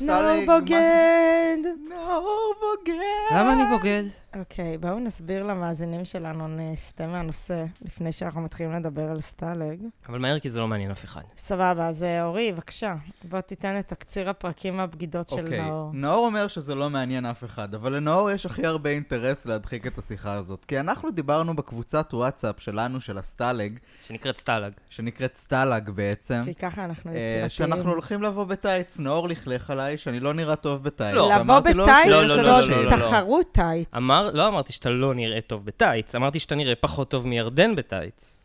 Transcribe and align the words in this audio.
נאור 0.00 0.46
בוגד! 0.46 1.56
נאור 1.88 2.54
בוגד. 2.60 3.36
למה 3.36 3.52
אני 3.52 3.76
בוגד? 3.76 4.04
אוקיי, 4.38 4.78
בואו 4.78 4.98
נסביר 4.98 5.42
למאזינים 5.42 6.04
שלנו, 6.04 6.48
נסטה 6.48 7.06
מהנושא, 7.06 7.64
לפני 7.82 8.12
שאנחנו 8.12 8.40
מתחילים 8.40 8.72
לדבר 8.72 9.10
על 9.10 9.20
סטלג. 9.20 9.78
אבל 10.08 10.18
מהר 10.18 10.38
כי 10.38 10.50
זה 10.50 10.60
לא 10.60 10.68
מעניין 10.68 10.90
אף 10.90 11.04
אחד. 11.04 11.20
סבבה, 11.36 11.88
אז 11.88 12.02
אה, 12.02 12.24
אורי, 12.24 12.52
בבקשה, 12.52 12.94
בוא 13.24 13.40
תיתן 13.40 13.78
את 13.78 13.88
תקציר 13.88 14.30
הפרקים 14.30 14.80
הבגידות 14.80 15.28
של 15.28 15.44
אוקיי, 15.44 15.62
נאור. 15.62 15.90
נאור 15.92 16.26
אומר 16.26 16.48
שזה 16.48 16.74
לא 16.74 16.90
מעניין 16.90 17.26
אף 17.26 17.44
אחד, 17.44 17.74
אבל 17.74 17.96
לנאור 17.96 18.30
יש 18.30 18.46
הכי 18.46 18.66
הרבה 18.66 18.90
אינטרס 18.90 19.46
להדחיק 19.46 19.86
את 19.86 19.98
השיחה 19.98 20.32
הזאת. 20.32 20.64
כי 20.64 20.80
אנחנו 20.80 21.10
דיברנו 21.10 21.56
בקבוצת 21.56 22.14
וואטסאפ 22.14 22.60
שלנו, 22.60 23.00
של 23.00 23.18
הסטלג, 23.18 23.78
שנקראת 24.06 24.36
סטלג. 24.36 24.72
שנקראת 24.90 25.36
סטלג 25.36 25.90
בעצם. 25.90 26.40
כי 26.44 26.54
ככה 26.54 26.84
אנחנו 26.84 27.10
אה, 27.10 27.16
יצירתיים. 27.16 27.50
שאנחנו 27.50 27.90
הולכים 27.90 28.22
לבוא 28.22 28.44
בטייץ, 28.44 28.98
נאור 28.98 29.28
לכלך 29.28 29.70
עליי 29.70 29.85
שאני 29.96 30.20
לא 30.20 30.34
נראה 30.34 30.56
טוב 30.56 30.82
בטייץ. 30.82 31.14
לא. 31.14 31.30
לבוא 31.40 31.60
בטייץ, 31.60 31.86
שיש 32.02 32.10
לא, 32.10 32.26
לא, 32.26 32.42
לא. 32.42 32.82
לא. 32.82 32.96
תחרות 32.96 33.46
טייץ. 33.52 33.88
אמר, 33.96 34.30
לא 34.32 34.48
אמרתי 34.48 34.72
שאתה 34.72 34.90
לא 34.90 35.14
נראה 35.14 35.40
טוב 35.40 35.64
בטייץ, 35.64 36.14
אמרתי 36.14 36.38
שאתה 36.38 36.54
נראה 36.54 36.74
פחות 36.74 37.10
טוב 37.10 37.26
מירדן 37.26 37.76
בטייץ. 37.76 38.40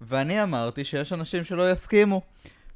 ואני 0.00 0.42
אמרתי 0.42 0.84
שיש 0.84 1.12
אנשים 1.12 1.44
שלא 1.44 1.70
יסכימו. 1.70 2.20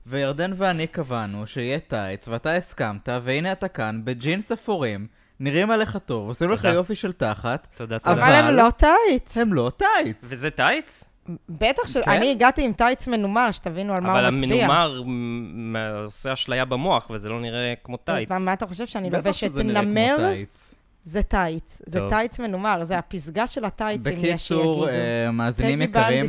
וירדן 0.07 0.53
ואני 0.57 0.87
קבענו 0.87 1.47
שיהיה 1.47 1.79
טייץ, 1.79 2.29
ואתה 2.29 2.55
הסכמת, 2.55 3.09
והנה 3.23 3.53
אתה 3.53 3.69
כאן, 3.69 4.01
בג'ינס 4.05 4.53
אפורים, 4.53 5.07
נראים 5.41 5.71
עליך 5.71 5.97
טוב, 5.97 6.29
עושים 6.29 6.51
לך. 6.51 6.65
יופי 6.65 6.95
של 6.95 7.12
תחת, 7.12 7.67
תודה, 7.75 7.98
תודה. 7.98 8.12
אבל 8.12 8.33
הם 8.33 8.55
לא 8.55 8.69
טייץ. 8.77 9.37
הם 9.37 9.53
לא 9.53 9.71
טייץ. 9.77 10.17
וזה 10.23 10.51
טייץ? 10.51 11.05
בטח 11.49 11.89
ש... 11.89 11.97
כן? 11.97 12.11
אני 12.11 12.31
הגעתי 12.31 12.65
עם 12.65 12.73
טייץ 12.73 13.09
מנומר, 13.09 13.51
שתבינו 13.51 13.95
על 13.95 14.01
מה 14.01 14.13
אבל 14.13 14.25
הוא 14.25 14.35
מצביע. 14.35 14.65
המנומר 14.65 15.03
מ- 15.07 15.73
מ- 15.73 16.05
עושה 16.05 16.33
אשליה 16.33 16.65
במוח, 16.65 17.11
וזה 17.11 17.29
לא 17.29 17.41
נראה 17.41 17.75
כמו 17.85 17.97
טייץ. 17.97 18.31
מה 18.31 18.53
אתה 18.53 18.67
חושב, 18.67 18.87
שאני 18.87 19.11
בטח 19.11 19.27
לובשת 19.27 19.51
שזה 19.51 19.63
נראה 19.65 19.83
כמו 19.83 19.91
נמר? 19.91 20.17
טייץ. 20.19 20.75
זה 21.05 21.23
טייץ. 21.23 21.83
זה. 21.87 22.01
טייץ 22.09 22.39
מנומר, 22.39 22.85
זה 22.85 22.98
הפסגה 22.98 23.47
של 23.47 23.65
הטייץ, 23.65 24.07
אם 24.07 24.12
יש 24.12 24.19
בקיצור, 24.19 24.75
שיגידו. 24.75 24.89
אה, 24.89 25.31
מאזינים 25.31 25.83
יקרים. 25.83 26.25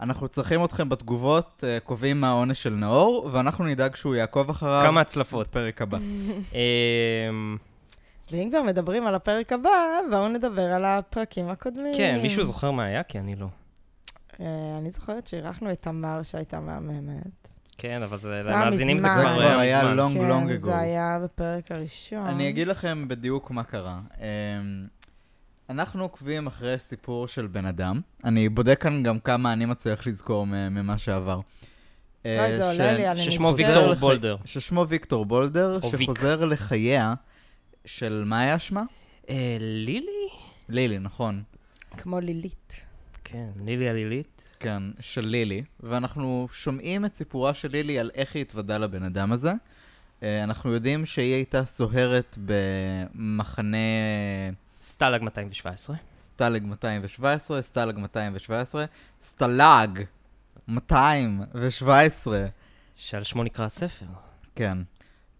אנחנו 0.00 0.28
צריכים 0.28 0.64
אתכם 0.64 0.88
בתגובות, 0.88 1.64
אה, 1.66 1.78
קובעים 1.80 2.20
מה 2.20 2.28
העונש 2.28 2.62
של 2.62 2.70
נאור, 2.70 3.30
ואנחנו 3.32 3.64
נדאג 3.64 3.94
שהוא 3.94 4.14
יעקוב 4.14 4.50
אחריו. 4.50 4.82
כמה 4.86 5.00
הצלפות. 5.00 5.46
בפרק 5.46 5.82
הבא. 5.82 5.98
אמ, 6.54 7.56
ואם 8.32 8.48
כבר 8.50 8.62
מדברים 8.62 9.06
על 9.06 9.14
הפרק 9.14 9.52
הבא, 9.52 9.70
בואו 10.10 10.28
נדבר 10.28 10.72
על 10.72 10.84
הפרקים 10.84 11.48
הקודמים. 11.48 11.94
כן, 11.96 12.18
מישהו 12.22 12.44
זוכר 12.44 12.70
מה 12.70 12.84
היה? 12.84 13.02
כי 13.02 13.18
אני 13.18 13.36
לא. 13.36 13.46
אה, 14.40 14.46
אני 14.78 14.90
זוכרת 14.90 15.26
שאירחנו 15.26 15.72
את 15.72 15.82
תמר 15.82 16.22
שהייתה 16.22 16.60
מהממת. 16.60 17.48
כן, 17.78 18.02
אבל 18.02 18.18
זה, 18.18 18.42
זה 18.42 18.50
היה 18.50 18.64
למאזינים 18.64 18.98
זה 18.98 19.08
מזמן. 19.08 19.22
כבר 19.22 19.34
זה 19.38 19.44
כבר 19.44 19.58
היה 19.58 19.78
מזמן. 19.84 19.98
long 19.98 20.18
long 20.18 20.48
כן, 20.48 20.56
ago. 20.56 20.60
זה 20.60 20.78
היה 20.78 21.18
בפרק 21.24 21.72
הראשון. 21.72 22.26
אני 22.26 22.48
אגיד 22.48 22.68
לכם 22.68 23.08
בדיוק 23.08 23.50
מה 23.50 23.62
קרה. 23.62 24.00
אמ, 24.18 24.86
אנחנו 25.70 26.02
עוקבים 26.02 26.46
אחרי 26.46 26.78
סיפור 26.78 27.28
של 27.28 27.46
בן 27.46 27.66
אדם. 27.66 28.00
אני 28.24 28.48
בודק 28.48 28.80
כאן 28.80 29.02
גם 29.02 29.20
כמה 29.20 29.52
אני 29.52 29.64
מצליח 29.64 30.06
לזכור 30.06 30.46
ממה 30.46 30.98
שעבר. 30.98 31.40
אה, 32.26 32.46
אוי, 32.46 32.56
זה 32.56 32.70
עולה 32.70 32.92
לי, 32.92 33.08
אני 33.10 33.20
ששמו. 33.20 33.54
ויקטור 33.56 33.94
בולדר. 33.94 34.36
ששמו 34.44 34.88
ויקטור 34.88 35.26
בולדר. 35.26 35.78
שחוזר 35.80 36.44
לחייה 36.44 37.14
של, 37.84 38.22
מה 38.26 38.40
היה 38.40 38.58
שמה? 38.58 38.82
אה, 39.30 39.56
לילי? 39.60 40.28
לילי, 40.68 40.98
נכון. 40.98 41.42
כמו 41.96 42.20
לילית. 42.20 42.83
כן, 43.24 43.48
לילי 43.64 43.88
הלילית. 43.88 44.42
כן, 44.60 44.82
של 45.00 45.26
לילי, 45.26 45.62
ואנחנו 45.80 46.48
שומעים 46.52 47.04
את 47.04 47.14
סיפורה 47.14 47.54
של 47.54 47.68
לילי 47.68 47.98
על 47.98 48.10
איך 48.14 48.34
היא 48.34 48.40
התוודה 48.42 48.78
לבן 48.78 49.02
אדם 49.02 49.32
הזה. 49.32 49.52
אה, 50.22 50.44
אנחנו 50.44 50.72
יודעים 50.72 51.06
שהיא 51.06 51.34
הייתה 51.34 51.64
סוהרת 51.64 52.38
במחנה 52.44 53.76
סטלג 54.82 55.22
217. 55.22 55.96
סטלג 56.18 56.64
217, 56.64 57.62
סטלג 57.62 57.98
217, 57.98 58.84
סטלג 59.22 60.00
217, 60.68 62.46
שעל 62.96 63.22
שמו 63.22 63.44
נקרא 63.44 63.64
הספר. 63.64 64.06
כן. 64.54 64.78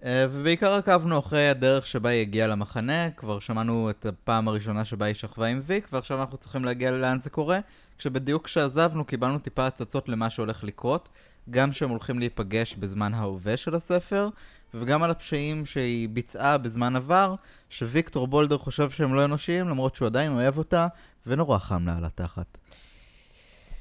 אה, 0.04 0.26
ובעיקר 0.30 0.72
עקבנו 0.72 1.18
אחרי 1.18 1.48
הדרך 1.48 1.86
שבה 1.86 2.10
היא 2.10 2.20
הגיעה 2.20 2.48
למחנה, 2.48 3.10
כבר 3.10 3.40
שמענו 3.40 3.90
את 3.90 4.06
הפעם 4.06 4.48
הראשונה 4.48 4.84
שבה 4.84 5.06
היא 5.06 5.14
שכבה 5.14 5.46
עם 5.46 5.60
ויק, 5.64 5.88
ועכשיו 5.92 6.20
אנחנו 6.20 6.36
צריכים 6.36 6.64
להגיע 6.64 6.90
לאן 6.90 7.20
זה 7.20 7.30
קורה, 7.30 7.60
כשבדיוק 7.98 8.44
כשעזבנו 8.44 9.04
קיבלנו 9.04 9.38
טיפה 9.38 9.66
הצצות 9.66 10.08
למה 10.08 10.30
שהולך 10.30 10.64
לקרות, 10.64 11.08
גם 11.50 11.72
שהם 11.72 11.90
הולכים 11.90 12.18
להיפגש 12.18 12.74
בזמן 12.74 13.14
ההווה 13.14 13.56
של 13.56 13.74
הספר, 13.74 14.28
וגם 14.74 15.02
על 15.02 15.10
הפשעים 15.10 15.66
שהיא 15.66 16.08
ביצעה 16.08 16.58
בזמן 16.58 16.96
עבר, 16.96 17.34
שוויקטור 17.70 18.26
בולדר 18.26 18.58
חושב 18.58 18.90
שהם 18.90 19.14
לא 19.14 19.24
אנושיים, 19.24 19.68
למרות 19.68 19.94
שהוא 19.94 20.06
עדיין 20.06 20.32
אוהב 20.32 20.58
אותה, 20.58 20.86
ונורא 21.26 21.58
חם 21.58 21.86
לה 21.86 21.96
על 21.96 22.04
התחת. 22.04 22.58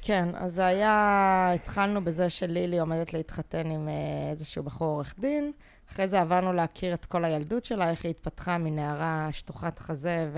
כן, 0.01 0.29
אז 0.35 0.53
זה 0.53 0.65
היה, 0.65 1.51
התחלנו 1.55 2.03
בזה 2.03 2.29
שלילי 2.29 2.79
עומדת 2.79 3.13
להתחתן 3.13 3.71
עם 3.71 3.89
אה, 3.89 4.31
איזשהו 4.31 4.63
בחור 4.63 4.87
עורך 4.87 5.15
דין. 5.19 5.51
אחרי 5.91 6.07
זה 6.07 6.21
עברנו 6.21 6.53
להכיר 6.53 6.93
את 6.93 7.05
כל 7.05 7.25
הילדות 7.25 7.65
שלה, 7.65 7.89
איך 7.89 8.05
היא 8.05 8.09
התפתחה 8.09 8.57
מנערה 8.57 9.27
שטוחת 9.31 9.79
חזה 9.79 10.29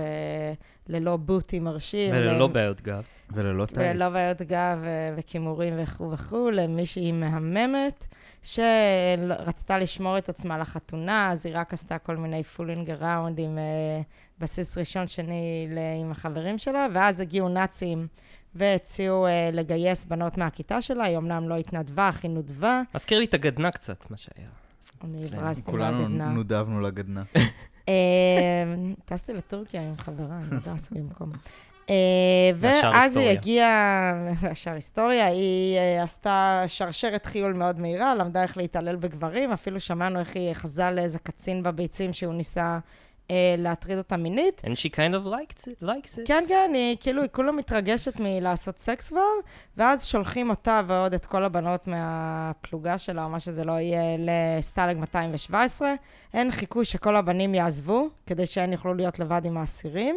וללא 0.88 1.16
booty 1.16 1.58
מרשים. 1.58 2.14
וללא 2.14 2.46
בעיות 2.46 2.80
גב. 2.82 3.02
וללא 3.30 3.66
טייץ. 3.66 3.78
וללא 3.78 4.08
בעיות 4.08 4.42
גב 4.42 4.78
ו- 4.80 5.14
וכימורים 5.16 5.74
וכו' 5.78 6.10
וכו', 6.10 6.50
למישהי 6.50 7.12
מהממת, 7.12 8.06
שרצתה 8.42 9.78
לשמור 9.78 10.18
את 10.18 10.28
עצמה 10.28 10.58
לחתונה, 10.58 11.32
אז 11.32 11.46
היא 11.46 11.52
רק 11.56 11.72
עשתה 11.72 11.98
כל 11.98 12.16
מיני 12.16 12.42
fooling 12.42 12.90
around 12.90 13.38
עם 13.38 13.58
אה, 13.58 14.00
בסיס 14.38 14.78
ראשון, 14.78 15.06
שני 15.06 15.68
ל- 15.70 16.00
עם 16.00 16.10
החברים 16.10 16.58
שלה, 16.58 16.86
ואז 16.94 17.20
הגיעו 17.20 17.48
נאצים 17.48 18.06
והציעו 18.54 19.26
אה, 19.26 19.50
לגייס 19.52 20.04
בנות 20.04 20.38
מהכיתה 20.38 20.82
שלה, 20.82 21.04
היא 21.04 21.16
אמנם 21.16 21.48
לא 21.48 21.54
התנדבה, 21.54 22.08
אך 22.08 22.20
היא 22.22 22.30
נודבה. 22.30 22.82
מזכיר 22.94 23.18
לי 23.18 23.24
את 23.24 23.34
הגדנ"ע 23.34 23.70
קצת, 23.70 24.10
מה 24.10 24.16
שהיה. 24.16 24.48
אני. 25.04 25.24
הברזתי 25.24 25.62
כולנו 25.62 25.98
מהגדנ"ע. 25.98 26.28
נודבנו 26.28 26.80
לגדנ"ע. 26.80 27.22
אה, 27.88 27.94
טסתי 29.04 29.32
לטורקיה 29.32 29.82
עם 29.82 29.96
חברה, 29.96 30.38
אני 30.38 30.60
טס 30.60 30.90
במקום. 30.90 31.32
אה, 31.90 32.50
ואז 32.56 33.16
היא. 33.16 33.30
הגיעה, 33.30 34.12
והשאר 34.40 34.72
היסטוריה, 34.72 35.26
היא 35.26 35.78
אה, 35.78 36.02
עשתה 36.02 36.62
שרשרת 36.66 37.26
חיול 37.26 37.52
מאוד 37.52 37.80
מהירה, 37.80 38.14
למדה 38.14 38.42
איך 38.42 38.56
להתעלל 38.56 38.96
בגברים, 38.96 39.52
אפילו 39.52 39.80
שמענו 39.80 40.20
איך 40.20 40.36
היא 40.36 40.52
אחזה 40.52 40.90
לאיזה 40.90 41.18
קצין 41.18 41.62
בביצים 41.62 42.12
שהוא 42.12 42.34
ניסה 42.34 42.78
אה, 43.30 43.54
להטריד 43.58 43.98
אותה 43.98 44.16
מינית. 44.16 44.62
And 44.64 44.68
she 44.68 44.90
kind 44.90 45.14
of 45.14 45.26
likes 45.26 45.62
it. 45.62 45.82
Likes 45.82 46.18
it. 46.18 46.20
כן, 46.24 46.44
כן, 46.48 46.70
היא 46.74 46.96
כאילו, 47.00 47.22
היא 47.22 47.30
כולה 47.32 47.52
מתרגשת 47.52 48.20
מלעשות 48.20 48.78
סקס 48.78 49.08
כבר, 49.08 49.20
ואז 49.76 50.04
שולחים 50.04 50.50
אותה 50.50 50.80
ועוד 50.86 51.14
את 51.14 51.26
כל 51.26 51.44
הבנות 51.44 51.86
מהפלוגה 51.86 52.98
שלה, 52.98 53.24
או 53.24 53.28
מה 53.28 53.40
שזה 53.40 53.64
לא 53.64 53.72
יהיה, 53.72 54.16
לסטלג 54.18 54.96
217. 54.96 55.94
אין 56.34 56.50
חיכוי 56.50 56.84
שכל 56.84 57.16
הבנים 57.16 57.54
יעזבו, 57.54 58.08
כדי 58.26 58.46
שהן 58.46 58.72
יוכלו 58.72 58.94
להיות 58.94 59.18
לבד 59.18 59.42
עם 59.44 59.56
האסירים. 59.56 60.16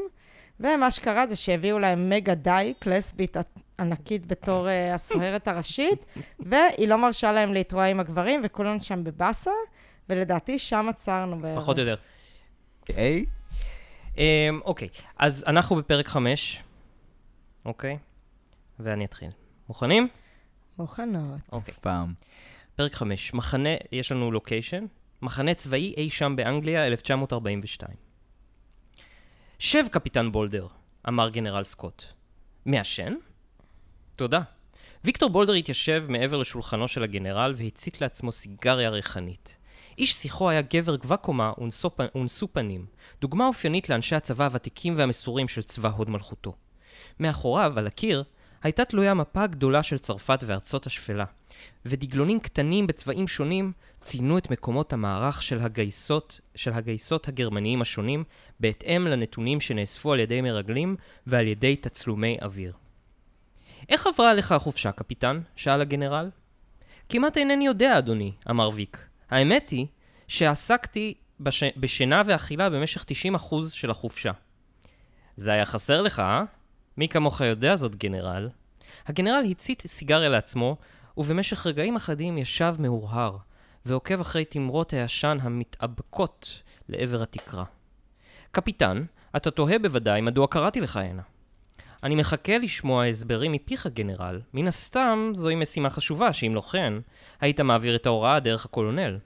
ומה 0.59 0.91
שקרה 0.91 1.27
זה 1.27 1.35
שהביאו 1.35 1.79
להם 1.79 2.09
מגה 2.09 2.35
דייק, 2.35 2.85
לסבית 2.85 3.37
ענקית 3.79 4.25
בתור 4.25 4.67
uh, 4.67 4.95
הסוהרת 4.95 5.47
הראשית, 5.47 6.05
והיא 6.39 6.87
לא 6.87 6.95
מרשה 6.95 7.31
להם 7.31 7.53
להתרוע 7.53 7.85
עם 7.85 7.99
הגברים, 7.99 8.41
וכולנו 8.43 8.81
שם 8.81 9.03
בבאסה, 9.03 9.51
ולדעתי 10.09 10.59
שם 10.59 10.85
עצרנו 10.89 11.39
בערך. 11.39 11.59
פחות 11.59 11.77
או 11.79 11.83
יותר. 11.83 11.95
אמ, 14.17 14.59
אוקיי, 14.65 14.89
אז 15.17 15.43
אנחנו 15.47 15.75
בפרק 15.75 16.07
5, 16.07 16.63
אוקיי? 17.65 17.97
ואני 18.79 19.05
אתחיל. 19.05 19.29
מוכנים? 19.69 20.07
מוכנות. 20.77 21.39
אוקיי. 21.51 21.73
אף 21.73 21.79
פעם. 21.79 22.13
פרק 22.75 22.95
5, 22.95 23.33
מחנה, 23.33 23.69
יש 23.91 24.11
לנו 24.11 24.31
לוקיישן, 24.31 24.85
מחנה 25.21 25.53
צבאי 25.53 25.93
אי 25.97 26.09
שם 26.09 26.35
באנגליה, 26.35 26.87
1942. 26.87 27.95
שב, 29.59 29.85
קפיטן 29.91 30.31
בולדר, 30.31 30.67
אמר 31.07 31.29
גנרל 31.29 31.63
סקוט. 31.63 32.03
מעשן? 32.65 33.13
תודה. 34.15 34.41
ויקטור 35.03 35.29
בולדר 35.29 35.53
התיישב 35.53 36.05
מעבר 36.09 36.37
לשולחנו 36.37 36.87
של 36.87 37.03
הגנרל 37.03 37.53
והצית 37.57 38.01
לעצמו 38.01 38.31
סיגריה 38.31 38.89
ריחנית. 38.89 39.57
איש 39.99 40.13
שיחו 40.13 40.49
היה 40.49 40.61
גבר 40.61 40.95
גבה 40.95 41.17
קומה 41.17 41.51
ונשוא 42.15 42.47
פנים, 42.53 42.85
דוגמה 43.21 43.47
אופיינית 43.47 43.89
לאנשי 43.89 44.15
הצבא 44.15 44.45
הוותיקים 44.45 44.97
והמסורים 44.97 45.47
של 45.47 45.63
צבא 45.63 45.89
הוד 45.89 46.09
מלכותו. 46.09 46.53
מאחוריו, 47.19 47.73
על 47.77 47.87
הקיר, 47.87 48.23
הייתה 48.63 48.85
תלויה 48.85 49.13
מפה 49.13 49.47
גדולה 49.47 49.83
של 49.83 49.97
צרפת 49.97 50.39
וארצות 50.45 50.85
השפלה, 50.85 51.25
ודגלונים 51.85 52.39
קטנים 52.39 52.87
בצבעים 52.87 53.27
שונים 53.27 53.71
ציינו 54.01 54.37
את 54.37 54.51
מקומות 54.51 54.93
המערך 54.93 55.43
של 55.43 55.59
הגייסות, 55.59 56.41
של 56.55 56.73
הגייסות 56.73 57.27
הגרמניים 57.27 57.81
השונים, 57.81 58.23
בהתאם 58.59 59.07
לנתונים 59.07 59.61
שנאספו 59.61 60.13
על 60.13 60.19
ידי 60.19 60.41
מרגלים 60.41 60.95
ועל 61.27 61.47
ידי 61.47 61.75
תצלומי 61.75 62.37
אוויר. 62.41 62.73
איך 63.89 64.07
עברה 64.07 64.33
לך 64.33 64.51
החופשה, 64.51 64.91
קפיטן? 64.91 65.41
שאל 65.55 65.81
הגנרל. 65.81 66.29
כמעט 67.09 67.37
אינני 67.37 67.65
יודע, 67.65 67.97
אדוני, 67.97 68.31
אמר 68.49 68.69
ויק. 68.73 69.08
האמת 69.29 69.69
היא 69.69 69.87
שעסקתי 70.27 71.13
בש... 71.39 71.63
בשינה 71.77 72.21
ואכילה 72.25 72.69
במשך 72.69 73.05
90% 73.35 73.55
של 73.69 73.91
החופשה. 73.91 74.31
זה 75.35 75.51
היה 75.51 75.65
חסר 75.65 76.01
לך, 76.01 76.19
אה? 76.19 76.43
מי 76.97 77.07
כמוך 77.07 77.41
יודע 77.41 77.75
זאת, 77.75 77.95
גנרל? 77.95 78.49
הגנרל 79.07 79.43
הצית 79.51 79.83
סיגריה 79.87 80.29
לעצמו, 80.29 80.77
ובמשך 81.17 81.67
רגעים 81.67 81.95
אחדים 81.95 82.37
ישב 82.37 82.75
מהורהר, 82.79 83.37
ועוקב 83.85 84.19
אחרי 84.19 84.45
תמרות 84.45 84.93
העשן 84.93 85.37
המתאבקות 85.41 86.61
לעבר 86.89 87.23
התקרה. 87.23 87.63
קפיטן, 88.51 89.03
אתה 89.35 89.51
תוהה 89.51 89.79
בוודאי 89.79 90.21
מדוע 90.21 90.47
קראתי 90.47 90.81
לך 90.81 90.97
הנה. 90.97 91.21
אני 92.03 92.15
מחכה 92.15 92.57
לשמוע 92.57 93.05
הסברים 93.05 93.51
מפיך, 93.51 93.87
גנרל. 93.87 94.41
מן 94.53 94.67
הסתם, 94.67 95.31
זוהי 95.35 95.55
משימה 95.55 95.89
חשובה, 95.89 96.33
שאם 96.33 96.55
לא 96.55 96.61
כן, 96.61 96.93
היית 97.41 97.59
מעביר 97.59 97.95
את 97.95 98.05
ההוראה 98.05 98.39
דרך 98.39 98.65
הקולונל. 98.65 99.17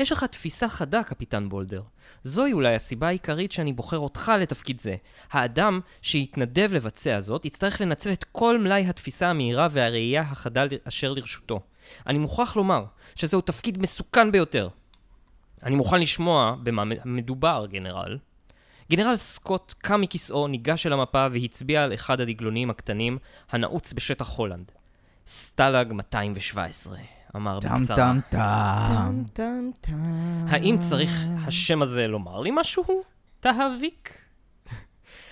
יש 0.00 0.12
לך 0.12 0.24
תפיסה 0.24 0.68
חדה, 0.68 1.02
קפיטן 1.02 1.48
בולדר. 1.48 1.82
זוהי 2.22 2.52
אולי 2.52 2.74
הסיבה 2.74 3.06
העיקרית 3.06 3.52
שאני 3.52 3.72
בוחר 3.72 3.98
אותך 3.98 4.32
לתפקיד 4.40 4.80
זה. 4.80 4.96
האדם 5.30 5.80
שיתנדב 6.02 6.68
לבצע 6.72 7.20
זאת, 7.20 7.44
יצטרך 7.44 7.80
לנצל 7.80 8.12
את 8.12 8.24
כל 8.24 8.58
מלאי 8.58 8.86
התפיסה 8.88 9.30
המהירה 9.30 9.68
והראייה 9.70 10.22
החדה 10.22 10.64
אשר 10.84 11.12
לרשותו. 11.12 11.60
אני 12.06 12.18
מוכרח 12.18 12.56
לומר 12.56 12.84
שזהו 13.14 13.40
תפקיד 13.40 13.78
מסוכן 13.78 14.32
ביותר. 14.32 14.68
אני 15.62 15.76
מוכן 15.76 16.00
לשמוע 16.00 16.56
במה 16.62 16.82
מדובר, 17.04 17.66
גנרל. 17.70 18.18
גנרל 18.90 19.16
סקוט 19.16 19.74
קם 19.78 20.00
מכיסאו, 20.00 20.48
ניגש 20.48 20.86
אל 20.86 20.92
המפה 20.92 21.26
והצביע 21.32 21.84
על 21.84 21.94
אחד 21.94 22.20
הדגלונים 22.20 22.70
הקטנים 22.70 23.18
הנעוץ 23.50 23.92
בשטח 23.92 24.28
הולנד. 24.28 24.72
סטלג 25.26 25.92
217, 25.92 26.98
אמר 27.36 27.60
טם 27.60 27.68
בקצרה. 27.82 27.96
טם 27.96 28.20
טם. 28.30 28.38
טם 28.94 29.22
טם 29.32 29.70
טם. 29.80 30.46
האם 30.48 30.78
צריך 30.78 31.10
השם 31.46 31.82
הזה 31.82 32.06
לומר 32.06 32.40
לי 32.40 32.50
משהו? 32.54 32.84
תהביק? 33.40 34.18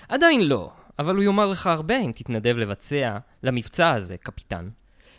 עדיין 0.08 0.48
לא, 0.48 0.70
אבל 0.98 1.14
הוא 1.14 1.24
יאמר 1.24 1.46
לך 1.46 1.66
הרבה 1.66 2.00
אם 2.00 2.12
תתנדב 2.14 2.56
לבצע 2.56 3.18
למבצע 3.42 3.90
הזה, 3.90 4.16
קפיטן. 4.16 4.68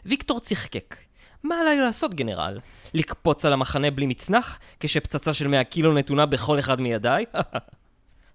ויקטור 0.05 0.39
צחקק. 0.39 0.95
מה 1.43 1.59
עליי 1.59 1.79
לעשות, 1.79 2.13
גנרל? 2.13 2.59
לקפוץ 2.93 3.45
על 3.45 3.53
המחנה 3.53 3.91
בלי 3.91 4.07
מצנח, 4.07 4.59
כשפצצה 4.79 5.33
של 5.33 5.47
100 5.47 5.63
קילו 5.63 5.93
נתונה 5.93 6.25
בכל 6.25 6.59
אחד 6.59 6.81
מידיי? 6.81 7.25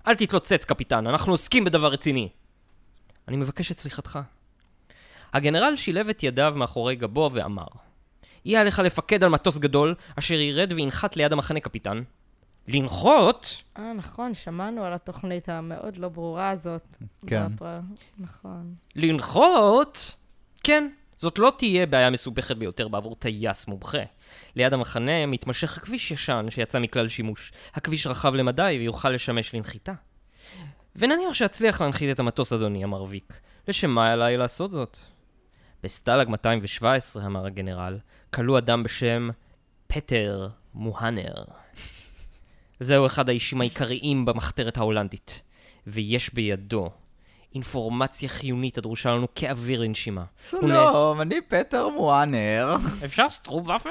אל 0.07 0.15
תתלוצץ, 0.15 0.65
קפיטן, 0.65 1.07
אנחנו 1.07 1.33
עוסקים 1.33 1.65
בדבר 1.65 1.89
רציני. 1.89 2.29
אני 3.29 3.37
מבקש 3.37 3.73
את 3.73 3.79
סליחתך. 3.79 4.19
הגנרל 5.33 5.77
שילב 5.77 6.09
את 6.09 6.23
ידיו 6.23 6.53
מאחורי 6.57 6.97
גבו 6.97 7.31
ואמר, 7.33 7.67
יהיה 8.45 8.61
עליך 8.61 8.79
לפקד 8.79 9.25
על 9.25 9.31
מטוס 9.31 9.59
גדול, 9.59 9.95
אשר 10.19 10.35
ירד 10.35 10.73
וינחת 10.73 11.17
ליד 11.17 11.33
המחנה, 11.33 11.61
קפיטן. 11.61 12.03
לנחות? 12.69 13.63
אה, 13.79 13.93
נכון, 13.93 14.35
שמענו 14.35 14.85
על 14.85 14.93
התוכנית 14.93 15.49
המאוד 15.49 15.97
לא 15.97 16.09
ברורה 16.09 16.51
הזאת. 16.51 16.83
כן. 17.27 17.47
נכון. 18.19 18.75
לנחות? 18.97 20.17
כן, 20.65 20.91
זאת 21.21 21.39
לא 21.39 21.53
תהיה 21.59 21.87
בעיה 21.87 22.11
מסובכת 22.11 22.57
ביותר 22.57 22.89
בעבור 22.89 23.17
טייס 23.17 23.67
מומחה. 23.67 24.03
ליד 24.57 24.73
המחנה 24.73 25.27
מתמשך 25.27 25.79
כביש 25.83 26.11
ישן 26.11 26.47
שיצא 26.51 26.79
מכלל 26.79 27.09
שימוש. 27.09 27.53
הכביש 27.75 28.07
רחב 28.07 28.35
למדי 28.35 28.77
ויוכל 28.81 29.11
לשמש 29.11 29.55
לנחיתה. 29.55 29.93
ונניח 30.97 31.35
שאצליח 31.35 31.81
להנחית 31.81 32.11
את 32.15 32.21
המטוס, 32.21 32.53
אדוני, 32.53 32.85
אמר 32.85 33.03
ויק. 33.03 33.41
לשם 33.69 33.91
מה 33.91 34.13
עליי 34.13 34.37
לעשות 34.37 34.71
זאת? 34.71 34.99
בסטלג 35.83 36.29
217, 36.29 37.27
אמר 37.27 37.47
הגנרל, 37.47 37.99
כלוא 38.35 38.59
אדם 38.59 38.83
בשם 38.83 39.31
פטר 39.87 40.49
מוהנר. 40.75 41.35
זהו 42.81 43.07
אחד 43.07 43.29
האישים 43.29 43.61
העיקריים 43.61 44.25
במחתרת 44.25 44.77
ההולנדית, 44.77 45.43
ויש 45.87 46.35
בידו 46.35 46.91
אינפורמציה 47.55 48.29
חיונית 48.29 48.79
הדרושה 48.79 49.11
לנו 49.11 49.27
כאוויר 49.35 49.81
לנשימה. 49.81 50.25
שלום, 50.51 51.21
אני 51.21 51.41
פטר 51.41 51.89
מואנר. 51.89 52.77
אפשר 53.05 53.29
סטרוב 53.29 53.69
ופל? 53.69 53.91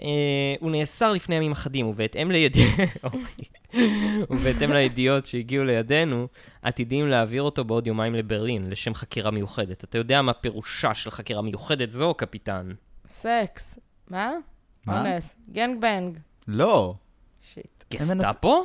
אה, 0.00 0.54
הוא 0.60 0.70
נאסר 0.70 1.12
לפני 1.12 1.34
ימים 1.34 1.52
אחדים, 1.52 1.86
ובהתאם 1.86 2.30
לידיעות... 2.30 2.74
ובהתאם 4.30 4.72
לידיעות 4.72 5.26
שהגיעו 5.26 5.64
לידינו, 5.64 6.28
עתידים 6.62 7.06
להעביר 7.06 7.42
אותו 7.42 7.64
בעוד 7.64 7.86
יומיים 7.86 8.14
לברלין, 8.14 8.70
לשם 8.70 8.94
חקירה 8.94 9.30
מיוחדת. 9.30 9.84
אתה 9.84 9.98
יודע 9.98 10.22
מה 10.22 10.32
פירושה 10.32 10.94
של 10.94 11.10
חקירה 11.10 11.42
מיוחדת 11.42 11.90
זו, 11.90 12.14
קפיטן? 12.14 12.72
סקס. 13.20 13.78
מה? 14.08 14.32
מה? 14.86 15.00
אונס. 15.00 15.36
gang 15.52 15.80
bang. 15.80 16.18
לא. 16.48 16.94
shit. 17.42 17.84
גסטאפו? 17.92 18.64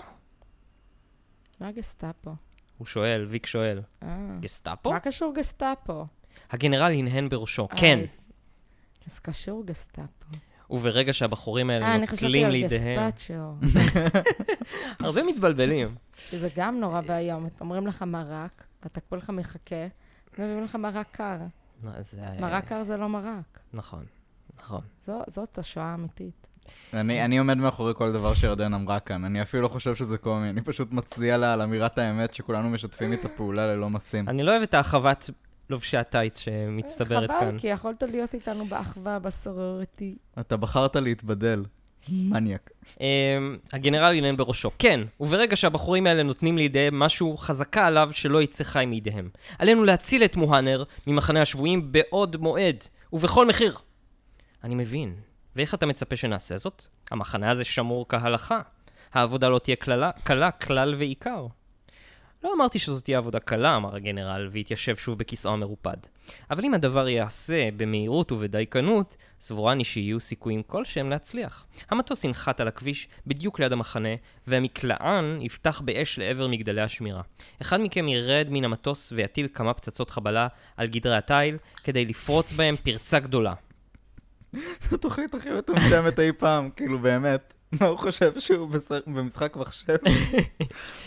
מה 1.60 1.72
גסטאפו? 1.72 2.31
הוא 2.80 2.88
שואל, 2.88 3.26
ויק 3.30 3.46
שואל. 3.46 3.81
אה. 4.04 4.08
גסטאפו? 4.40 4.92
מה 4.92 5.00
קשור 5.00 5.34
גסטאפו? 5.36 6.06
הגנרל 6.52 6.92
הנהן 6.92 7.30
בראשו. 7.30 7.68
אה, 7.72 7.78
כן. 7.78 8.00
אז 9.08 9.20
קשור 9.20 9.66
גסטאפו. 9.66 10.26
וברגע 10.70 11.14
שהבחורים 11.14 11.70
אה, 11.70 11.76
האלה 11.76 11.96
אני 11.96 12.08
חשבתי 12.08 12.26
נוטלים 12.26 12.46
על 12.46 12.52
לידיהם... 12.52 13.12
גספצ'ו. 13.12 13.56
הרבה 15.06 15.24
מתבלבלים. 15.24 15.96
שזה 16.18 16.50
גם 16.56 16.80
נורא 16.80 17.02
ואיום. 17.06 17.48
אומרים 17.62 17.88
לך 17.88 18.02
מרק, 18.04 18.64
אתה 18.86 19.02
כולך 19.02 19.30
מחכה, 19.30 19.88
ומביאים 20.38 20.64
לך 20.64 20.75
מרק 20.75 21.08
קר. 21.12 21.38
זה... 22.00 22.22
מרק 22.40 22.66
קר 22.66 22.84
זה 22.84 22.98
לא 22.98 23.10
מרק. 23.10 23.60
נכון, 23.74 24.06
נכון. 24.60 24.82
זאת 25.28 25.60
השואה 25.60 25.86
האמיתית. 25.86 26.48
אני 26.94 27.25
אני 27.25 27.38
עומד 27.38 27.57
מאחורי 27.57 27.94
כל 27.95 28.12
דבר 28.12 28.33
שירדן 28.33 28.74
אמרה 28.74 29.00
כאן. 29.00 29.25
אני 29.25 29.42
אפילו 29.42 29.63
לא 29.63 29.68
חושב 29.68 29.95
שזה 29.95 30.18
קומי, 30.18 30.50
אני 30.50 30.62
פשוט 30.62 30.92
מצדיע 30.92 31.38
לה 31.38 31.54
על 31.54 31.62
אמירת 31.62 31.98
האמת 31.98 32.33
שכולנו 32.33 32.69
משתפים 32.69 33.12
איתה 33.12 33.27
פעולה 33.27 33.68
ללא 33.68 33.89
משים. 33.89 34.30
אני 34.30 34.44
לא 34.44 34.51
אוהב 34.51 34.62
את 34.62 34.74
ההרחבת 34.74 35.30
לובשי 35.69 35.98
הטייץ 35.98 36.39
שמצטברת 36.39 37.30
כאן. 37.30 37.50
חבל, 37.50 37.60
כי 37.60 37.68
יכולת 37.68 38.04
להיות 38.04 38.33
איתנו 38.33 38.66
באחווה, 38.66 39.19
בסורוריטי. 39.19 40.16
אתה 40.39 40.57
בחרת 40.57 40.95
להתבדל. 40.95 41.63
מניאק. 42.10 42.69
אמ, 43.00 43.57
הגנרל 43.74 44.15
הנהן 44.18 44.38
בראשו. 44.38 44.72
כן, 44.80 45.01
וברגע 45.19 45.56
שהבחורים 45.56 46.07
האלה 46.07 46.24
נותנים 46.24 46.57
לידיהם 46.57 47.00
משהו, 47.00 47.38
חזקה 47.38 47.86
עליו 47.86 48.10
שלא 48.12 48.42
יצא 48.42 48.63
חי 48.63 48.86
מידיהם. 48.88 49.30
עלינו 49.60 49.83
להציל 49.83 50.24
את 50.24 50.36
מוהנר 50.36 50.83
ממחנה 51.07 51.42
השבויים 51.42 51.92
בעוד 51.92 52.38
מועד, 52.38 52.83
ובכל 53.13 53.48
מחיר. 53.48 53.77
אני 54.63 54.75
מבין. 54.75 55.15
ואיך 55.60 55.74
אתה 55.74 55.86
מצפה 55.86 56.16
שנעשה 56.16 56.58
זאת? 56.58 56.86
המחנה 57.12 57.52
הזה 57.52 57.66
שמור 57.66 58.06
כהלכה. 58.10 58.62
העבודה 59.14 59.50
לא 59.50 59.60
תהיה 59.60 59.76
קללה, 59.76 60.12
קלה 60.24 60.52
כלל 60.52 60.96
ועיקר. 60.98 61.48
לא 62.44 62.54
אמרתי 62.56 62.80
שזאת 62.80 63.04
תהיה 63.04 63.18
עבודה 63.18 63.39
קלה, 63.39 63.75
אמר 63.75 63.96
הגנרל, 63.96 64.50
והתיישב 64.51 64.96
שוב 64.96 65.18
בכיסאו 65.18 65.51
המרופד. 65.51 65.98
אבל 66.51 66.66
אם 66.66 66.74
הדבר 66.74 67.08
ייעשה 67.08 67.70
במהירות 67.78 68.32
ובדייקנות, 68.32 69.18
סבורני 69.39 69.84
שיהיו 69.84 70.20
סיכויים 70.20 70.63
כלשהם 70.63 71.10
להצליח. 71.10 71.66
המטוס 71.89 72.24
ינחת 72.24 72.60
על 72.60 72.68
הכביש 72.68 73.08
בדיוק 73.28 73.60
ליד 73.60 73.72
המחנה, 73.72 74.16
והמקלען 74.48 75.42
יפתח 75.42 75.82
באש 75.86 76.20
לעבר 76.20 76.48
מגדלי 76.48 76.82
השמירה. 76.82 77.22
אחד 77.62 77.82
מכם 77.82 78.08
ירד 78.08 78.48
מן 78.50 78.66
המטוס 78.66 79.12
ויטיל 79.12 79.48
כמה 79.54 79.74
פצצות 79.74 80.10
חבלה 80.10 80.48
על 80.78 80.88
גדרי 80.88 81.18
התיל, 81.18 81.58
כדי 81.84 82.06
לפרוץ 82.06 82.51
בהם 82.51 82.75
פרצה 82.84 83.20
גדולה. 83.20 83.54
זו 84.53 84.96
התוכנית 84.96 85.34
הכי 85.36 85.50
מטומטמת 85.50 86.20
אי 86.20 86.32
פעם, 86.32 86.70
כאילו 86.75 87.00
באמת. 87.00 87.53
מה 87.72 87.88
הוא 87.88 87.98
חושב 87.98 88.39
שהוא 88.39 88.70
במשחק 89.08 89.56
מחשב? 89.56 89.96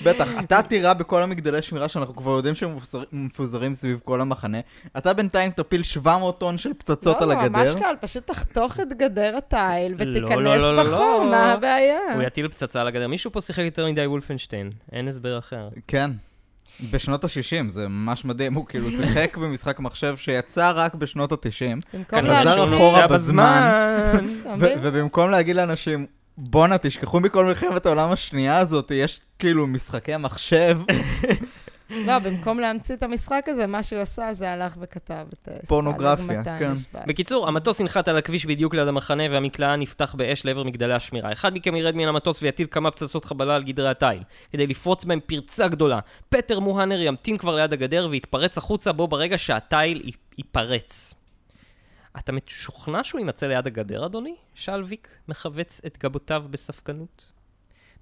בטח, 0.04 0.28
אתה 0.44 0.62
תירה 0.62 0.94
בכל 0.94 1.22
המגדלי 1.22 1.62
שמירה 1.62 1.88
שאנחנו 1.88 2.16
כבר 2.16 2.30
יודעים 2.30 2.54
שהם 2.54 2.76
מפוזר- 2.76 3.04
מפוזרים 3.12 3.74
סביב 3.74 4.00
כל 4.04 4.20
המחנה. 4.20 4.58
אתה 4.98 5.12
בינתיים 5.12 5.50
תפיל 5.50 5.82
700 5.82 6.40
טון 6.40 6.58
של 6.58 6.74
פצצות 6.74 7.22
על 7.22 7.28
לא, 7.28 7.34
ממש 7.34 7.68
הגדר. 7.68 7.80
קל, 7.80 7.94
פשוט 8.00 8.26
תחתוך 8.26 8.80
את 8.80 8.92
גדר 8.92 9.36
התיל 9.38 9.92
לא, 9.92 9.96
ותיכנס 9.98 10.30
לא, 10.38 10.56
לא, 10.56 10.76
לא, 10.76 10.82
בחור, 10.84 11.22
לא. 11.24 11.30
מה 11.30 11.52
הבעיה? 11.52 11.98
הוא 12.14 12.22
יטיל 12.22 12.48
פצצה 12.48 12.80
על 12.80 12.86
הגדר. 12.88 13.08
מישהו 13.08 13.32
פה 13.32 13.40
שיחק 13.40 13.62
יותר 13.64 13.86
מדי 13.86 14.06
וולפנשטיין, 14.06 14.70
אין 14.92 15.08
הסבר 15.08 15.38
אחר. 15.38 15.68
כן. 15.86 16.10
בשנות 16.90 17.24
ה-60, 17.24 17.30
זה 17.68 17.88
ממש 17.88 18.24
מדהים, 18.24 18.54
הוא 18.54 18.66
כאילו 18.66 18.90
שיחק 18.96 19.36
במשחק 19.36 19.80
מחשב 19.80 20.16
שיצא 20.16 20.72
רק 20.74 20.94
בשנות 20.94 21.32
ה-90, 21.32 21.36
במקום 21.94 22.18
חזר 22.20 22.42
להשמיע- 22.44 22.76
אחורה 22.76 23.06
בזמן. 23.06 23.70
ובמקום 24.60 25.30
להגיד 25.30 25.56
לאנשים, 25.56 26.06
בואנה, 26.38 26.78
תשכחו 26.78 27.20
מכל 27.20 27.44
מלחמת 27.44 27.86
העולם 27.86 28.10
השנייה 28.12 28.58
הזאת, 28.58 28.90
יש 28.94 29.20
כאילו 29.38 29.66
משחקי 29.66 30.16
מחשב, 30.18 30.78
לא, 32.06 32.18
במקום 32.18 32.60
להמציא 32.60 32.94
את 32.94 33.02
המשחק 33.02 33.44
הזה, 33.48 33.66
מה 33.66 33.82
שהוא 33.82 34.00
עשה 34.00 34.34
זה 34.34 34.52
הלך 34.52 34.74
וכתב 34.80 35.26
את... 35.32 35.48
אה, 35.48 35.56
פורנוגרפיה, 35.66 36.44
כן. 36.44 36.50
217. 36.50 37.02
בקיצור, 37.06 37.48
המטוס 37.48 37.80
ינחת 37.80 38.08
על 38.08 38.16
הכביש 38.16 38.46
בדיוק 38.46 38.74
ליד 38.74 38.88
המחנה, 38.88 39.22
והמקלעה 39.30 39.76
נפתח 39.76 40.14
באש 40.14 40.44
לעבר 40.44 40.62
מגדלי 40.62 40.94
השמירה. 40.94 41.32
אחד 41.32 41.54
מכם 41.54 41.76
ירד 41.76 41.96
מן 41.96 42.08
המטוס 42.08 42.42
ויטיל 42.42 42.66
כמה 42.70 42.90
פצצות 42.90 43.24
חבלה 43.24 43.56
על 43.56 43.62
גדרי 43.62 43.88
התיל, 43.88 44.22
כדי 44.52 44.66
לפרוץ 44.66 45.04
בהם 45.04 45.20
פרצה 45.26 45.68
גדולה. 45.68 45.98
פטר 46.28 46.60
מוהנר 46.60 47.00
ימתין 47.00 47.38
כבר 47.38 47.56
ליד 47.56 47.72
הגדר 47.72 48.08
ויתפרץ 48.10 48.58
החוצה 48.58 48.92
בו 48.92 49.08
ברגע 49.08 49.38
שהתיל 49.38 50.10
ייפרץ. 50.38 51.14
אתה 52.18 52.32
משוכנע 52.32 53.04
שהוא 53.04 53.18
יימצא 53.18 53.46
ליד 53.46 53.66
הגדר, 53.66 54.06
אדוני? 54.06 54.34
שאל 54.54 54.82
ויק, 54.82 55.08
מכווץ 55.28 55.80
את 55.86 55.98
גבותיו 56.02 56.44
בספקנות. 56.50 57.32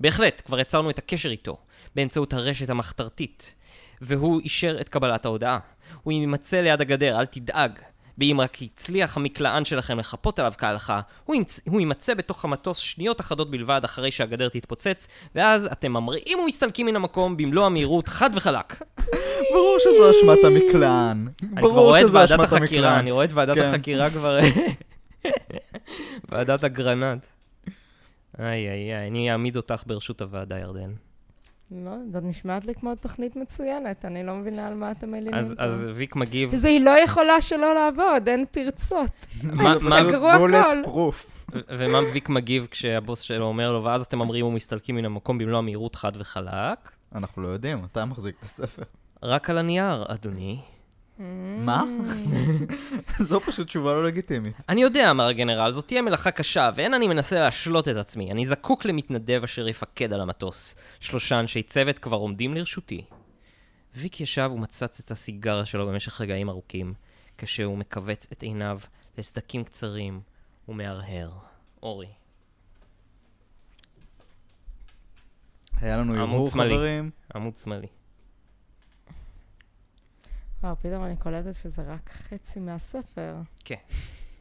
בהחלט, 0.00 0.42
כבר 0.44 0.60
יצרנו 0.60 0.90
את 0.90 0.98
הקשר 0.98 1.30
איתו, 1.30 1.56
באמצעות 1.94 2.32
הרשת 2.32 2.70
המחתרתית, 2.70 3.54
והוא 4.00 4.40
אישר 4.40 4.76
את 4.80 4.88
קבלת 4.88 5.24
ההודעה. 5.24 5.58
הוא 6.02 6.12
יימצא 6.12 6.60
ליד 6.60 6.80
הגדר, 6.80 7.20
אל 7.20 7.26
תדאג. 7.26 7.78
ואם 8.18 8.40
רק 8.40 8.62
יצליח 8.62 9.16
המקלען 9.16 9.64
שלכם 9.64 9.98
לחפות 9.98 10.38
עליו 10.38 10.52
כהלכה, 10.58 11.00
הוא, 11.24 11.36
ימצ... 11.36 11.60
הוא 11.66 11.80
יימצא 11.80 12.14
בתוך 12.14 12.44
המטוס 12.44 12.78
שניות 12.78 13.20
אחדות 13.20 13.50
בלבד 13.50 13.80
אחרי 13.84 14.10
שהגדר 14.10 14.48
תתפוצץ, 14.48 15.08
ואז 15.34 15.68
אתם 15.72 15.92
ממריאים 15.92 16.38
ומסתלקים 16.38 16.86
מן 16.86 16.96
המקום 16.96 17.36
במלוא 17.36 17.66
המהירות, 17.66 18.08
חד 18.08 18.30
וחלק. 18.34 18.82
ברור 19.52 19.76
שזו 19.78 20.10
אשמת 20.10 20.44
המקלען. 20.44 21.28
אני 21.42 21.60
כבר 21.60 21.68
ברור 21.68 21.84
רואה 21.84 22.00
את 22.00 22.04
שזו 22.06 22.14
ועדת 22.14 22.30
אשמת 22.30 22.44
החקירה, 22.44 22.62
המקלען. 22.62 22.98
אני 22.98 23.10
רואה 23.10 23.24
את 23.24 23.32
ועדת. 23.32 23.56
החקירה 23.56 24.10
כבר... 24.10 24.38
ועדת 26.28 26.64
אגרנט. 26.64 27.26
איי 28.40 28.68
איי 28.70 28.94
איי, 28.96 29.08
אני 29.08 29.32
אעמיד 29.32 29.56
אותך 29.56 29.82
ברשות 29.86 30.20
הוועדה, 30.22 30.58
ירדן. 30.58 30.92
לא, 31.70 31.90
זאת 32.12 32.22
נשמעת 32.24 32.64
לי 32.64 32.74
כמו 32.74 32.94
תוכנית 32.94 33.36
מצוינת, 33.36 34.04
אני 34.04 34.26
לא 34.26 34.34
מבינה 34.34 34.66
על 34.66 34.74
מה 34.74 34.90
אתם 34.90 35.10
מלינים 35.10 35.34
אז. 35.34 35.54
אז 35.58 35.88
ויק 35.94 36.16
מגיב, 36.16 36.50
וזה 36.52 36.68
היא 36.68 36.80
לא 36.80 36.98
יכולה 37.04 37.40
שלא 37.40 37.74
לעבוד, 37.74 38.28
אין 38.28 38.44
פרצות. 38.50 39.10
מה- 39.42 39.78
סגרו 39.78 40.28
הכל. 40.28 40.50
פרוף. 40.84 41.26
ומה 41.68 41.98
ויק 42.12 42.28
מגיב 42.28 42.66
כשהבוס 42.70 43.20
שלו 43.20 43.44
אומר 43.46 43.72
לו, 43.72 43.84
ואז 43.84 44.02
אתם 44.02 44.18
ממריאים 44.18 44.46
ומסתלקים 44.46 44.96
מן 44.96 45.04
המקום 45.04 45.38
במלוא 45.38 45.58
המהירות 45.58 45.94
חד 45.94 46.12
וחלק? 46.18 46.90
אנחנו 47.14 47.42
לא 47.42 47.48
יודעים, 47.48 47.84
אתה 47.92 48.04
מחזיק 48.04 48.34
את 48.38 48.44
הספר. 48.44 48.82
רק 49.22 49.50
על 49.50 49.58
הנייר, 49.58 50.04
אדוני. 50.08 50.60
מה? 51.58 51.84
זו 53.28 53.40
פשוט 53.40 53.66
תשובה 53.66 53.90
לא 53.90 54.04
לגיטימית. 54.04 54.54
אני 54.68 54.82
יודע, 54.82 55.10
אמר 55.10 55.26
הגנרל, 55.26 55.72
זאת 55.72 55.86
תהיה 55.86 56.02
מלאכה 56.02 56.30
קשה, 56.30 56.70
ואין 56.74 56.94
אני 56.94 57.08
מנסה 57.08 57.40
להשלות 57.40 57.88
את 57.88 57.96
עצמי. 57.96 58.32
אני 58.32 58.46
זקוק 58.46 58.84
למתנדב 58.84 59.40
אשר 59.44 59.68
יפקד 59.68 60.12
על 60.12 60.20
המטוס. 60.20 60.74
שלושה 61.00 61.40
אנשי 61.40 61.62
צוות 61.62 61.98
כבר 61.98 62.16
עומדים 62.16 62.54
לרשותי. 62.54 63.04
ויק 63.96 64.20
ישב 64.20 64.50
ומצץ 64.54 65.00
את 65.00 65.10
הסיגריה 65.10 65.64
שלו 65.64 65.86
במשך 65.86 66.20
רגעים 66.20 66.48
ארוכים, 66.48 66.94
כשהוא 67.38 67.78
מכווץ 67.78 68.26
את 68.32 68.42
עיניו 68.42 68.80
לסדקים 69.18 69.64
קצרים 69.64 70.20
ומהרהר. 70.68 71.30
אורי. 71.82 72.06
היה 75.80 75.96
לנו 75.96 76.16
הרהור. 76.16 76.50
חברים. 76.50 77.10
עמוד 77.34 77.56
שמאלי. 77.56 77.86
וואו, 80.62 80.76
פתאום 80.76 81.04
אני 81.04 81.16
קולטת 81.16 81.54
שזה 81.54 81.82
רק 81.82 82.10
חצי 82.10 82.60
מהספר. 82.60 83.36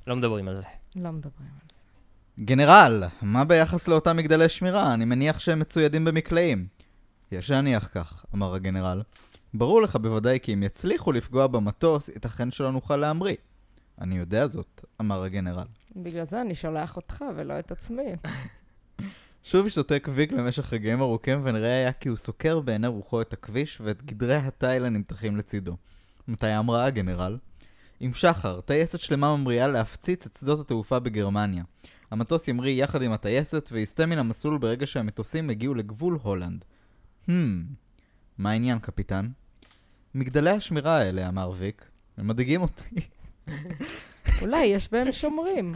לא 0.07 0.15
מדברים 0.15 0.47
על 0.47 0.55
זה. 0.55 0.63
לא 0.95 1.11
מדברים 1.11 1.49
על 1.61 1.67
זה. 1.67 2.45
גנרל, 2.45 3.03
מה 3.21 3.45
ביחס 3.45 3.87
לאותם 3.87 4.17
מגדלי 4.17 4.49
שמירה? 4.49 4.93
אני 4.93 5.05
מניח 5.05 5.39
שהם 5.39 5.59
מצוידים 5.59 6.05
במקלעים. 6.05 6.67
יש 7.31 7.51
להניח 7.51 7.89
כך, 7.93 8.25
אמר 8.35 8.53
הגנרל. 8.55 9.01
ברור 9.53 9.81
לך 9.81 9.95
בוודאי 9.95 10.39
כי 10.41 10.53
אם 10.53 10.63
יצליחו 10.63 11.11
לפגוע 11.11 11.47
במטוס, 11.47 12.09
ייתכן 12.09 12.51
שלא 12.51 12.71
נוכל 12.71 12.97
להמריא. 12.97 13.35
אני 14.01 14.17
יודע 14.17 14.47
זאת, 14.47 14.85
אמר 15.01 15.23
הגנרל. 15.23 15.67
בגלל 15.95 16.25
זה 16.25 16.41
אני 16.41 16.55
שולח 16.55 16.95
אותך 16.95 17.23
ולא 17.35 17.59
את 17.59 17.71
עצמי. 17.71 18.15
שוב 19.43 19.65
השתתק 19.65 20.07
ויק 20.13 20.31
למשך 20.31 20.73
רגעים 20.73 21.01
ארוכים, 21.01 21.41
ונראה 21.43 21.71
היה 21.71 21.93
כי 21.93 22.09
הוא 22.09 22.17
סוקר 22.17 22.59
בעיני 22.59 22.87
רוחו 22.87 23.21
את 23.21 23.33
הכביש 23.33 23.81
ואת 23.81 24.03
גדרי 24.03 24.35
התיל 24.35 24.85
הנמתחים 24.85 25.37
לצידו. 25.37 25.75
מתי 26.29 26.47
המראה 26.47 26.85
הגנרל? 26.85 27.37
עם 27.99 28.13
שחר, 28.13 28.61
טייסת 28.61 28.99
שלמה 28.99 29.35
ממריאה 29.35 29.67
להפציץ 29.67 30.25
את 30.25 30.37
שדות 30.39 30.59
התעופה 30.59 30.99
בגרמניה. 30.99 31.63
המטוס 32.11 32.47
ימריא 32.47 32.83
יחד 32.83 33.01
עם 33.01 33.11
הטייסת 33.11 33.69
ויסטה 33.71 34.05
מן 34.05 34.17
המסלול 34.17 34.57
ברגע 34.57 34.87
שהמטוסים 34.87 35.49
הגיעו 35.49 35.73
לגבול 35.73 36.19
הולנד. 36.21 36.65
Hmm, 37.27 37.31
מה 38.37 38.51
העניין, 38.51 38.79
קפיטן? 38.79 39.27
מגדלי 40.15 40.49
השמירה 40.49 40.97
האלה, 40.97 41.27
אמר 41.27 41.51
ויק, 41.57 41.85
הם 42.17 42.27
מדאיגים 42.27 42.61
אותי. 42.61 42.99
אולי 44.41 44.65
יש 44.65 44.91
בהם 44.91 45.11
שומרים. 45.11 45.71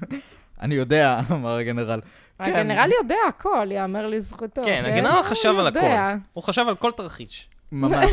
אני 0.62 0.74
יודע, 0.74 1.20
אמר 1.30 1.56
הגנרל. 1.56 2.00
הגנרל 2.38 2.90
יודע 3.02 3.16
הכל, 3.28 3.68
יאמר 3.70 4.06
לזכותו. 4.06 4.62
כן, 4.64 4.84
הגנרל 4.86 5.22
חשב 5.22 5.54
על. 5.58 5.66
הכל. 5.66 6.22
הוא 6.32 6.44
חשב 6.44 6.64
על 6.68 6.76
כל 6.76 6.92
תרחיש. 6.92 7.48
ממש. 7.74 8.10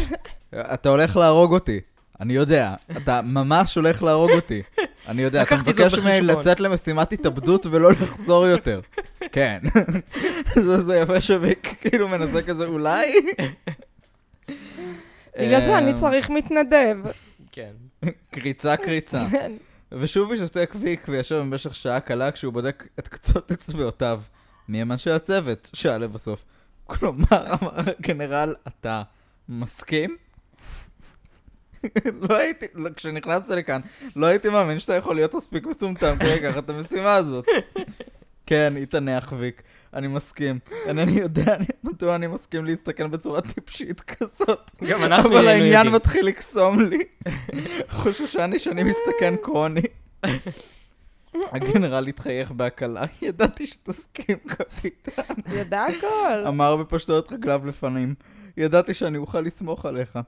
אתה 0.56 0.89
הולך 0.89 1.18
להרוג 1.18 1.53
אותי. 1.53 1.80
אני 2.20 2.34
יודע. 2.34 2.75
אתה 2.98 3.22
ממש 3.22 3.75
הולך 3.75 4.03
להרוג 4.03 4.32
אותי. 4.32 4.62
אני 5.08 5.22
יודע. 5.22 5.41
אתה 5.41 5.56
מבקש 5.56 5.94
ממני. 5.94 6.22
לצאת 6.22 6.60
למשימת 6.60 7.13
התאבדות 7.13 7.65
ולא 7.65 7.91
לחזור 7.91 8.48
יותר. 8.48 8.82
כן. 9.32 9.60
זה 10.56 10.82
זה 10.82 10.98
יפה 10.98 11.22
שוויק 11.22 11.75
כאילו 11.82 12.08
מנסה 12.08 12.41
כזה, 12.41 12.65
אולי? 12.65 13.13
בגלל 15.39 15.62
זה 15.62 15.77
אני 15.77 15.91
אמ, 15.91 15.98
צריך 15.98 16.30
מתנדב. 16.30 16.98
כן. 17.51 17.72
קריצה 18.32 18.77
קריצה. 18.77 19.25
כן. 19.32 19.51
ושוב 19.91 20.32
השתתק 20.32 20.75
ויק 20.80 21.06
וישב 21.10 21.36
במשך 21.36 21.75
שעה 21.75 22.00
קלה 22.00 22.32
כשהוא 22.32 22.53
בודק 22.53 22.88
את 23.00 23.08
קצות 23.08 23.51
אצבעותיו. 23.51 24.22
מי 24.70 24.82
הם 24.82 24.91
אנשי 24.91 25.12
הצוות? 25.12 25.70
שאל 25.74 26.01
לבסוף. 26.01 26.46
כלומר, 26.86 27.53
אמר 27.62 27.72
הגנרל, 28.00 28.56
אתה 28.68 29.03
מסכים? 29.51 30.17
לא 32.29 32.36
הייתי, 32.36 32.65
לא, 32.74 32.89
כשנכנסת 32.96 33.50
לכאן, 33.50 33.81
לא 34.15 34.25
הייתי 34.25 34.50
מאמין 34.50 34.79
שאתה 34.79 34.96
יכול 34.96 35.15
להיות 35.15 35.34
מספיק 35.36 35.65
מטומטם 35.65 36.15
כדי 36.20 36.36
לקחת 36.36 36.63
את 36.63 36.70
המשימה 36.70 37.15
הזאת. 37.15 37.46
כן, 38.46 38.74
התענח 38.81 39.34
ויק, 39.38 39.62
אני 39.93 40.08
מסכים. 40.08 40.60
אינני 40.86 41.12
יודע 41.12 41.58
מדוע 41.84 42.15
אני 42.15 42.27
מסכים 42.27 42.65
להסתכן 42.65 43.12
בצורה 43.12 43.41
טיפשית 43.41 44.01
כזאת. 44.01 44.72
גם 44.89 45.03
אנחנו 45.03 45.29
אבל 45.29 45.48
העניין 45.48 45.74
יודעים. 45.74 45.96
מתחיל 45.96 46.25
לקסום 46.25 46.81
לי. 46.81 47.03
חוששני 47.89 48.60
שאני 48.60 48.84
מסתכן 48.84 49.36
קרוני. 49.41 49.81
הגנרל 51.34 52.08
התחייך 52.08 52.51
בהקלה, 52.51 53.05
ידעתי 53.22 53.67
שתסכים, 53.67 54.38
קפיטן. 54.48 55.34
ידע 55.51 55.84
הכל. 55.84 56.48
אמר 56.48 56.75
בפשטות 56.75 57.31
רגליו 57.31 57.62
לפנים. 57.65 58.15
ידעתי 58.58 58.93
שאני 58.93 59.17
אוכל 59.17 59.41
לסמוך 59.41 59.86
עליך. 59.86 60.20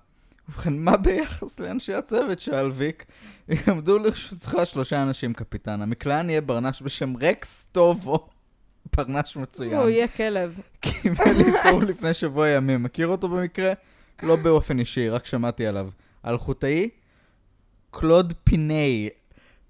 ובכן, 0.49 0.77
מה 0.77 0.97
ביחס 0.97 1.59
לאנשי 1.59 1.93
הצוות? 1.93 2.39
שאל 2.39 2.71
ויק. 2.71 3.05
יעמדו 3.49 3.99
לרשותך 3.99 4.57
שלושה 4.63 5.03
אנשים, 5.03 5.33
קפיטן. 5.33 5.81
המקלען 5.81 6.29
יהיה 6.29 6.41
ברנש 6.41 6.81
בשם 6.81 7.17
רקס 7.17 7.65
טובו. 7.71 8.27
ברנש 8.97 9.37
מצוין. 9.37 9.73
הוא 9.73 9.89
יהיה 9.89 10.07
כלב. 10.07 10.59
קיבל 10.79 11.61
טוב 11.63 11.83
לפני 11.83 12.13
שבוע 12.13 12.49
ימים. 12.49 12.83
מכיר 12.83 13.07
אותו 13.07 13.29
במקרה? 13.29 13.73
לא 14.23 14.35
באופן 14.35 14.79
אישי, 14.79 15.09
רק 15.09 15.25
שמעתי 15.25 15.67
עליו. 15.67 15.89
אלחוטאי? 16.25 16.89
קלוד 17.91 18.33
פיני. 18.43 19.09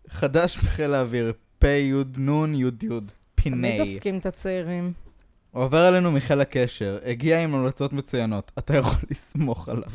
חדש 0.10 0.57
בחיל 0.57 0.93
האוויר. 0.93 1.33
פ 1.60 1.65
י 1.65 1.91
נ 2.17 2.55
י 2.55 2.63
י. 2.63 2.69
תמיד 2.79 3.12
פיני. 3.36 3.93
דופקים 3.93 4.17
את 4.17 4.25
הצעירים. 4.25 4.93
עובר 5.53 5.88
אלינו 5.88 6.12
מחיל 6.12 6.41
הקשר, 6.41 7.00
הגיע 7.05 7.43
עם 7.43 7.55
המלצות 7.55 7.93
מצוינות, 7.93 8.51
אתה 8.60 8.77
יכול 8.77 9.00
לסמוך 9.12 9.69
עליו. 9.69 9.89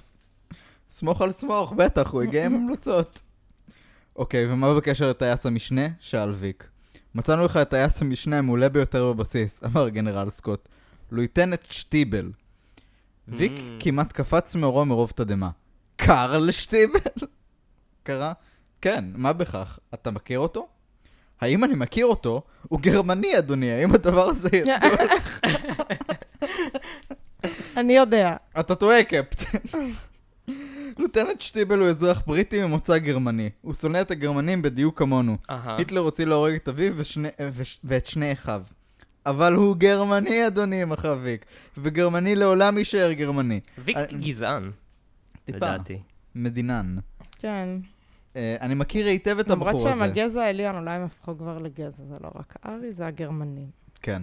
סמוך 0.91 1.23
על 1.23 1.33
סמוך, 1.33 1.73
בטח, 1.73 2.11
הוא 2.11 2.23
הגיע 2.23 2.47
עם 2.47 2.55
המלצות. 2.69 3.23
אוקיי, 4.17 4.53
ומה 4.53 4.75
בקשר 4.75 5.11
לטייס 5.11 5.47
המשנה? 5.47 5.83
שאל 6.01 6.31
ויק. 6.31 6.69
מצאנו 7.15 7.45
לך 7.45 7.57
את 7.57 7.71
טייס 7.71 8.03
המשנה 8.03 8.39
המעולה 8.39 8.69
ביותר 8.69 9.13
בבסיס, 9.13 9.61
אמר 9.67 9.89
גנרל 9.89 10.31
סקוט. 10.31 10.69
לויטנט 11.13 11.61
שטיבל. 11.71 12.31
ויק 13.29 13.53
Mm. 13.53 13.61
כמעט 13.81 14.13
קפץ 14.13 14.55
מאורו 14.55 14.85
מרוב 14.85 15.13
תדהמה. 15.17 15.51
קרל 15.97 16.51
שטיבל? 16.51 16.99
קרה? 18.03 18.33
כן, 18.81 19.05
מה 19.15 19.33
בכך? 19.33 19.79
אתה 19.95 20.11
מכיר 20.11 20.39
אותו? 20.39 20.69
האם 21.41 21.65
אני 21.65 21.75
מכיר 21.75 22.07
אותו? 22.07 22.43
הוא 22.69 22.81
גרמני, 22.81 23.39
אדוני, 23.39 23.71
האם 23.73 23.95
הדבר 23.95 24.29
הזה 24.29 24.49
ידוע 24.53 24.75
אני 27.77 27.97
יודע. 27.97 28.37
אתה 28.61 28.75
טועה, 28.75 29.05
קפטן. 29.05 29.59
לוטנט 30.99 31.41
שטיבל 31.41 31.79
הוא 31.79 31.89
אזרח 31.89 32.23
בריטי 32.27 32.63
ממוצא 32.63 32.99
גרמני. 32.99 33.51
הוא 33.63 33.75
שונא 33.75 34.01
את 34.01 34.11
הגרמנים 34.11 34.63
בדיוק 34.63 34.99
כמונו. 34.99 35.37
היטלר 35.49 36.01
הוציא 36.01 36.25
להורג 36.25 36.55
את 36.55 36.69
אביו 36.69 36.93
וש, 36.97 37.19
ואת 37.85 38.07
שני 38.07 38.33
אחיו. 38.33 38.63
אבל 39.27 39.55
הוא 39.55 39.77
גרמני, 39.77 40.47
אדוני, 40.47 40.85
מחה 40.85 41.15
ויק. 41.23 41.45
וגרמני 41.79 42.37
לעולם 42.37 42.79
יישאר 42.79 43.13
גרמני. 43.13 43.61
ויק 43.79 43.97
אה, 43.97 44.05
גזען, 44.13 44.71
טיפה. 45.45 45.57
לדעתי. 45.57 45.99
מדינן. 46.35 46.97
כן. 47.39 47.69
אה, 48.39 48.57
אני 48.61 48.75
מכיר 48.75 49.07
היטב 49.07 49.39
את 49.39 49.51
הבחור 49.51 49.69
למרות 49.69 49.75
הזה. 49.75 49.89
שהם 49.89 50.03
הגזע 50.03 50.43
העליון, 50.43 50.77
אולי 50.77 50.91
הם 50.91 51.05
הפכו 51.05 51.39
כבר 51.39 51.59
לגזע, 51.59 52.05
זה 52.09 52.17
לא 52.21 52.31
רק 52.35 52.57
הארי, 52.63 52.93
זה 52.93 53.07
הגרמנים. 53.07 53.71
כן. 54.03 54.23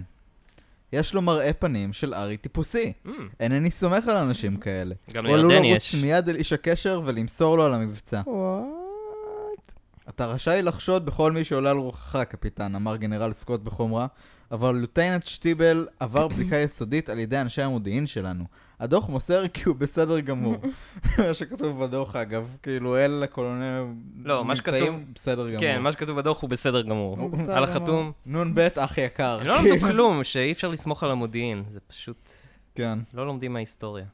יש 0.92 1.14
לו 1.14 1.22
מראה 1.22 1.52
פנים 1.52 1.92
של 1.92 2.14
ארי 2.14 2.36
טיפוסי. 2.36 2.92
Mm, 3.06 3.10
אינני 3.40 3.70
סומך 3.70 4.08
על 4.08 4.16
אנשים 4.16 4.56
כאלה. 4.56 4.94
גם 5.12 5.26
הוא 5.26 5.34
עלול 5.34 5.50
לירדן 5.50 5.68
לרוץ 5.68 5.82
יש. 5.82 5.94
מיד 5.94 6.28
אל 6.28 6.36
איש 6.36 6.52
הקשר 6.52 7.02
ולמסור 7.04 7.56
לו 7.56 7.64
על 7.64 7.74
המבצע. 7.74 8.22
וואט? 8.26 9.72
אתה 10.08 10.26
רשאי 10.26 10.62
לחשוד 10.62 11.06
בכל 11.06 11.32
מי 11.32 11.44
שעולה 11.44 11.70
על 11.70 11.76
רוחך, 11.76 12.16
קפיטן, 12.16 12.74
אמר 12.74 12.96
גנרל 12.96 13.32
סקוט 13.32 13.60
בחומרה, 13.60 14.06
אבל 14.50 14.74
לוטיינט 14.74 15.26
שטיבל 15.26 15.86
עבר 16.00 16.28
בדיקה 16.28 16.56
יסודית 16.56 17.08
על 17.08 17.18
ידי 17.18 17.40
אנשי 17.40 17.62
המודיעין 17.62 18.06
שלנו. 18.06 18.44
הדוח 18.80 19.08
מוסר 19.08 19.48
כי 19.48 19.62
הוא 19.68 19.76
בסדר 19.76 20.20
גמור. 20.20 20.56
מה 21.18 21.34
שכתוב 21.34 21.84
בדוח, 21.84 22.16
אגב, 22.16 22.56
כאילו, 22.62 22.96
אל 22.96 23.22
הקולונל 23.22 23.84
לא, 24.24 24.44
מה 24.44 24.56
שכתוב- 24.56 24.74
נמצאים 24.74 25.04
בסדר 25.14 25.48
גמור. 25.48 25.60
כן, 25.60 25.82
מה 25.82 25.92
שכתוב 25.92 26.16
בדוח 26.16 26.42
הוא 26.42 26.50
בסדר 26.50 26.82
גמור. 26.82 27.18
על. 27.48 27.64
החתום. 27.64 28.12
נ"ב, 28.26 28.58
אח 28.76 28.98
יקר. 28.98 29.42
לא 29.42 29.58
למדו 29.62 29.86
כלום, 29.86 30.24
שאי 30.24 30.52
אפשר 30.52 30.68
לסמוך 30.68 31.02
על 31.02 31.10
המודיעין. 31.10 31.64
זה 31.72 31.80
פשוט... 31.86 32.32
כן. 32.74 32.98
לא 33.14 33.26
לומדים 33.26 33.52
מההיסטוריה. 33.52 34.04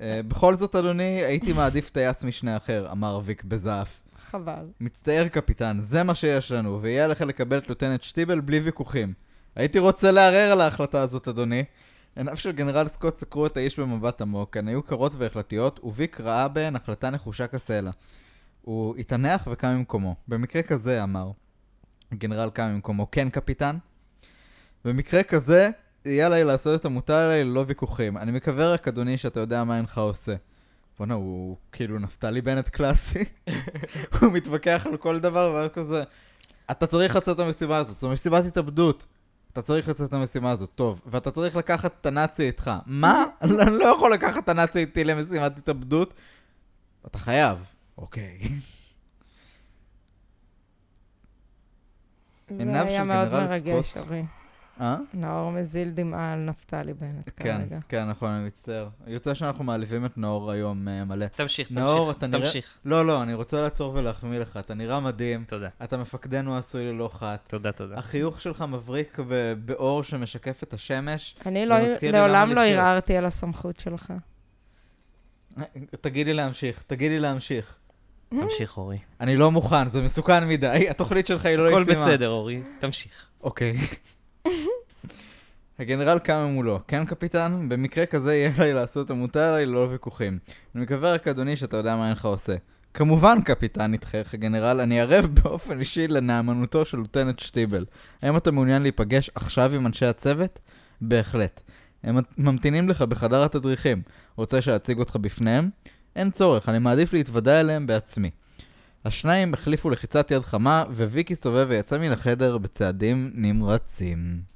אה, 0.00 0.20
בכל 0.28 0.54
זאת, 0.54 0.74
אדוני, 0.76 1.02
הייתי 1.24 1.52
מעדיף 1.52 1.90
טייס 1.90 2.24
משנה 2.24 2.56
אחר, 2.56 2.88
אמר 2.92 3.20
ויק 3.24 3.44
בזעף. 3.44 4.00
חבל. 4.30 4.64
מצטער, 4.80 5.28
קפיטן, 5.28 5.76
זה 5.80 6.02
מה 6.02 6.14
שיש 6.14 6.52
לנו, 6.52 6.82
ויהיה 6.82 7.04
עליך 7.04 7.20
לקבל 7.20 7.58
את 7.58 7.68
לוטנט 7.68 8.02
שטיבל 8.02 8.40
בלי 8.40 8.58
ויכוחים. 8.58 9.12
הייתי 9.56 9.78
רוצה 9.78 10.10
לערער 10.12 10.52
על 10.52 10.60
ההחלטה 10.60 11.00
הזאת, 11.02 11.28
אדוני. 11.28 11.64
עיניו 12.16 12.36
של 12.36 12.52
גנרל 12.52 12.88
סקוט 12.88 13.16
סקרו 13.16 13.46
את 13.46 13.56
האיש 13.56 13.80
במבט 13.80 14.20
עמוק, 14.20 14.56
הן 14.56 14.68
היו 14.68 14.82
קרות 14.82 15.12
והחלטיות, 15.18 15.80
וויק 15.82 16.20
ראה 16.20 16.48
בהן 16.48 16.76
החלטה 16.76 17.10
נחושה 17.10 17.46
כסלע. 17.46 17.90
הוא 18.62 18.96
התענח 18.96 19.48
וקם 19.52 19.68
ממקומו. 19.68 20.14
במקרה 20.28 20.62
כזה, 20.62 21.02
אמר. 21.02 21.30
הגנרל 22.12 22.50
קם 22.50 22.66
ממקומו, 22.66 23.10
כן, 23.10 23.30
קפיטן? 23.30 23.76
במקרה 24.84 25.22
כזה, 25.22 25.70
יהיה 26.04 26.26
עליי 26.26 26.44
לעשות 26.44 26.80
את 26.80 26.84
המוטל 26.84 27.12
עליי 27.12 27.44
ללא 27.44 27.64
ויכוחים. 27.66 28.16
אני 28.16 28.32
מקווה 28.32 28.72
רק, 28.72 28.88
אדוני, 28.88 29.18
שאתה 29.18 29.40
יודע 29.40 29.64
מה 29.64 29.76
אינך 29.76 29.98
עושה. 29.98 30.34
בואנה, 30.98 31.14
הוא 31.14 31.56
כאילו 31.72 31.98
נפתלי 31.98 32.42
בנט 32.42 32.68
קלאסי. 32.68 33.24
הוא 34.20 34.32
מתווכח 34.32 34.86
על 34.90 34.96
כל 34.96 35.20
דבר, 35.20 35.52
והיה 35.54 35.68
כזה, 35.68 36.02
אתה 36.70 36.86
צריך 36.86 37.16
לצאת 37.16 37.38
למשימה 37.38 37.76
הזאת, 37.76 38.00
זו 38.00 38.10
משימת 38.10 38.44
התאבדות. 38.44 39.06
אתה 39.54 39.62
צריך 39.62 39.88
לצאת 39.88 40.12
למשימה 40.12 40.50
הזאת, 40.50 40.70
טוב. 40.74 41.00
ואתה 41.06 41.30
צריך 41.30 41.56
לקחת 41.56 41.92
את 42.00 42.06
הנאצי 42.06 42.42
איתך. 42.46 42.70
מה? 42.86 43.24
אני 43.42 43.78
לא 43.78 43.84
יכול 43.84 44.12
לקחת 44.12 44.44
את 44.44 44.48
הנאצי 44.48 44.78
איתי 44.78 45.04
למשימת 45.04 45.58
התאבדות. 45.58 46.14
אתה 47.06 47.18
חייב. 47.18 47.58
אוקיי. 47.98 48.38
עיניו 52.58 52.84
זה 52.84 52.88
היה 52.88 53.00
של 53.00 53.04
מאוד 53.04 53.28
גנרל 53.28 53.46
מרגש, 53.48 53.90
סקוט. 53.90 54.02
אורי. 54.02 54.22
אה? 54.80 54.96
נאור 55.14 55.50
מזיל 55.52 55.90
דמעה 55.90 56.32
על 56.32 56.38
נפתלי 56.38 56.94
בנט 56.94 57.30
כן, 57.36 57.58
כרגע. 57.58 57.78
כן, 57.88 58.08
נכון, 58.08 58.28
אני 58.30 58.46
מצטער. 58.46 58.88
יוצא 59.06 59.34
שאנחנו 59.34 59.64
מעליבים 59.64 60.06
את 60.06 60.18
נאור 60.18 60.50
היום 60.50 60.88
אה, 60.88 61.04
מלא. 61.04 61.26
תמשיך, 61.26 61.70
נאור, 61.72 61.98
תמשיך, 62.04 62.18
אתה 62.18 62.26
נראה... 62.26 62.46
תמשיך. 62.48 62.78
לא, 62.84 63.06
לא, 63.06 63.22
אני 63.22 63.34
רוצה 63.34 63.62
לעצור 63.62 63.94
ולהחמיא 63.94 64.38
לך. 64.38 64.56
אתה 64.56 64.74
נראה 64.74 65.00
מדהים. 65.00 65.44
תודה, 65.48 65.68
אתה 65.84 65.96
מפקדנו 65.96 66.56
עשוי 66.58 66.84
ללא 66.92 67.10
חת. 67.14 67.44
תודה, 67.48 67.72
תודה. 67.72 67.98
החיוך 67.98 68.40
שלך 68.40 68.64
מבריק 68.68 69.18
ב- 69.28 69.52
באור 69.64 70.02
שמשקף 70.02 70.62
את 70.62 70.74
השמש. 70.74 71.36
אני 71.46 71.66
לא- 71.66 71.76
לעולם 72.02 72.52
לא. 72.52 72.60
ערערתי 72.60 73.16
על 73.16 73.24
הסמכות 73.26 73.78
שלך. 73.78 74.12
תגידי 76.00 76.32
להמשיך, 76.34 76.82
תגידי 76.86 77.18
להמשיך. 77.20 77.76
תמשיך, 78.28 78.76
אורי. 78.76 78.98
אני 79.20 79.36
לא 79.36 79.50
מוכן, 79.50 79.88
זה 79.88 80.02
מסוכן 80.02 80.48
מדי, 80.48 80.86
התוכנית 80.90 81.26
שלך 81.26 81.46
היא 81.46 81.56
לא 81.56 81.68
הכל 81.68 81.82
ישימה. 81.88 82.06
בסדר, 82.06 82.28
אורי. 82.28 82.62
תמשיך. 82.78 83.28
אוקיי. 83.42 83.76
הגנרל 85.78 86.18
קם 86.18 86.48
מולו, 86.50 86.80
כן 86.88 87.04
קפיטן? 87.04 87.66
במקרה 87.68 88.06
כזה 88.06 88.34
יהיה 88.34 88.52
עליי 88.56 88.72
לעשות 88.72 89.10
המוטל 89.10 89.38
עליי 89.38 89.66
ללא 89.66 89.88
ויכוחים. 89.90 90.38
אני 90.74 90.82
מקווה 90.82 91.14
רק 91.14 91.28
אדוני 91.28 91.56
שאתה 91.56 91.76
יודע 91.76 91.96
מה 91.96 92.08
אינך 92.08 92.24
עושה. 92.24 92.54
כמובן 92.94 93.38
קפיטן, 93.44 93.92
נדחך 93.92 94.34
הגנרל, 94.34 94.80
אני 94.80 95.00
ערב 95.00 95.26
באופן 95.42 95.80
אישי 95.80 96.08
לנאמנותו 96.08 96.84
של 96.84 96.98
לוטנט 96.98 97.38
שטיבל. 97.38 97.84
האם 98.22 98.36
אתה 98.36 98.50
מעוניין 98.50 98.82
להיפגש 98.82 99.30
עכשיו 99.34 99.74
עם 99.74 99.86
אנשי 99.86 100.06
הצוות? 100.06 100.60
בהחלט. 101.00 101.60
הם 102.02 102.18
ממתינים 102.38 102.88
לך 102.88 103.02
בחדר 103.02 103.42
התדריכים. 103.44 104.02
רוצה 104.36 104.62
שאציג 104.62 104.98
אותך 104.98 105.16
בפניהם? 105.16 105.70
אין 106.16 106.30
צורך, 106.30 106.68
אני 106.68 106.78
מעדיף 106.78 107.12
להתוודע 107.12 107.60
אליהם 107.60 107.86
בעצמי. 107.86 108.30
השניים 109.04 109.54
החליפו 109.54 109.90
לחיצת 109.90 110.30
יד 110.30 110.42
חמה, 110.42 110.84
וויק 110.90 111.30
הסתובב 111.30 111.66
ויצא 111.68 111.98
מן 111.98 112.12
החדר 112.12 112.58
בצעדים 112.58 113.30
נמרצים. 113.34 114.53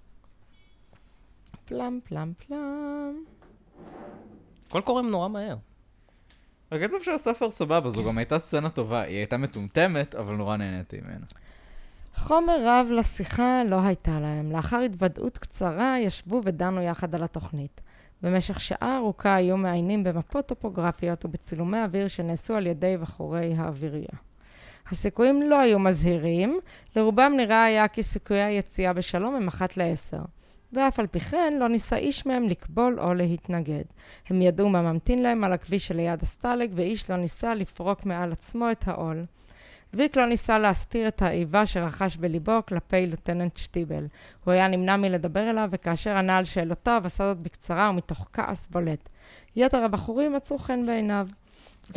פלם, 1.68 1.98
פלם, 2.04 2.32
פלם. 2.46 3.24
הכל 4.68 4.80
קורה 4.80 5.02
נורא 5.02 5.28
מהר. 5.28 5.56
הקצב 6.72 6.96
של 7.02 7.10
הספר 7.10 7.50
סבבה, 7.50 7.90
זו 7.90 8.04
גם 8.04 8.18
הייתה 8.18 8.38
סצנה 8.38 8.70
טובה. 8.70 9.00
היא 9.00 9.16
הייתה 9.16 9.36
מטומטמת, 9.36 10.14
אבל 10.14 10.34
נורא 10.34 10.56
נהניתי 10.56 11.00
ממנה. 11.00 11.26
חומר 12.14 12.58
רב 12.64 12.86
לשיחה 12.90 13.62
לא 13.66 13.80
הייתה 13.80 14.20
להם. 14.20 14.52
לאחר 14.52 14.78
התוודעות 14.78 15.38
קצרה, 15.38 15.98
ישבו 15.98 16.40
ודנו 16.44 16.82
יחד 16.82 17.14
על 17.14 17.22
התוכנית. 17.22 17.80
במשך 18.22 18.60
שעה 18.60 18.96
ארוכה 18.96 19.34
היו 19.34 19.56
מעיינים 19.56 20.04
במפות 20.04 20.46
טופוגרפיות 20.46 21.24
ובצילומי 21.24 21.82
אוויר 21.82 22.08
שנעשו 22.08 22.54
על 22.54 22.66
ידי 22.66 22.96
בחורי 22.96 23.54
האווירייה. 23.56 24.18
הסיכויים 24.90 25.42
לא 25.42 25.60
היו 25.60 25.78
מזהירים, 25.78 26.60
לרובם 26.96 27.32
נראה 27.36 27.64
היה 27.64 27.88
כי 27.88 28.02
סיכויי 28.02 28.42
היציאה 28.42 28.92
בשלום 28.92 29.34
הם 29.34 29.48
אחת 29.48 29.76
לעשר. 29.76 30.22
ואף 30.72 30.98
על 30.98 31.06
פי 31.06 31.20
כן 31.20 31.54
לא 31.60 31.68
ניסה 31.68 31.96
איש 31.96 32.26
מהם 32.26 32.48
לקבול 32.48 33.00
או 33.00 33.14
להתנגד. 33.14 33.84
הם 34.28 34.42
ידעו 34.42 34.68
מה 34.68 34.82
ממתין 34.82 35.22
להם 35.22 35.44
על 35.44 35.52
הכביש 35.52 35.86
שליד 35.86 36.22
הסטלג, 36.22 36.70
ואיש 36.74 37.10
לא 37.10 37.16
ניסה 37.16 37.54
לפרוק 37.54 38.06
מעל 38.06 38.32
עצמו 38.32 38.70
את 38.70 38.88
העול. 38.88 39.24
ויק 39.94 40.16
לא 40.16 40.26
ניסה 40.26 40.58
להסתיר 40.58 41.08
את 41.08 41.22
האיבה 41.22 41.66
שרכש 41.66 42.16
בליבו 42.16 42.52
כלפי 42.68 43.06
לוטננט 43.06 43.56
שטיבל. 43.56 44.06
הוא 44.44 44.52
היה 44.52 44.68
נמנע 44.68 44.96
מלדבר 44.96 45.50
אליו, 45.50 45.68
וכאשר 45.72 46.16
ענה 46.16 46.38
על 46.38 46.44
שאלותיו, 46.44 47.02
עשה 47.04 47.24
זאת 47.24 47.38
בקצרה 47.38 47.90
ומתוך 47.90 48.28
כעס 48.32 48.66
בולט. 48.70 49.08
יתר 49.56 49.82
הבחורים 49.82 50.32
מצאו 50.32 50.58
חן 50.58 50.86
בעיניו. 50.86 51.28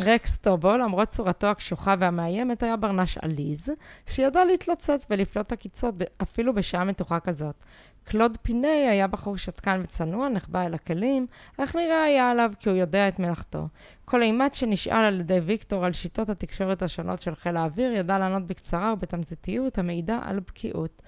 רקס 0.00 0.36
טובו, 0.36 0.76
למרות 0.76 1.08
צורתו 1.08 1.46
הקשוחה 1.46 1.94
והמאיימת, 1.98 2.62
היה 2.62 2.76
ברנש 2.76 3.18
עליז, 3.18 3.68
שידע 4.06 4.44
להתלוצץ 4.44 5.06
ולפלוט 5.10 5.52
עקיצות 5.52 5.94
אפילו 6.22 6.54
בשעה 6.54 6.84
מתוחה 6.84 7.20
כזאת. 7.20 7.54
קלוד 8.04 8.38
פיני 8.42 8.88
היה 8.90 9.06
בחור 9.06 9.36
שתקן 9.36 9.80
וצנוע, 9.84 10.28
נחבא 10.28 10.66
אל 10.66 10.74
הכלים, 10.74 11.26
אך 11.58 11.76
נראה 11.76 12.02
היה 12.02 12.30
עליו 12.30 12.52
כי 12.58 12.68
הוא 12.68 12.78
יודע 12.78 13.08
את 13.08 13.18
מלאכתו. 13.18 13.68
כל 14.04 14.22
אימת 14.22 14.54
שנשאל 14.54 15.04
על 15.04 15.20
ידי 15.20 15.38
ויקטור 15.38 15.84
על 15.84 15.92
שיטות 15.92 16.28
התקשורת 16.28 16.82
השונות 16.82 17.20
של 17.20 17.34
חיל 17.34 17.56
האוויר, 17.56 17.92
ידע 17.92 18.18
לענות 18.18 18.46
בקצרה 18.46 18.92
ובתמציתיות 18.92 19.78
המעידה 19.78 20.18
על 20.22 20.40
בקיאות. 20.40 21.02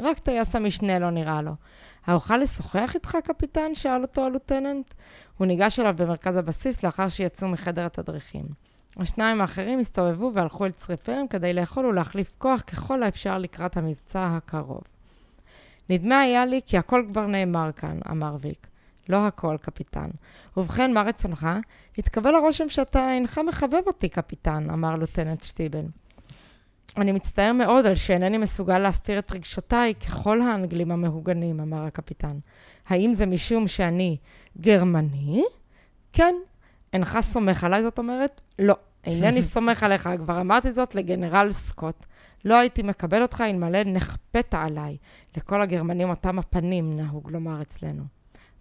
רק 0.00 0.18
טייס 0.18 0.56
המשנה 0.56 0.98
לא 0.98 1.10
נראה 1.10 1.42
לו. 1.42 1.52
האוכל 2.06 2.36
לשוחח 2.36 2.94
איתך, 2.94 3.16
קפיטן? 3.24 3.74
שאל 3.74 4.02
אותו 4.02 4.24
הלוטננט. 4.24 4.94
הוא 5.38 5.46
ניגש 5.46 5.78
אליו 5.78 5.94
במרכז 5.96 6.36
הבסיס 6.36 6.82
לאחר 6.82 7.08
שיצאו 7.08 7.48
מחדר 7.48 7.86
התדריכים. 7.86 8.44
השניים 8.96 9.40
האחרים 9.40 9.78
הסתובבו 9.78 10.30
והלכו 10.34 10.64
אל 10.66 10.70
צריפיהם 10.70 11.26
כדי 11.28 11.52
לאכול 11.52 11.86
ולהחליף 11.86 12.34
כוח 12.38 12.60
ככל 12.60 13.02
האפשר 13.02 13.38
לקראת 13.38 13.76
המבצע 13.76 14.36
הקרוב. 14.36 14.97
נדמה 15.90 16.20
היה 16.20 16.46
לי 16.46 16.60
כי 16.66 16.78
הכל 16.78 17.04
כבר 17.10 17.26
נאמר 17.26 17.70
כאן, 17.72 17.98
אמר 18.10 18.36
ויק. 18.40 18.66
לא 19.08 19.26
הכל, 19.26 19.56
קפיטן. 19.60 20.08
ובכן, 20.56 20.92
מה 20.92 21.02
רצונך? 21.02 21.48
התקבל 21.98 22.34
הרושם 22.34 22.68
שאתה 22.68 23.12
אינך 23.12 23.40
מחבב 23.48 23.82
אותי, 23.86 24.08
קפיטן, 24.08 24.70
אמר 24.70 24.96
לוטננט 24.96 25.42
שטיבל. 25.42 25.84
אני 26.96 27.12
מצטער 27.12 27.52
מאוד 27.52 27.86
על 27.86 27.94
שאינני 27.94 28.38
מסוגל 28.38 28.78
להסתיר 28.78 29.18
את 29.18 29.32
רגשותיי 29.32 29.94
ככל 29.94 30.40
האנגלים 30.40 30.90
המהוגנים, 30.90 31.60
אמר 31.60 31.84
הקפיטן. 31.84 32.38
האם 32.88 33.14
זה 33.14 33.26
משום 33.26 33.68
שאני 33.68 34.16
גרמני? 34.60 35.44
כן. 36.12 36.34
אינך 36.92 37.18
סומך 37.20 37.64
עליי, 37.64 37.82
זאת 37.82 37.98
אומרת? 37.98 38.40
לא. 38.58 38.74
אינני 39.04 39.42
סומך 39.52 39.82
עליך, 39.82 40.08
כבר 40.18 40.40
אמרתי 40.40 40.72
זאת 40.72 40.94
לגנרל 40.94 41.52
סקוט. 41.52 42.06
לא 42.44 42.58
הייתי 42.58 42.82
מקבל 42.82 43.22
אותך 43.22 43.40
אלמלא 43.40 43.84
נכפית 43.84 44.54
עליי. 44.54 44.96
לכל 45.36 45.62
הגרמנים 45.62 46.10
אותם 46.10 46.38
הפנים, 46.38 46.96
נהוג 46.96 47.30
לומר 47.30 47.62
אצלנו. 47.62 48.02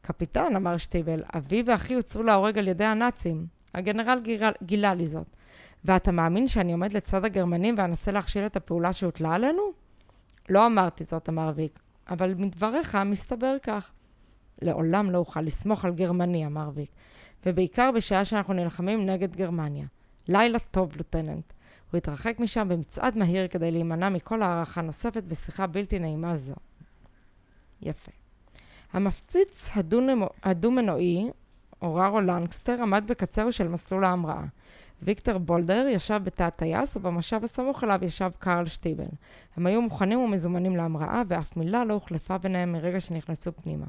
קפיטן, 0.02 0.56
אמר 0.56 0.78
שטיבל, 0.78 1.24
אבי 1.36 1.64
ואחי 1.66 1.94
הוצאו 1.94 2.24
להורג 2.24 2.58
על 2.58 2.68
ידי 2.68 2.84
הנאצים. 2.84 3.46
הגנרל 3.74 4.20
גילה, 4.24 4.52
גילה 4.64 4.94
לי 4.94 5.08
זאת. 5.08 5.28
ואתה 5.86 6.12
מאמין 6.12 6.48
שאני 6.48 6.72
עומד 6.72 6.94
לצד 6.94 7.26
הגרמנים 7.26 7.76
ואנסה 7.78 8.12
להכשיל 8.12 8.46
את 8.46 8.56
הפעולה 8.56 8.94
שהוטלה 8.94 9.36
עלינו? 9.36 9.62
לא 10.50 10.66
אמרתי 10.66 11.04
זאת, 11.04 11.30
אמר 11.30 11.52
ויק, 11.56 11.80
אבל 12.10 12.34
מדבריך 12.34 12.98
מסתבר 13.06 13.56
כך. 13.64 13.92
לעולם 14.62 15.12
לא 15.12 15.18
אוכל 15.18 15.42
לסמוך 15.42 15.86
על 15.86 15.94
גרמני, 15.94 16.46
אמר 16.46 16.70
ויק, 16.74 16.90
ובעיקר 17.46 17.92
בשעה 17.96 18.26
שאנחנו 18.26 18.54
נלחמים 18.54 19.06
נגד 19.06 19.36
גרמניה. 19.36 19.86
לילה 20.28 20.60
טוב, 20.60 20.98
לוטננט. 20.98 21.54
הוא 21.92 21.98
התרחק 21.98 22.40
משם 22.40 22.70
במצעד 22.70 23.18
מהיר 23.18 23.48
כדי 23.48 23.72
להימנע 23.72 24.10
מכל 24.10 24.42
הערכה 24.42 24.82
נוספת 24.82 25.24
בשיחה 25.24 25.68
בלתי 25.68 26.00
נעימה 26.00 26.36
זו. 26.36 26.56
יפה. 27.82 28.12
המפציץ 28.94 29.70
הדו-מנועי, 30.44 31.32
אברו 31.82 32.22
לנקסטר, 32.22 32.82
עמד 32.82 33.04
בקצהו 33.08 33.52
של 33.52 33.68
מסלול 33.68 34.04
ההמראה. 34.04 34.44
ויקטור 35.02 35.38
בולדר 35.38 35.88
ישב 35.90 36.22
בתא 36.24 36.44
הטייס, 36.44 36.98
ובמושב 36.98 37.44
הסמוך 37.44 37.84
אליו 37.84 38.00
ישב 38.02 38.32
קרל 38.40 38.68
שטיבל. 38.68 39.06
הם 39.58 39.66
היו 39.66 39.82
מוכנים 39.82 40.20
ומזומנים 40.20 40.76
להמראה, 40.76 41.22
ואף 41.28 41.58
מילה 41.58 41.86
לא 41.86 41.94
הוחלפה 41.94 42.38
ביניהם 42.38 42.72
מרגע 42.72 43.02
שנכנסו 43.02 43.52
פנימה. 43.52 43.86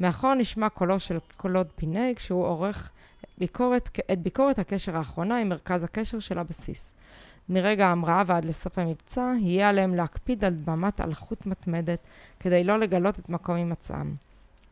מאחור 0.00 0.34
נשמע 0.34 0.68
קולו 0.68 1.00
של 1.00 1.18
קולוד 1.36 1.72
פינג, 1.76 2.18
שהוא 2.18 2.44
עורך 2.44 2.90
ביקורת, 3.38 3.98
את 4.12 4.18
ביקורת 4.18 4.58
הקשר 4.58 4.96
האחרונה 4.96 5.38
עם 5.38 5.48
מרכז 5.48 5.84
הקשר 5.84 6.18
של 6.18 6.38
הבסיס. 6.38 6.92
מרגע 7.50 7.86
ההמראה 7.86 8.22
ועד 8.26 8.44
לסוף 8.44 8.78
המבצע, 8.78 9.32
יהיה 9.40 9.68
עליהם 9.68 9.94
להקפיד 9.94 10.44
על 10.44 10.54
דממת 10.54 11.00
אלחוט 11.00 11.46
מתמדת, 11.46 11.98
כדי 12.40 12.64
לא 12.64 12.78
לגלות 12.78 13.18
את 13.18 13.28
מקום 13.28 13.56
הימצאם. 13.56 14.14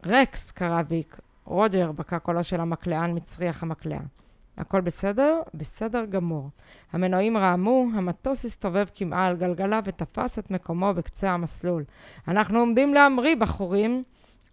רקס! 0.07 0.51
קרא 0.51 0.83
ויק. 0.89 1.17
רוג'ר! 1.45 1.93
בקע 1.93 2.19
קולו 2.19 2.45
של 2.45 2.61
המקלען 2.61 3.17
מצריח 3.17 3.63
המקלע. 3.63 3.99
הכל 4.59 4.81
בסדר? 4.81 5.41
בסדר 5.55 6.05
גמור. 6.05 6.51
המנועים 6.93 7.37
רעמו, 7.37 7.87
המטוס 7.95 8.45
הסתובב 8.45 8.87
כמעה 8.95 9.27
על 9.27 9.37
גלגלה 9.37 9.81
ותפס 9.85 10.39
את 10.39 10.51
מקומו 10.51 10.95
בקצה 10.95 11.31
המסלול. 11.31 11.85
אנחנו 12.29 12.59
עומדים 12.59 12.95
להמריא, 12.95 13.37
בחורים! 13.37 14.03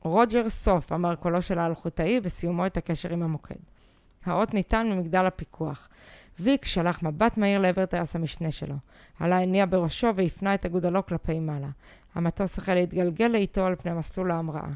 רוג'ר 0.02 0.50
סוף, 0.50 0.92
אמר 0.92 1.16
קולו 1.16 1.42
של 1.42 1.60
האלחוטאי, 1.60 2.20
וסיומו 2.24 2.66
את 2.66 2.78
הקשר 2.78 3.14
עם 3.14 3.24
המוקד. 3.24 3.56
האות 4.26 4.54
ניתן 4.54 4.88
ממגדל 4.88 5.26
הפיקוח. 5.26 5.90
ויק 6.40 6.66
שלח 6.66 7.04
מבט 7.04 7.38
מהיר 7.38 7.60
לעבר 7.60 7.86
טייס 7.86 8.16
המשנה 8.16 8.52
שלו. 8.52 8.76
עלה 9.20 9.40
הניע 9.40 9.66
בראשו 9.70 10.08
והפנה 10.16 10.54
את 10.54 10.66
אגודלו 10.66 11.06
כלפי 11.06 11.40
מעלה. 11.40 11.70
המטוס 12.16 12.58
החל 12.58 12.74
להתגלגל 12.74 13.28
לאיתו 13.28 13.66
על 13.66 13.76
פני 13.76 13.94
מסלול 13.94 14.32
ההמראה. 14.32 14.70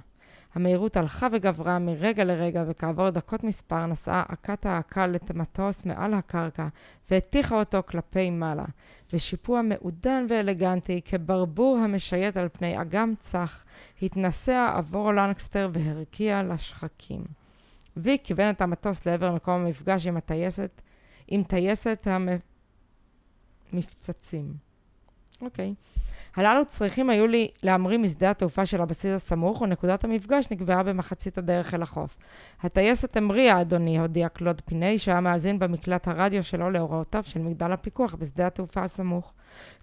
המהירות 0.55 0.97
הלכה 0.97 1.27
וגברה 1.31 1.79
מרגע 1.79 2.23
לרגע, 2.23 2.63
וכעבור 2.67 3.09
דקות 3.09 3.43
מספר 3.43 3.85
נסעה 3.85 4.23
עקת 4.27 4.65
העקל 4.65 5.15
את 5.15 5.29
המטוס 5.29 5.85
מעל 5.85 6.13
הקרקע, 6.13 6.67
והטיחה 7.11 7.59
אותו 7.59 7.83
כלפי 7.87 8.29
מעלה. 8.29 8.65
בשיפוע 9.13 9.61
מעודן 9.61 10.25
ואלגנטי, 10.29 11.01
כברבור 11.05 11.77
המשייט 11.77 12.37
על 12.37 12.49
פני 12.53 12.81
אגם 12.81 13.13
צח, 13.19 13.63
התנסע 14.01 14.71
עבור 14.75 15.13
לנקסטר 15.13 15.69
והרקיע 15.73 16.43
לשחקים. 16.43 17.23
ויק 17.97 18.23
כיוון 18.23 18.49
את 18.49 18.61
המטוס 18.61 19.05
לעבר 19.05 19.35
מקום 19.35 19.53
המפגש 19.53 20.07
עם 20.07 20.17
הטייסת, 20.17 20.81
עם 21.29 21.43
טייסת 21.43 22.07
המפצצים. 23.73 24.53
אוקיי. 25.41 25.73
הללו 26.35 26.65
צריכים 26.65 27.09
היו 27.09 27.27
לי 27.27 27.47
להמריא 27.63 27.97
משדה 27.97 28.29
התעופה 28.29 28.65
של 28.65 28.81
הבסיס 28.81 29.15
הסמוך, 29.15 29.61
ונקודת 29.61 30.03
המפגש 30.03 30.45
נקבעה 30.51 30.83
במחצית 30.83 31.37
הדרך 31.37 31.73
אל 31.73 31.81
החוף. 31.81 32.17
הטייסת 32.61 33.17
המריאה, 33.17 33.61
אדוני, 33.61 33.99
הודיע 33.99 34.29
קלוד 34.29 34.61
פיני, 34.65 34.99
שהיה 34.99 35.21
מאזין 35.21 35.59
במקלט 35.59 36.07
הרדיו 36.07 36.43
שלו 36.43 36.69
להוראותיו 36.69 37.23
של 37.25 37.39
מגדל 37.39 37.71
הפיקוח 37.71 38.15
בשדה 38.15 38.47
התעופה 38.47 38.83
הסמוך. 38.83 39.33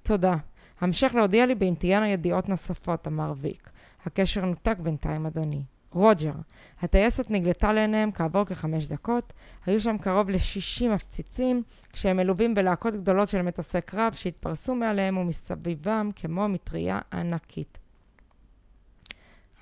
תודה. 0.03 0.37
המשך 0.81 1.13
להודיע 1.15 1.47
לי 1.47 1.55
באם 1.55 1.75
תהיינה 1.75 2.09
ידיעות 2.09 2.49
נוספות, 2.49 3.09
אמר 3.09 3.33
ויק. 3.37 3.71
הקשר 4.05 4.45
נותק 4.45 4.77
בינתיים, 4.79 5.27
אדוני. 5.27 5.63
רוג'ר. 5.97 6.33
הטייסת 6.81 7.31
נגלתה 7.31 7.73
לעיניהם 7.73 8.13
כעבור 8.13 8.45
כחמש 8.45 8.87
דקות. 8.87 9.33
היו 9.67 9.81
שם 9.81 9.99
קרוב 9.99 10.31
ל-60 10.31 10.89
מפציצים, 10.89 11.63
כשהם 11.93 12.17
מלווים 12.17 12.55
בלהקות 12.55 12.95
גדולות 12.95 13.29
של 13.29 13.43
מטוסי 13.43 13.81
קרב 13.81 14.13
שהתפרסו 14.13 14.75
מעליהם 14.75 15.17
ומסביבם 15.17 16.11
כמו 16.17 16.49
מטריה 16.49 17.01
ענקית. 17.13 17.79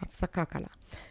הפסקה 0.00 0.44
קלה. 0.44 0.66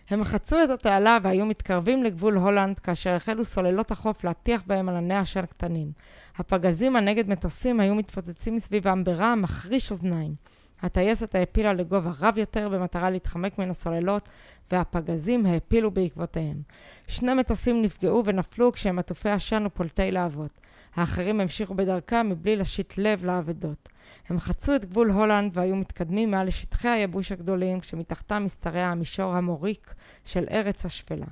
הם 0.09 0.23
חצו 0.23 0.63
את 0.63 0.69
התעלה 0.69 1.17
והיו 1.23 1.45
מתקרבים 1.45 2.03
לגבול 2.03 2.37
הולנד 2.37 2.79
כאשר 2.79 3.09
החלו 3.09 3.45
סוללות 3.45 3.91
החוף 3.91 4.23
להטיח 4.23 4.61
בהם 4.67 4.89
ענני 4.89 5.17
עשן 5.17 5.45
קטנים. 5.45 5.91
הפגזים 6.37 6.95
הנגד 6.95 7.29
מטוסים 7.29 7.79
היו 7.79 7.95
מתפוצצים 7.95 8.55
מסביבם 8.55 9.03
ברעם 9.03 9.41
מחריש 9.41 9.91
אוזניים. 9.91 10.35
הטייסת 10.83 11.35
העפילה 11.35 11.73
לגובה 11.73 12.11
רב 12.19 12.37
יותר 12.37 12.69
במטרה 12.69 13.09
להתחמק 13.09 13.57
מן 13.59 13.69
הסוללות, 13.69 14.29
והפגזים 14.71 15.45
העפילו 15.45 15.91
בעקבותיהם. 15.91 16.61
שני 17.07 17.33
מטוסים 17.33 17.81
נפגעו 17.81 18.25
ונפלו 18.25 18.71
כשהם 18.71 18.99
עטופי 18.99 19.29
עשן 19.29 19.63
ופולטי 19.65 20.11
להבות. 20.11 20.51
האחרים 20.95 21.41
המשיכו 21.41 21.73
בדרכם 21.73 22.29
מבלי 22.29 22.55
להשיט 22.55 22.93
לב 22.97 23.25
לאבדות. 23.25 23.89
הם 24.29 24.39
חצו 24.39 24.75
את 24.75 24.85
גבול 24.85 25.11
הולנד 25.11 25.57
והיו 25.57 25.75
מתקדמים 25.75 26.31
מעל 26.31 26.47
לשטחי 26.47 26.87
היבוש 26.87 27.31
הגדולים, 27.31 27.79
כשמתחתם 27.79 28.45
משתרע 28.45 28.81
המישור 28.81 29.33
המוריק 29.33 29.93
של 30.25 30.45
ארץ 30.51 30.85
השפלה. 30.85 31.25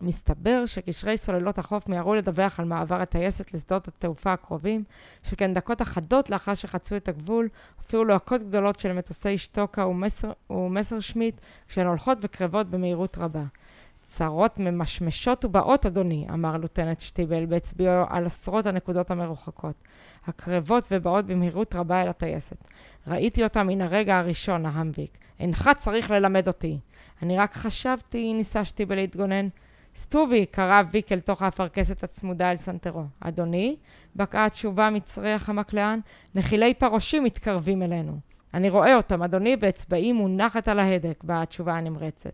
מסתבר 0.00 0.66
שקשרי 0.66 1.16
סוללות 1.16 1.58
החוף 1.58 1.88
מיהרו 1.88 2.14
לדווח 2.14 2.60
על 2.60 2.66
מעבר 2.66 3.00
הטייסת 3.00 3.54
לשדות 3.54 3.88
התעופה 3.88 4.32
הקרובים, 4.32 4.84
שכן 5.22 5.54
דקות 5.54 5.82
אחדות 5.82 6.30
לאחר 6.30 6.54
שחצו 6.54 6.96
את 6.96 7.08
הגבול, 7.08 7.48
הופיעו 7.76 8.04
להקות 8.04 8.42
גדולות 8.42 8.80
של 8.80 8.92
מטוסי 8.92 9.38
שטוקה 9.38 9.86
ומסר, 9.86 10.32
ומסר 10.50 11.00
שמיט, 11.00 11.40
כשהן 11.68 11.86
הולכות 11.86 12.18
וקרבות 12.20 12.70
במהירות 12.70 13.18
רבה. 13.18 13.44
צרות 14.06 14.58
ממשמשות 14.58 15.44
ובאות, 15.44 15.86
אדוני, 15.86 16.26
אמר 16.32 16.56
לוטנט 16.56 17.00
שטיבל 17.00 17.46
באצביעו 17.46 18.04
על 18.08 18.26
עשרות 18.26 18.66
הנקודות 18.66 19.10
המרוחקות. 19.10 19.74
הקרבות 20.26 20.84
ובאות 20.90 21.26
במהירות 21.26 21.74
רבה 21.74 22.02
אל 22.02 22.08
הטייסת. 22.08 22.56
ראיתי 23.06 23.44
אותה 23.44 23.62
מן 23.62 23.80
הרגע 23.80 24.18
הראשון, 24.18 24.66
ההמביק. 24.66 25.18
אינך 25.40 25.70
צריך 25.78 26.10
ללמד 26.10 26.48
אותי. 26.48 26.78
אני 27.22 27.38
רק 27.38 27.54
חשבתי, 27.54 28.32
ניסה 28.32 28.64
שטיבל 28.64 28.94
להתגונן. 28.94 29.48
סטובי, 29.96 30.46
קרא 30.46 30.82
ויק 30.90 31.12
אל 31.12 31.20
תוך 31.20 31.42
האפרכסת 31.42 32.04
הצמודה 32.04 32.50
אל 32.50 32.56
סנטרו. 32.56 33.04
אדוני, 33.20 33.76
בקעה 34.16 34.46
התשובה 34.46 34.90
מצריח 34.90 35.48
המקלען, 35.48 36.00
נחילי 36.34 36.74
פרושים 36.74 37.24
מתקרבים 37.24 37.82
אלינו. 37.82 38.18
אני 38.54 38.70
רואה 38.70 38.96
אותם, 38.96 39.22
אדוני, 39.22 39.56
באצבעי 39.56 40.12
מונחת 40.12 40.68
על 40.68 40.78
ההדק, 40.78 41.24
באה 41.24 41.42
התשובה 41.42 41.74
הנמרצת. 41.74 42.32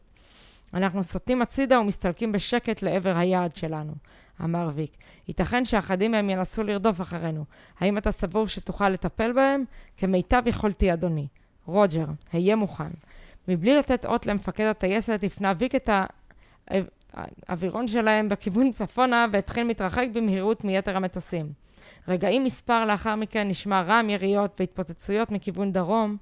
אנחנו 0.75 1.03
סוטים 1.03 1.43
הצידה 1.43 1.81
ומסתלקים 1.81 2.33
בשקט 2.33 2.83
לעבר 2.83 3.17
היעד 3.17 3.57
שלנו, 3.57 3.93
אמר 4.41 4.71
ויק. 4.75 4.97
ייתכן 5.29 5.65
שאחדים 5.65 6.11
מהם 6.11 6.31
ינסו 6.31 6.63
לרדוף 6.63 7.01
אחרינו. 7.01 7.45
האם 7.81 7.99
אתה 7.99 8.13
סבור 8.13 8.49
שתוכל 8.49 8.89
לטפל 8.89 9.33
בהם? 9.33 9.65
כמיטב 9.97 10.43
יכולתי, 10.47 10.93
אדוני. 10.93 11.27
רוג'ר, 11.67 12.07
היה 12.33 12.57
מוכן. 12.57 12.91
מבלי 13.49 13.77
לתת 13.77 14.05
אות 14.07 14.27
למפקד 14.27 14.65
הטייסת, 14.65 15.21
הפנה 15.27 15.53
ויק 15.59 15.75
את 15.75 15.89
ה... 15.89 16.07
האווירון 17.49 17.89
שלהם 17.89 18.29
בכיוון 18.29 18.73
צפונה 18.73 19.27
והתחיל 19.33 19.65
מתרחק 19.65 20.07
במהירות 20.13 20.65
מיתר 20.65 20.97
המטוסים. 20.97 21.47
רגעים 22.09 22.45
מספר 22.45 22.85
לאחר 22.85 23.17
מכן 23.17 23.49
נשמע 23.49 23.83
רעם 23.83 24.11
יריות 24.11 24.61
והתפוצצויות 24.61 25.31
מכיוון 25.31 25.73
דרום, 25.73 26.17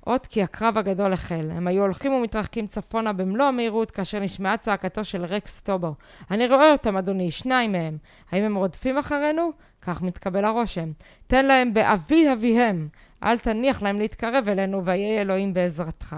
עוד 0.00 0.26
כי 0.26 0.42
הקרב 0.42 0.78
הגדול 0.78 1.12
החל. 1.12 1.50
הם 1.50 1.66
היו 1.66 1.82
הולכים 1.82 2.12
ומתרחקים 2.12 2.66
צפונה 2.66 3.12
במלוא 3.12 3.46
המהירות 3.46 3.90
כאשר 3.90 4.20
נשמעה 4.20 4.56
צעקתו 4.56 5.04
של 5.04 5.24
רקס 5.24 5.60
טובו. 5.60 5.94
אני 6.30 6.46
רואה 6.46 6.72
אותם, 6.72 6.96
אדוני, 6.96 7.30
שניים 7.30 7.72
מהם. 7.72 7.98
האם 8.30 8.44
הם 8.44 8.56
רודפים 8.56 8.98
אחרינו? 8.98 9.50
כך 9.82 10.02
מתקבל 10.02 10.44
הרושם. 10.44 10.92
תן 11.26 11.46
להם 11.46 11.74
באבי 11.74 12.32
אביהם. 12.32 12.88
אל 13.22 13.38
תניח 13.38 13.82
להם 13.82 13.98
להתקרב 13.98 14.48
אלינו, 14.48 14.84
ויהי 14.84 15.20
אלוהים 15.20 15.54
בעזרתך. 15.54 16.16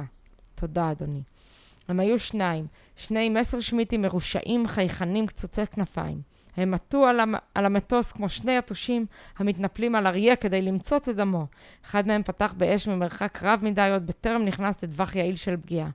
תודה, 0.54 0.90
אדוני. 0.90 1.22
הם 1.88 2.00
היו 2.00 2.18
שניים, 2.18 2.66
שני 2.96 3.28
מסר 3.28 3.60
שמיטים 3.60 4.02
מרושעים, 4.02 4.66
חייכנים, 4.66 5.26
קצוצי 5.26 5.66
כנפיים. 5.66 6.20
הם 6.56 6.74
עטו 6.74 7.06
על, 7.06 7.20
המ- 7.20 7.34
על 7.54 7.66
המטוס 7.66 8.12
כמו 8.12 8.28
שני 8.28 8.52
יתושים 8.52 9.06
המתנפלים 9.38 9.94
על 9.94 10.06
אריה 10.06 10.36
כדי 10.36 10.62
למצוץ 10.62 11.08
את 11.08 11.16
דמו. 11.16 11.46
אחד 11.84 12.06
מהם 12.06 12.22
פתח 12.22 12.54
באש 12.56 12.88
ממרחק 12.88 13.42
רב 13.42 13.60
מדי 13.62 13.90
עוד 13.92 14.06
בטרם 14.06 14.44
נכנס 14.44 14.82
לטווח 14.82 15.16
יעיל 15.16 15.36
של 15.36 15.56
פגיעה. 15.56 15.88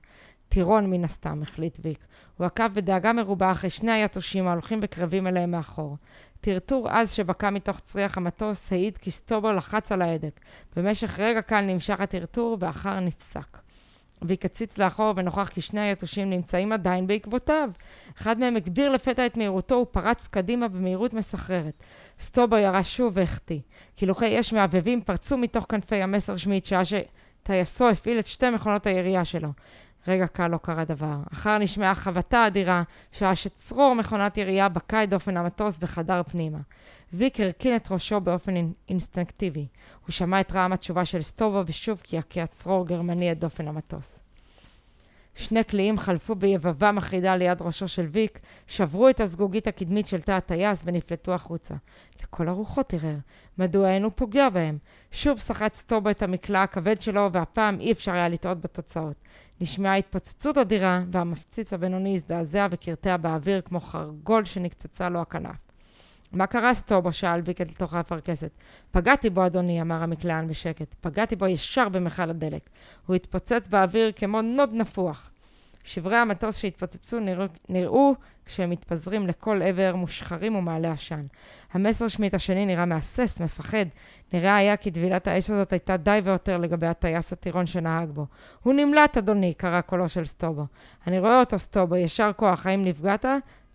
טירון 0.48 0.90
מן 0.90 1.04
הסתם, 1.04 1.42
החליט 1.42 1.78
ויק. 1.82 1.98
הוא 2.36 2.46
עקב 2.46 2.68
בדאגה 2.74 3.12
מרובה 3.12 3.52
אחרי 3.52 3.70
שני 3.70 3.92
היתושים 3.92 4.48
ההולכים 4.48 4.78
וקרבים 4.82 5.26
אליהם 5.26 5.50
מאחור. 5.50 5.96
טרטור 6.40 6.88
עז 6.88 7.12
שבקע 7.12 7.50
מתוך 7.50 7.80
צריח 7.80 8.16
המטוס 8.16 8.72
העיד 8.72 8.98
כי 8.98 9.10
סטובר 9.10 9.52
לחץ 9.52 9.92
על 9.92 10.02
ההדק. 10.02 10.40
במשך 10.76 11.18
רגע 11.18 11.42
קל 11.42 11.60
נמשך 11.60 12.00
הטרטור 12.00 12.56
ואחר 12.60 13.00
נפסק. 13.00 13.58
ויקציץ 14.22 14.78
לאחור 14.78 15.12
ונוכח 15.16 15.48
כי 15.48 15.60
שני 15.60 15.80
היתושים 15.80 16.30
נמצאים 16.30 16.72
עדיין 16.72 17.06
בעקבותיו. 17.06 17.70
אחד 18.18 18.38
מהם 18.38 18.56
הגביר 18.56 18.90
לפתע 18.90 19.26
את 19.26 19.36
מהירותו 19.36 19.74
ופרץ 19.74 20.28
קדימה 20.28 20.68
במהירות 20.68 21.14
מסחררת. 21.14 21.82
סטובר 22.20 22.58
ירה 22.58 22.84
שוב 22.84 23.12
והחטיא. 23.16 23.60
קילוחי 23.96 24.40
אש 24.40 24.52
מעבבים 24.52 25.00
פרצו 25.02 25.36
מתוך 25.36 25.66
כנפי 25.68 26.02
המסר 26.02 26.36
שמיט 26.36 26.64
שעה 26.64 26.82
שטייסו 26.84 27.88
הפעיל 27.88 28.18
את 28.18 28.26
שתי 28.26 28.50
מכונות 28.50 28.86
הירייה 28.86 29.24
שלו. 29.24 29.48
רגע 30.08 30.26
קל 30.26 30.48
לא 30.48 30.56
קרה 30.56 30.84
דבר. 30.84 31.16
אחר 31.32 31.58
נשמעה 31.58 31.94
חבטה 31.94 32.46
אדירה, 32.46 32.82
שעה 33.12 33.36
שצרור 33.36 33.94
מכונת 33.94 34.38
ירייה 34.38 34.68
בקע 34.68 35.04
את 35.04 35.10
דופן 35.10 35.36
המטוס 35.36 35.78
וחדר 35.80 36.22
פנימה. 36.22 36.58
ויק 37.12 37.40
הרכין 37.40 37.76
את 37.76 37.88
ראשו 37.90 38.20
באופן 38.20 38.54
אינסטינקטיבי. 38.88 39.66
הוא 40.06 40.12
שמע 40.12 40.40
את 40.40 40.52
רעם 40.52 40.72
התשובה 40.72 41.04
של 41.04 41.22
סטובו 41.22 41.62
ושוב 41.66 42.00
קעקע 42.00 42.46
צרור 42.46 42.86
גרמני 42.86 43.32
את 43.32 43.38
דופן 43.38 43.68
המטוס. 43.68 44.18
שני 45.38 45.64
קליעים 45.64 45.98
חלפו 45.98 46.34
ביבבה 46.34 46.92
מחרידה 46.92 47.36
ליד 47.36 47.62
ראשו 47.62 47.88
של 47.88 48.06
ויק, 48.06 48.38
שברו 48.66 49.08
את 49.08 49.20
הזגוגית 49.20 49.66
הקדמית 49.66 50.06
של 50.06 50.20
תא 50.20 50.32
הטייס 50.32 50.82
ונפלטו 50.84 51.34
החוצה. 51.34 51.74
לכל 52.22 52.48
הרוחות 52.48 52.94
ערער, 52.94 53.16
מדוע 53.58 53.90
אין 53.90 54.04
הוא 54.04 54.12
פוגע 54.14 54.48
בהם? 54.48 54.78
שוב 55.12 55.38
סחץ 55.38 55.84
טובו 55.84 56.10
את 56.10 56.22
המקלע 56.22 56.62
הכבד 56.62 57.00
שלו, 57.00 57.32
והפעם 57.32 57.80
אי 57.80 57.92
אפשר 57.92 58.12
היה 58.12 58.28
לטעות 58.28 58.60
בתוצאות. 58.60 59.16
נשמעה 59.60 59.96
התפוצצות 59.96 60.58
אדירה, 60.58 61.02
והמפציץ 61.10 61.72
הבינוני 61.72 62.14
הזדעזע 62.14 62.66
וקרטע 62.70 63.16
באוויר 63.16 63.60
כמו 63.60 63.80
חרגול 63.80 64.44
שנקצצה 64.44 65.08
לו 65.08 65.20
הכנף. 65.20 65.67
מה 66.32 66.46
קרה, 66.46 66.74
סטובו? 66.74 67.12
שאל 67.12 67.40
ויק 67.44 67.60
אל 67.60 67.66
תוך 67.66 67.94
האפרכסת. 67.94 68.50
פגעתי 68.90 69.30
בו, 69.30 69.46
אדוני, 69.46 69.80
אמר 69.82 70.02
המקלען 70.02 70.48
בשקט. 70.48 70.94
פגעתי 71.00 71.36
בו 71.36 71.46
ישר 71.46 71.88
במכל 71.88 72.30
הדלק. 72.30 72.70
הוא 73.06 73.16
התפוצץ 73.16 73.68
באוויר 73.68 74.12
כמו 74.16 74.42
נוד 74.42 74.70
נפוח. 74.74 75.30
שברי 75.84 76.16
המטוס 76.16 76.58
שהתפוצצו 76.58 77.20
נראו, 77.20 77.44
נראו 77.68 78.14
כשהם 78.46 78.70
מתפזרים 78.70 79.26
לכל 79.26 79.62
עבר, 79.62 79.96
מושחרים 79.96 80.56
ומעלי 80.56 80.92
עשן. 80.92 81.26
המסרשמיט 81.72 82.34
השני 82.34 82.66
נראה 82.66 82.84
מהסס, 82.84 83.40
מפחד. 83.40 83.86
נראה 84.32 84.56
היה 84.56 84.76
כי 84.76 84.90
טבילת 84.90 85.26
האש 85.26 85.50
הזאת 85.50 85.72
הייתה 85.72 85.96
די 85.96 86.20
ויותר 86.24 86.58
לגבי 86.58 86.86
הטייס 86.86 87.32
הטירון 87.32 87.66
שנהג 87.66 88.10
בו. 88.10 88.26
הוא 88.62 88.74
נמלט, 88.74 89.16
אדוני, 89.16 89.54
קרא 89.54 89.80
קולו 89.80 90.08
של 90.08 90.24
סטובו. 90.24 90.66
אני 91.06 91.18
רואה 91.18 91.40
אותו, 91.40 91.58
סטובו, 91.58 91.96
ישר 91.96 92.30
כוח. 92.36 92.66
האם 92.66 92.84
נפגעת? 92.84 93.24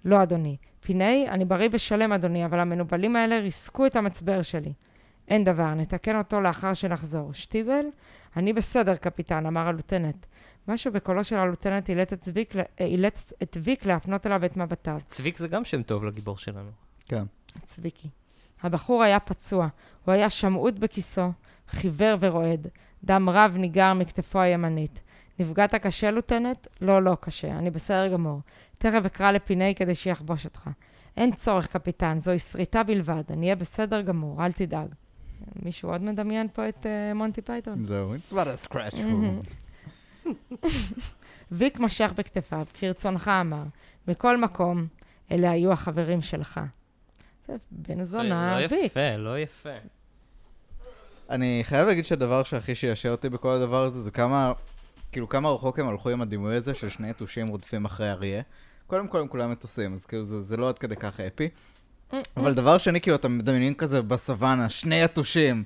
לא, 0.05 0.23
אדוני. 0.23 0.57
פיני, 0.83 1.25
אני 1.29 1.45
בריא 1.45 1.69
ושלם, 1.71 2.13
אדוני, 2.13 2.45
אבל 2.45 2.59
המנובלים 2.59 3.15
האלה 3.15 3.39
ריסקו 3.39 3.85
את 3.85 3.95
המצבר 3.95 4.41
שלי. 4.41 4.73
אין 5.27 5.43
דבר, 5.43 5.73
נתקן 5.73 6.17
אותו 6.17 6.41
לאחר 6.41 6.73
שנחזור. 6.73 7.33
שטיבל? 7.33 7.85
אני 8.37 8.53
בסדר, 8.53 8.95
קפיטן, 8.95 9.45
אמר 9.45 9.67
הלוטנט. 9.67 10.25
משהו 10.67 10.91
בקולו 10.91 11.23
של 11.23 11.35
הלוטנט 11.35 11.89
אילץ 11.89 12.13
את, 12.13 12.21
צביק, 12.21 12.53
אילץ 12.79 13.33
את 13.43 13.57
ויק 13.63 13.85
להפנות 13.85 14.27
אליו 14.27 14.45
את 14.45 14.57
מבטיו. 14.57 14.99
צביק 15.07 15.37
זה 15.37 15.47
גם 15.47 15.65
שם 15.65 15.83
טוב 15.83 16.03
לגיבור 16.03 16.37
שלנו. 16.37 16.69
כן. 17.05 17.23
צביקי. 17.65 18.07
הבחור 18.61 19.03
היה 19.03 19.19
פצוע, 19.19 19.67
הוא 20.05 20.13
היה 20.13 20.29
שמעוט 20.29 20.73
בכיסו, 20.73 21.31
חיוור 21.69 22.15
ורועד. 22.19 22.67
דם 23.03 23.29
רב 23.29 23.55
ניגר 23.57 23.93
מכתפו 23.93 24.39
הימנית. 24.39 24.99
נפגעת 25.39 25.75
קשה, 25.75 26.11
לוטנט? 26.11 26.67
לא, 26.81 27.03
לא 27.03 27.17
קשה, 27.19 27.47
אני 27.47 27.69
בסדר 27.69 28.07
גמור. 28.07 28.41
תכף 28.77 29.05
אקרא 29.05 29.31
לפיני 29.31 29.75
כדי 29.75 29.95
שיחבוש 29.95 30.45
אותך. 30.45 30.69
אין 31.17 31.35
צורך, 31.35 31.67
קפיטן, 31.67 32.19
זוהי 32.19 32.39
שריטה 32.39 32.83
בלבד, 32.83 33.23
אני 33.29 33.45
אהיה 33.45 33.55
בסדר 33.55 34.01
גמור, 34.01 34.45
אל 34.45 34.51
תדאג. 34.51 34.87
מישהו 35.55 35.89
עוד 35.89 36.01
מדמיין 36.01 36.47
פה 36.53 36.69
את 36.69 36.85
uh, 36.85 37.13
מונטי 37.15 37.41
פייתון? 37.41 37.85
זהו, 37.85 38.15
it's 38.15 38.33
not 38.33 38.35
a 38.35 38.69
scratch. 38.69 38.97
ויק 41.51 41.79
משך 41.79 42.11
בכתפיו, 42.15 42.65
כרצונך 42.73 43.31
אמר. 43.41 43.63
מכל 44.07 44.37
מקום, 44.37 44.87
אלה 45.31 45.51
היו 45.51 45.71
החברים 45.71 46.21
שלך. 46.21 46.59
בן 47.71 48.03
זונה, 48.03 48.61
לא 48.61 48.65
ויק. 48.69 48.85
יפה, 48.85 49.17
לא 49.17 49.39
יפה. 49.39 49.69
אני 51.29 51.59
חייב 51.63 51.87
להגיד 51.87 52.05
שהדבר 52.05 52.43
שהכי 52.43 52.75
שישע 52.75 53.09
אותי 53.09 53.29
בכל 53.29 53.49
הדבר 53.49 53.83
הזה 53.83 54.01
זה 54.01 54.11
כמה, 54.11 54.53
כאילו 55.13 55.29
כמה 55.29 55.49
רחוק 55.49 55.79
הם 55.79 55.87
הלכו 55.87 56.09
עם 56.09 56.21
הדימוי 56.21 56.55
הזה 56.55 56.73
של 56.73 56.89
שני 56.89 57.09
יתושים 57.09 57.47
רודפים 57.47 57.85
אחרי 57.85 58.11
אריה. 58.11 58.41
קודם 58.87 59.07
כל 59.07 59.19
הם 59.19 59.27
כולם 59.27 59.51
מטוסים, 59.51 59.93
אז 59.93 60.05
כאילו 60.05 60.23
זה, 60.23 60.41
זה 60.41 60.57
לא 60.57 60.69
עד 60.69 60.79
כדי 60.79 60.95
כך 60.95 61.19
אפי. 61.19 61.49
אבל 62.37 62.53
דבר 62.53 62.77
שני, 62.77 63.01
כאילו, 63.01 63.15
אתם 63.15 63.37
מדמיינים 63.37 63.73
כזה 63.73 64.01
בסוואנה, 64.01 64.69
שני 64.69 65.03
יתושים, 65.03 65.63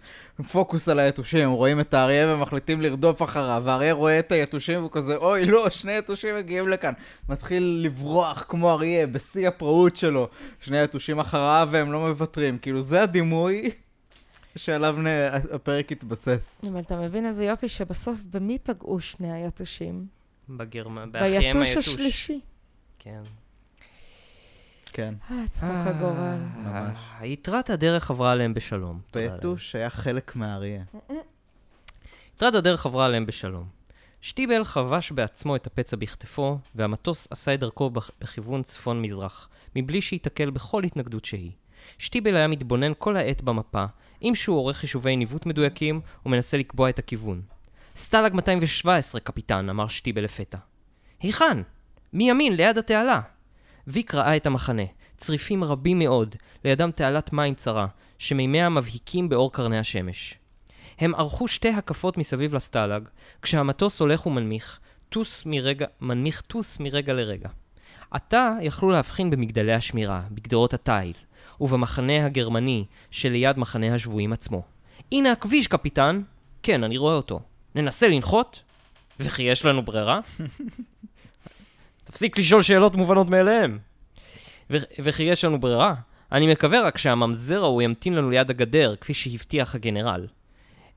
פוקוס 0.52 0.90
על 0.90 1.00
היתושים, 1.00 1.50
רואים 1.50 1.80
את 1.80 1.94
האריה 1.94 2.34
ומחליטים 2.34 2.82
לרדוף 2.82 3.22
אחריו, 3.22 3.62
והאריה 3.66 3.94
רואה 3.94 4.20
את 4.20 4.32
היתושים 4.32 4.80
והוא 4.80 4.92
כזה, 4.92 5.16
אוי, 5.16 5.46
לא, 5.46 5.70
שני 5.70 5.98
יתושים 5.98 6.36
מגיעים 6.36 6.68
לכאן. 6.68 6.94
מתחיל 7.30 7.80
לברוח 7.84 8.46
כמו 8.48 8.72
אריה, 8.72 9.08
בשיא 9.08 9.48
הפראות 9.48 9.96
שלו. 9.96 10.30
שני 10.60 10.78
יתושים 10.84 11.20
אחריו 11.20 11.68
והם 11.72 11.92
לא 11.92 12.00
מוותרים. 12.00 12.58
כאילו, 12.58 12.82
זה 12.84 13.02
הדימוי 13.02 13.72
שעליו. 14.58 14.96
הפרק 15.52 15.92
התבסס. 15.92 16.62
אבל 16.72 16.80
אתה 16.80 17.00
מבין 17.00 17.26
איזה 17.26 17.46
יופי 17.46 17.70
שבסוף 17.70 18.20
במי 18.32 18.58
פגעו 18.64 19.00
שני 19.00 19.32
היתושים? 19.32 20.08
בגרמה, 20.50 21.06
באחיהם 21.06 21.54
ביתוש 21.58 21.70
היתוש. 21.70 21.88
השלישי. 21.88 22.40
כן. 23.00 23.22
כן. 24.86 25.14
אה, 25.32 25.44
צחוק 25.52 25.70
הגורל. 25.86 26.38
ממש. 26.56 26.98
אה, 27.22 27.26
יתרת 27.26 27.70
הדרך 27.70 28.12
עברה 28.12 28.32
עליהם 28.32 28.54
בשלום. 28.54 29.00
ביתוש 29.14 29.76
היה 29.76 29.90
חלק 29.90 30.36
מהאריה. 30.36 30.84
יתרת 32.36 32.54
הדרך 32.56 32.86
עברה 32.86 33.06
עליהם 33.06 33.26
בשלום. 33.26 33.66
שטיבל 34.22 34.64
חבש 34.64 35.12
בעצמו 35.12 35.56
את 35.56 35.68
הפצע 35.68 35.98
בכתפו, 35.98 36.60
והמטוס 36.76 37.28
עשה 37.32 37.54
את 37.54 37.60
דרכו 37.60 37.90
בכ- 37.90 38.12
בכיוון 38.22 38.64
צפון-מזרח, 38.64 39.50
מבלי 39.76 40.02
שייתקל 40.02 40.50
בכל 40.50 40.84
התנגדות 40.84 41.26
שהיא. 41.26 41.52
שטיבל 41.98 42.36
היה 42.36 42.48
מתבונן 42.48 42.92
כל 42.98 43.18
העת 43.18 43.42
במפה, 43.42 43.86
עם 44.22 44.36
שהוא 44.36 44.58
עורך 44.58 44.78
חישובי 44.78 45.16
ניווט 45.16 45.46
מדויקים, 45.46 46.02
ומנסה 46.26 46.58
לקבוע 46.58 46.90
את 46.90 47.00
הכיוון. 47.00 47.42
סטלג 47.96 48.34
217, 48.34 49.22
קפיטן, 49.22 49.70
אמר 49.70 49.88
שטיבל 49.88 50.24
לפתע. 50.24 50.58
היכן? 51.20 51.58
מימין, 52.14 52.56
ליד 52.56 52.78
התעלה. 52.78 53.22
ויק 53.88 54.16
ראה 54.16 54.36
את 54.36 54.46
המחנה, 54.46 54.84
צריפים 55.18 55.64
רבים 55.64 56.00
מאוד, 56.00 56.36
לידם 56.66 56.92
תעלת 56.92 57.34
מים 57.34 57.56
צרה, 57.56 57.88
שמימיה 58.18 58.70
מבהיקים 58.70 59.30
באור 59.30 59.54
קרני 59.54 59.80
השמש. 59.80 60.38
הם 61.00 61.16
ערכו 61.16 61.48
שתי 61.48 61.70
הקפות 61.70 62.18
מסביב 62.18 62.56
לסטלג, 62.56 63.08
כשהמטוס 63.42 64.00
הולך 64.00 64.26
ומנמיך, 64.26 64.80
טוס 65.10 65.44
מרגע, 65.46 65.86
מנמיך 66.02 66.42
טוס 66.42 66.80
מרגע 66.80 67.14
לרגע. 67.14 67.50
עתה 68.12 68.52
יכלו 68.62 68.90
להבחין 68.90 69.30
במגדלי 69.30 69.74
השמירה, 69.74 70.22
בגדרות 70.32 70.74
התיל, 70.74 71.14
ובמחנה 71.62 72.26
הגרמני 72.26 72.86
שליד 73.12 73.60
מחנה 73.60 73.96
השבויים 73.96 74.34
עצמו. 74.34 74.62
הנה 75.12 75.32
הכביש, 75.32 75.68
קפיטן! 75.68 76.22
כן, 76.64 76.84
אני 76.84 76.98
רואה 76.98 77.16
אותו. 77.16 77.40
ננסה 77.76 78.08
לנחות? 78.08 78.62
וכי 79.20 79.44
יש 79.44 79.66
לנו 79.66 79.82
ברירה? 79.82 80.20
תפסיק 82.04 82.38
לשאול 82.38 82.62
שאלות 82.62 82.96
מובנות 82.96 83.30
מאליהם. 83.30 83.80
ו- 84.70 84.78
וכי 85.00 85.24
יש 85.24 85.46
לנו 85.46 85.60
ברירה? 85.60 85.94
אני 86.32 86.48
מקווה 86.48 86.82
רק 86.82 86.98
שהממזר 86.98 87.64
ההוא 87.64 87.82
ימתין 87.82 88.14
לנו 88.14 88.30
ליד 88.30 88.50
הגדר, 88.50 88.96
כפי 88.96 89.14
שהבטיח 89.14 89.76
הגנרל. 89.76 90.28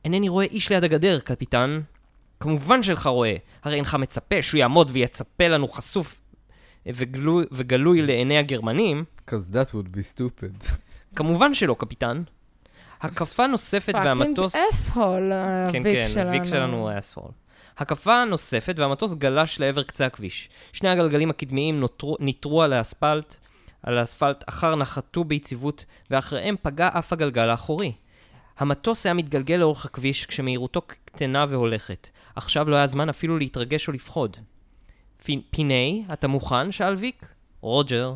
אינני 0.04 0.28
רואה 0.28 0.44
איש 0.44 0.72
ליד 0.72 0.84
הגדר, 0.84 1.20
קפיטן. 1.20 1.80
כמובן 2.40 2.82
שאינך 2.82 3.06
רואה, 3.06 3.36
הרי 3.64 3.76
אינך 3.76 3.94
מצפה 3.94 4.42
שהוא 4.42 4.58
יעמוד 4.58 4.90
ויצפה 4.92 5.48
לנו 5.48 5.68
חשוף 5.68 6.19
וגלוי, 6.86 7.44
וגלוי 7.52 8.02
לעיני 8.02 8.38
הגרמנים. 8.38 9.04
Cause 9.30 9.52
that 9.52 9.74
would 9.74 9.96
be 9.96 10.18
stupid. 10.18 10.68
כמובן 11.16 11.54
שלא, 11.54 11.76
קפיטן. 11.78 12.22
הקפה 13.00 13.46
נוספת 13.46 13.94
והמטוס... 13.94 14.52
fucking 14.52 14.70
asshole, 14.72 15.32
כן, 15.72 15.78
הוויק 15.78 15.96
כן, 15.96 16.08
שלנו. 16.08 16.28
הוויק 16.28 16.44
שלנו 16.44 16.76
הוא 16.76 16.98
asshole. 16.98 17.30
הקפה 17.78 18.24
נוספת 18.24 18.74
והמטוס 18.78 19.14
גלש 19.14 19.60
לעבר 19.60 19.82
קצה 19.82 20.06
הכביש. 20.06 20.48
שני 20.72 20.88
הגלגלים 20.88 21.30
הקדמיים 21.30 21.80
נותרו, 21.80 22.16
ניטרו 22.20 22.62
על 22.62 22.72
האספלט, 22.72 23.36
על 23.82 23.98
האספלט 23.98 24.44
אחר 24.48 24.76
נחתו 24.76 25.24
ביציבות, 25.24 25.84
ואחריהם 26.10 26.56
פגע 26.62 26.88
אף 26.98 27.12
הגלגל 27.12 27.48
האחורי. 27.48 27.92
המטוס 28.58 29.06
היה 29.06 29.14
מתגלגל 29.14 29.56
לאורך 29.56 29.84
הכביש 29.84 30.26
כשמהירותו 30.26 30.80
קטנה 30.82 31.46
והולכת. 31.48 32.08
עכשיו 32.36 32.70
לא 32.70 32.76
היה 32.76 32.86
זמן 32.86 33.08
אפילו 33.08 33.38
להתרגש 33.38 33.88
או 33.88 33.92
לפחוד. 33.92 34.36
פי- 35.24 35.42
פיני, 35.50 36.04
אתה 36.12 36.28
מוכן? 36.28 36.72
שאל 36.72 36.94
ויק. 36.94 37.26
רוג'ר. 37.60 38.14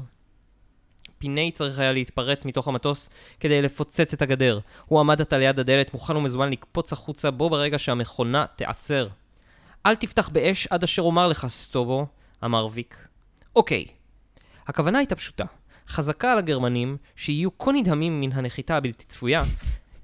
פיני 1.19 1.51
צריך 1.51 1.79
היה 1.79 1.93
להתפרץ 1.93 2.45
מתוך 2.45 2.69
המטוס 2.69 3.11
כדי 3.41 3.63
לפוצץ 3.63 4.13
את 4.13 4.23
הגדר. 4.23 4.59
הוא 4.87 5.01
עמד 5.01 5.21
עתה 5.21 5.39
ליד 5.39 5.59
הדלת, 5.59 5.93
מוכן 5.95 6.17
ומזומן 6.17 6.51
לקפוץ 6.51 6.93
החוצה 6.93 7.31
בו 7.31 7.51
ברגע 7.51 7.79
שהמכונה 7.79 8.47
תיעצר. 8.57 9.09
אל 9.87 9.97
תפתח 9.97 10.29
באש 10.29 10.67
עד 10.67 10.83
אשר 10.85 11.03
אומר 11.03 11.29
לך, 11.29 11.47
סטובו, 11.47 12.07
אמר 12.45 12.69
ויק. 12.73 13.09
אוקיי. 13.57 13.85
הכוונה 14.67 14.99
הייתה 14.99 15.15
פשוטה. 15.17 15.45
חזקה 15.89 16.33
על 16.33 16.39
הגרמנים 16.39 16.97
שיהיו 17.17 17.59
כה 17.59 17.73
נדהמים 17.73 18.21
מן 18.21 18.33
הנחיתה 18.33 18.77
הבלתי 18.77 19.05
צפויה, 19.05 19.43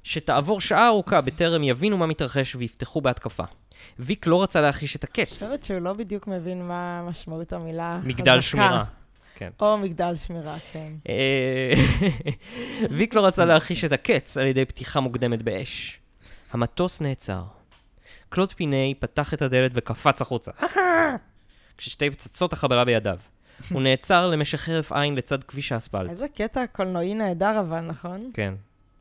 שתעבור 0.03 0.61
שעה 0.61 0.87
ארוכה 0.89 1.21
בטרם 1.21 1.63
יבינו 1.63 1.99
מה 1.99 2.07
מתרחש 2.07 2.55
ויפתחו 2.55 3.01
בהתקפה. 3.01 3.45
ויק 3.99 4.27
לא 4.27 4.43
רצה 4.43 4.61
להחיש 4.61 4.97
את 4.97 5.05
אני 5.05 5.11
הקץ. 5.11 5.33
חושבת 5.43 5.65
שהוא 5.65 5.79
לא 5.79 5.93
בדיוק 5.93 6.27
מבין 6.27 6.69
מה 6.69 7.03
משמעות 7.03 7.53
המילה 7.53 7.99
חזקה. 8.01 8.09
מגדל 8.09 8.41
שמירה. 8.41 8.85
כן. 9.35 9.51
או 9.61 9.79
מגדל 9.79 10.15
שמירה, 10.17 10.57
כן. 10.73 10.93
אה, 11.09 11.73
ויק 12.97 13.15
לא 13.15 13.27
רצה 13.27 13.45
להחיש 13.45 13.85
את 13.85 13.93
הקץ 13.93 14.37
על 14.37 14.47
ידי 14.47 14.65
פתיחה 14.65 15.01
מוקדמת 15.01 15.43
באש. 15.43 16.01
המטוס 16.53 17.01
נעצר. 17.01 17.43
קלוד 18.29 18.53
פיני 18.53 18.95
פתח 18.99 19.35
את 19.35 19.43
הדלת 19.43 19.71
וקפץ 19.75 20.21
החוצה. 20.21 20.51
כששתי 21.79 22.11
פצצות 22.11 22.53
החבלה 22.53 22.85
בידיו. 22.85 23.19
הוא 23.71 23.83
נעצר 23.83 24.27
למשך 24.27 24.69
הרף 24.69 24.93
עין 24.93 25.15
לצד 25.15 25.45
כביש 25.45 25.73
האספלט. 25.73 26.11
איזה 26.11 26.29
קטע 26.29 26.67
קולנועי 26.67 27.15
נהדר 27.15 27.61
אבל, 27.61 27.81
נכון? 27.81 28.21
כן, 28.35 28.55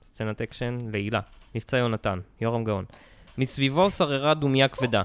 סצנת 0.04 0.42
אקשן 0.42 0.78
לעילא. 0.92 1.20
מבצע 1.56 1.78
יונתן, 1.78 2.20
יורם 2.42 2.64
גאון. 2.64 2.86
מסביבו 3.40 3.92
שררה 3.92 4.34
דומיה 4.34 4.68
כבדה. 4.68 5.04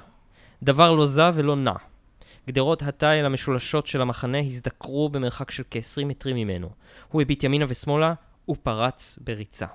דבר 0.63 0.93
לא 0.93 1.07
זע 1.07 1.31
ולא 1.35 1.57
נע. 1.57 1.73
גדרות 2.49 2.83
התיל 2.83 3.27
המשולשות 3.27 3.87
של 3.87 4.01
המחנה 4.01 4.39
הזדקרו 4.39 5.09
במרחק 5.09 5.51
של 5.51 5.63
כ-20 5.71 6.05
מטרים 6.05 6.37
ממנו. 6.37 6.71
הוא 7.09 7.23
הביט 7.23 7.45
ימינה 7.45 7.65
ושמאלה 7.69 8.15
ופרץ 8.49 9.19
בריצה. 9.21 9.67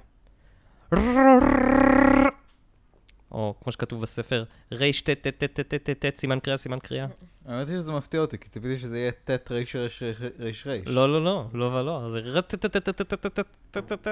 או 3.31 3.55
כמו 3.63 3.71
שכתוב 3.71 4.01
בספר, 4.01 4.43
רייש 4.71 5.01
טט 5.01 5.27
טט 5.27 5.43
טט 5.43 5.53
טט 5.53 5.89
טט 5.89 6.05
טט 6.05 6.17
סימן 6.17 6.39
קריאה, 6.39 6.57
סימן 6.57 6.79
קריאה. 6.79 7.07
האמת 7.45 7.67
היא 7.67 7.77
שזה 7.77 7.91
מפתיע 7.91 8.21
אותי, 8.21 8.37
כי 8.37 8.49
ציפיתי 8.49 8.77
שזה 8.77 8.97
יהיה 8.97 9.11
ט' 9.11 9.51
ריש 9.51 9.75
ריש 9.75 10.03
ריש 10.39 10.67
ריש. 10.67 10.87
לא, 10.87 11.13
לא, 11.13 11.23
לא, 11.23 11.45
לא 11.53 11.65
ולא, 11.65 12.09
זה 12.09 12.19
רט 12.19 12.55
טט 12.55 12.65
טט 12.65 12.89
טט 12.89 13.01
טט 13.01 13.27
טט 13.27 13.47
טט 13.71 13.93
טט 13.93 14.07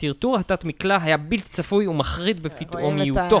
טט 0.00 0.06
טרטור 0.06 0.36
התת-מקלע 0.38 0.98
היה 1.02 1.16
בלתי 1.16 1.48
צפוי 1.48 1.86
ומחריד 1.86 2.42
בפתאומיותו. 2.42 3.40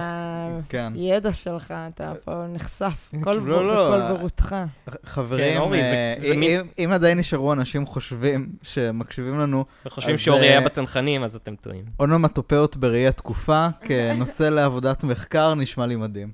כן. 0.68 0.92
הידע 0.96 1.32
שלך, 1.32 1.74
אתה 1.88 2.12
פה 2.24 2.44
נחשף. 2.48 3.10
כל 3.24 3.32
לא, 3.32 3.38
בור- 3.40 3.62
לא, 3.62 3.86
בכל 3.90 4.00
אה, 4.02 4.12
ברותך. 4.14 4.56
חברים, 5.04 5.54
כן, 5.54 5.60
אורי, 5.60 5.82
זה- 5.82 5.86
אה, 5.92 6.14
זה 6.20 6.26
אם- 6.34 6.40
מין- 6.40 6.60
אם- 6.78 6.84
אם 6.84 6.90
עדיין 6.92 7.18
נשארו 7.18 7.52
אנשים 7.52 7.86
חושבים 7.86 8.52
שמקשיבים 8.62 9.38
לנו, 9.38 9.64
וחושבים 9.86 10.18
שאורי 10.18 10.46
אה, 10.46 10.50
היה 10.50 10.60
בצנחנים, 10.60 11.24
אז 11.24 11.36
אתם 11.36 11.54
טועים. 11.56 11.84
אונומטופאות 12.00 12.76
בראי 12.76 13.06
התקופה, 13.08 13.68
כנושא 13.86 14.42
לעבודת 14.42 15.04
מחקר, 15.04 15.54
נשמע 15.54 15.86
לי 15.86 15.96
מדהים. 15.96 16.32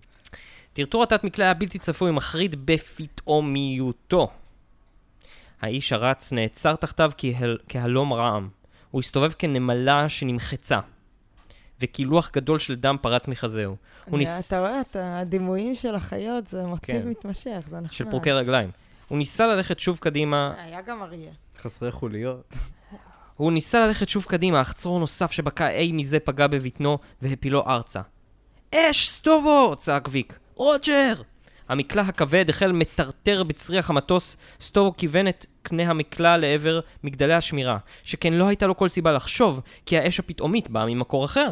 טרטור 0.72 1.02
התת-מקלע 1.02 1.44
היה 1.44 1.54
בלתי 1.54 1.78
צפוי 1.78 2.10
ומחריד 2.10 2.66
בפתאומיותו. 2.66 4.28
האיש 5.62 5.92
הרץ 5.92 6.32
נעצר 6.32 6.76
תחתיו 6.76 7.10
כהל- 7.18 7.58
כהלום 7.68 8.12
רעם. 8.12 8.48
הוא 8.96 9.00
הסתובב 9.00 9.32
כנמלה 9.38 10.08
שנמחצה, 10.08 10.78
וקילוח 11.80 12.30
גדול 12.32 12.58
של 12.58 12.74
דם 12.74 12.96
פרץ 13.00 13.28
מחזהו. 13.28 13.76
הוא 14.04 14.18
ניס- 14.18 14.48
אתה 14.48 14.58
רואה, 14.60 14.80
את 14.80 14.96
הדימויים 15.00 15.74
של 15.74 15.94
החיות, 15.94 16.46
זה 16.48 16.62
מוטיב 16.62 17.02
כן. 17.02 17.08
מתמשך, 17.08 17.60
זה 17.70 17.76
נחמד. 17.80 17.92
של 17.92 18.10
פרוקי 18.10 18.32
רגליים. 18.32 18.70
הוא 19.08 19.18
ניסה 19.18 19.46
ללכת 19.46 19.78
שוב 19.78 19.98
קדימה, 20.00 20.54
היה 20.58 20.82
גם 20.82 21.02
אריה. 21.02 21.30
חסרי 21.62 21.92
חוליות. 21.92 22.54
הוא 23.36 23.52
ניסה 23.52 23.86
ללכת 23.86 24.08
שוב 24.08 24.24
קדימה, 24.24 24.60
אך 24.60 24.72
צרור 24.72 24.98
נוסף 25.00 25.30
שבקע 25.32 25.70
אי 25.70 25.92
מזה 25.92 26.18
פגע 26.20 26.46
בבטנו 26.46 26.98
והפילו 27.22 27.66
ארצה. 27.66 28.00
אש, 28.74 29.08
סטובו! 29.08 29.74
צעק 29.76 30.08
ויק. 30.10 30.38
רוג'ר! 30.54 31.14
המקלע 31.68 32.02
הכבד 32.02 32.44
החל 32.48 32.72
מטרטר 32.72 33.42
בצריח 33.42 33.90
המטוס, 33.90 34.36
סטובו 34.60 34.96
כיוון 34.96 35.28
את 35.28 35.46
קנה 35.68 35.82
המקלע 35.82 36.36
לעבר 36.36 36.80
מגדלי 37.04 37.34
השמירה, 37.34 37.78
שכן 38.04 38.32
לא 38.32 38.48
הייתה 38.48 38.66
לו 38.66 38.76
כל 38.76 38.88
סיבה 38.88 39.12
לחשוב 39.12 39.60
כי 39.86 39.98
האש 39.98 40.20
הפתאומית 40.20 40.70
באה 40.70 40.86
ממקור 40.86 41.24
אחר. 41.24 41.50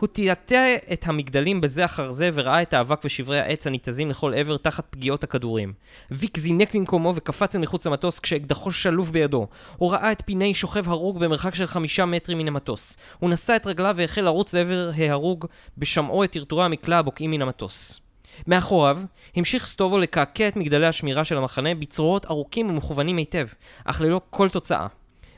הוא 0.00 0.08
טאטא 0.08 0.76
את 0.92 1.08
המגדלים 1.08 1.60
בזה 1.60 1.84
אחר 1.84 2.10
זה 2.10 2.30
וראה 2.34 2.62
את 2.62 2.74
האבק 2.74 3.00
ושברי 3.04 3.40
העץ 3.40 3.66
הניתזים 3.66 4.10
לכל 4.10 4.34
עבר 4.34 4.56
תחת 4.56 4.86
פגיעות 4.90 5.24
הכדורים. 5.24 5.72
ויק 6.10 6.38
זינק 6.38 6.74
ממקומו 6.74 7.12
וקפץ 7.16 7.54
אל 7.54 7.60
מחוץ 7.60 7.86
למטוס 7.86 8.18
כשאקדחו 8.18 8.70
שלוב 8.70 9.12
בידו. 9.12 9.46
הוא 9.76 9.92
ראה 9.92 10.12
את 10.12 10.22
פיני 10.26 10.54
שוכב 10.54 10.88
הרוג 10.88 11.20
במרחק 11.20 11.54
של 11.54 11.66
חמישה 11.66 12.04
מטרים 12.04 12.38
מן 12.38 12.48
המטוס. 12.48 12.96
הוא 13.18 13.30
נשא 13.30 13.56
את 13.56 13.66
רגליו 13.66 13.94
והחל 13.96 14.20
לרוץ 14.20 14.54
לעבר 14.54 14.90
ההרוג 14.96 15.46
בשמעו 15.78 16.24
את 16.24 16.32
טרטורי 16.32 16.64
המקלע 16.64 16.98
הבוקעים 16.98 17.30
מן 17.30 17.42
המטוס. 17.42 18.00
מאחוריו 18.46 19.00
המשיך 19.36 19.66
סטובו 19.66 19.98
לקעקע 19.98 20.48
את 20.48 20.56
מגדלי 20.56 20.86
השמירה 20.86 21.24
של 21.24 21.36
המחנה 21.36 21.74
בצרורות 21.74 22.26
ארוכים 22.26 22.70
ומכוונים 22.70 23.16
היטב, 23.16 23.46
אך 23.84 24.00
ללא 24.00 24.20
כל 24.30 24.48
תוצאה. 24.48 24.86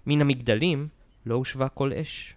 מן 0.07 0.21
המגדלים 0.21 0.89
לא 1.27 1.35
הושבה 1.35 1.69
כל 1.69 1.93
אש. 1.93 2.35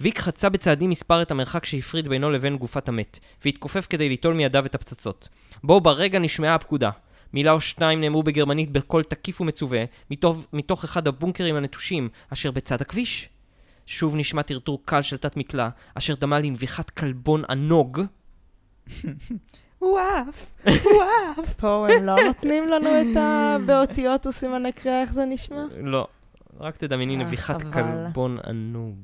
ויק 0.00 0.18
חצה 0.18 0.48
בצעדים 0.48 0.90
מספר 0.90 1.22
את 1.22 1.30
המרחק 1.30 1.64
שהפריד 1.64 2.08
בינו 2.08 2.30
לבין 2.30 2.56
גופת 2.56 2.88
המת, 2.88 3.18
והתכופף 3.44 3.86
כדי 3.90 4.08
ליטול 4.08 4.34
מידיו 4.34 4.66
את 4.66 4.74
הפצצות. 4.74 5.28
בו 5.64 5.80
ברגע 5.80 6.18
נשמעה 6.18 6.54
הפקודה. 6.54 6.90
מילה 7.32 7.52
או 7.52 7.60
שתיים 7.60 8.00
נאמרו 8.00 8.22
בגרמנית 8.22 8.70
בקול 8.70 9.02
תקיף 9.02 9.40
ומצווה, 9.40 9.84
מתוך, 10.10 10.44
מתוך 10.52 10.84
אחד 10.84 11.08
הבונקרים 11.08 11.56
הנטושים 11.56 12.08
אשר 12.32 12.50
בצד 12.50 12.80
הכביש. 12.80 13.28
שוב 13.86 14.16
נשמע 14.16 14.42
טרטור 14.42 14.82
קל 14.84 15.02
של 15.02 15.16
תת 15.16 15.36
מקלע, 15.36 15.68
אשר 15.94 16.14
דמה 16.14 16.38
לנביחת 16.38 16.90
כלבון 16.90 17.42
ענוג. 17.48 18.00
וואף, 19.82 20.52
פה 21.56 21.88
הם 21.88 22.04
לא 22.04 22.24
נותנים 22.26 22.68
לנו 22.68 22.88
את 23.00 23.16
ה... 23.16 23.56
באותיות 23.66 24.26
וסימני 24.26 24.72
קריאה, 24.72 25.02
איך 25.02 25.12
זה 25.12 25.24
נשמע? 25.24 25.64
לא, 25.82 26.06
רק 26.60 26.76
תדמייני 26.76 27.16
אה, 27.16 27.18
נביחת 27.18 27.62
חבל. 27.62 27.72
כלבון 27.72 28.38
ענוג. 28.46 28.96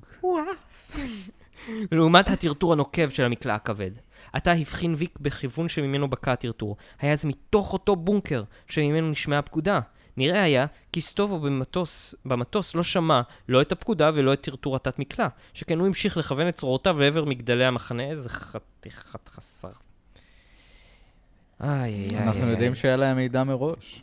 לעומת 1.92 2.28
הטרטור 2.28 2.72
הנוקב 2.72 3.08
של 3.08 3.24
המקלע 3.24 3.54
הכבד. 3.54 3.90
עתה 4.32 4.52
הבחין 4.52 4.94
ויק 4.98 5.18
בכיוון 5.20 5.68
שממנו 5.68 6.10
בקע 6.10 6.32
הטרטור. 6.32 6.76
היה 7.00 7.16
זה 7.16 7.28
מתוך 7.28 7.72
אותו 7.72 7.96
בונקר 7.96 8.42
שממנו 8.68 9.10
נשמעה 9.10 9.38
הפקודה. 9.38 9.80
נראה 10.18 10.42
היה 10.42 10.66
כי 10.92 11.00
סטובו 11.00 11.40
במטוס, 11.40 12.14
במטוס 12.24 12.74
לא 12.74 12.82
שמע 12.82 13.20
לא 13.48 13.62
את 13.62 13.72
הפקודה 13.72 14.10
ולא 14.14 14.32
את 14.32 14.40
טרטור 14.40 14.76
התת 14.76 14.98
מקלע, 14.98 15.28
שכן 15.54 15.78
הוא 15.78 15.86
המשיך 15.86 16.16
לכוון 16.16 16.48
את 16.48 16.56
צרורותיו 16.56 16.98
לעבר 16.98 17.24
מגדלי 17.24 17.64
המחנה. 17.64 18.02
איזה 18.02 18.28
חתיכת 18.28 19.28
חסר. 19.28 19.70
איי 21.60 21.94
איי 21.94 22.08
איי. 22.10 22.18
אנחנו 22.18 22.42
איי. 22.42 22.50
יודעים 22.50 22.74
שהיה 22.74 22.96
להם 22.96 23.16
מידע 23.16 23.44
מראש. 23.44 24.02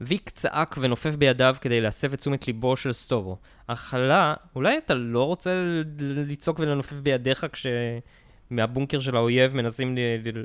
ויק 0.00 0.30
צעק 0.30 0.76
ונופף 0.80 1.14
בידיו 1.14 1.56
כדי 1.60 1.80
להסב 1.80 2.12
את 2.12 2.18
תשומת 2.18 2.46
ליבו 2.46 2.76
של 2.76 2.92
סטובו. 2.92 3.36
אך 3.66 3.94
עלה, 3.94 4.34
אולי 4.56 4.78
אתה 4.78 4.94
לא 4.94 5.24
רוצה 5.24 5.50
לצעוק 5.98 6.58
ולנופף 6.58 6.92
בידיך 6.92 7.46
כשמהבונקר 7.52 9.00
של 9.00 9.16
האויב 9.16 9.54
מנסים 9.54 9.96
ל... 9.96 10.00
ל- 10.24 10.44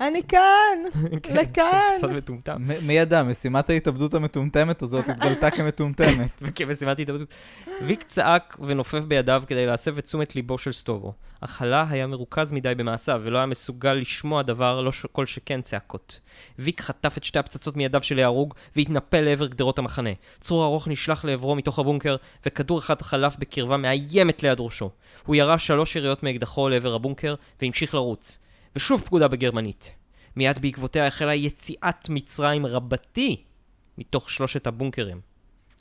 אני 0.00 0.22
כאן! 0.22 0.78
כן, 1.22 1.36
לכאן! 1.36 1.94
קצת 1.98 2.08
מטומטם. 2.08 2.62
מי 2.82 2.92
ידע, 2.92 3.22
משימת 3.22 3.70
ההתאבדות 3.70 4.14
המטומטמת 4.14 4.82
הזאת 4.82 5.08
התגלתה 5.08 5.50
כמטומטמת. 5.50 6.30
וכמשימת 6.42 6.98
התאבדות. 6.98 7.34
ויק 7.82 8.02
צעק 8.02 8.56
ונופף 8.60 8.98
בידיו 8.98 9.42
כדי 9.46 9.66
להסב 9.66 9.98
את 9.98 10.04
תשומת 10.04 10.36
ליבו 10.36 10.58
של 10.58 10.72
סטובו. 10.72 11.12
אך 11.40 11.62
הלה 11.62 11.86
היה 11.90 12.06
מרוכז 12.06 12.52
מדי 12.52 12.74
במעשיו 12.74 13.20
ולא 13.24 13.38
היה 13.38 13.46
מסוגל 13.46 13.92
לשמוע 13.92 14.42
דבר, 14.42 14.80
לא. 14.80 14.90
כל 15.12 15.26
שכן 15.26 15.62
צעקות. 15.62 16.20
ויק 16.58 16.80
חטף 16.80 17.18
את 17.18 17.24
שתי 17.24 17.38
הפצצות 17.38 17.76
מידיו 17.76 18.02
של 18.02 18.18
ההרוג 18.18 18.54
והתנפל 18.76 19.20
לעבר 19.20 19.46
גדרות 19.46 19.78
המחנה. 19.78 20.10
צרור 20.40 20.64
ארוך 20.64 20.88
נשלח 20.88 21.24
לעברו 21.24 21.54
מתוך 21.54 21.78
הבונקר, 21.78 22.16
וכדור 22.46 22.78
אחד 22.78 23.02
חלף 23.02 23.36
בקרבה 23.38 23.76
מאיימת 23.76 24.42
ליד 24.42 24.60
ראשו. 24.60 24.90
הוא 25.26 25.36
ירה 25.36 25.58
שלוש 25.58 25.96
יריות 25.96 26.22
מאקדחו 26.22 26.68
לעבר 26.68 26.94
הבונקר 26.94 27.34
והמשיך 27.62 27.94
לרוץ. 27.94 28.38
ושוב 28.76 29.02
פקודה 29.02 29.28
בגרמנית. 29.28 29.94
מיד 30.36 30.58
בעקבותיה 30.58 31.06
החלה 31.06 31.34
יציאת 31.34 32.08
מצרים 32.08 32.66
רבתי 32.66 33.44
מתוך 33.98 34.30
שלושת 34.30 34.66
הבונקרים. 34.66 35.20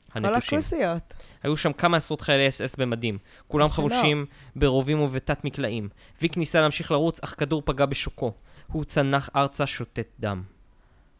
כל. 0.10 0.36
הכוסיות. 0.36 1.14
היו 1.44 1.58
שם 1.58 1.74
כמה 1.74 1.98
עשרות 1.98 2.22
חיילי 2.22 2.48
אס-אס 2.48 2.76
במדים, 2.76 3.18
כולם. 3.48 3.70
חבושים 3.70 4.26
ברובים 4.56 5.00
ובתת 5.00 5.44
מקלעים. 5.44 5.90
ויק 6.22 6.38
ניסה 6.38 6.62
להמשיך 6.62 6.92
לרוץ, 6.92 7.20
אך 7.24 7.36
כדור 7.38 7.62
פגע 7.66 7.86
בשוקו. 7.86 8.34
הוא 8.68 8.84
צנח 8.84 9.30
ארצה 9.36 9.68
שותת 9.68 10.08
דם. 10.20 10.44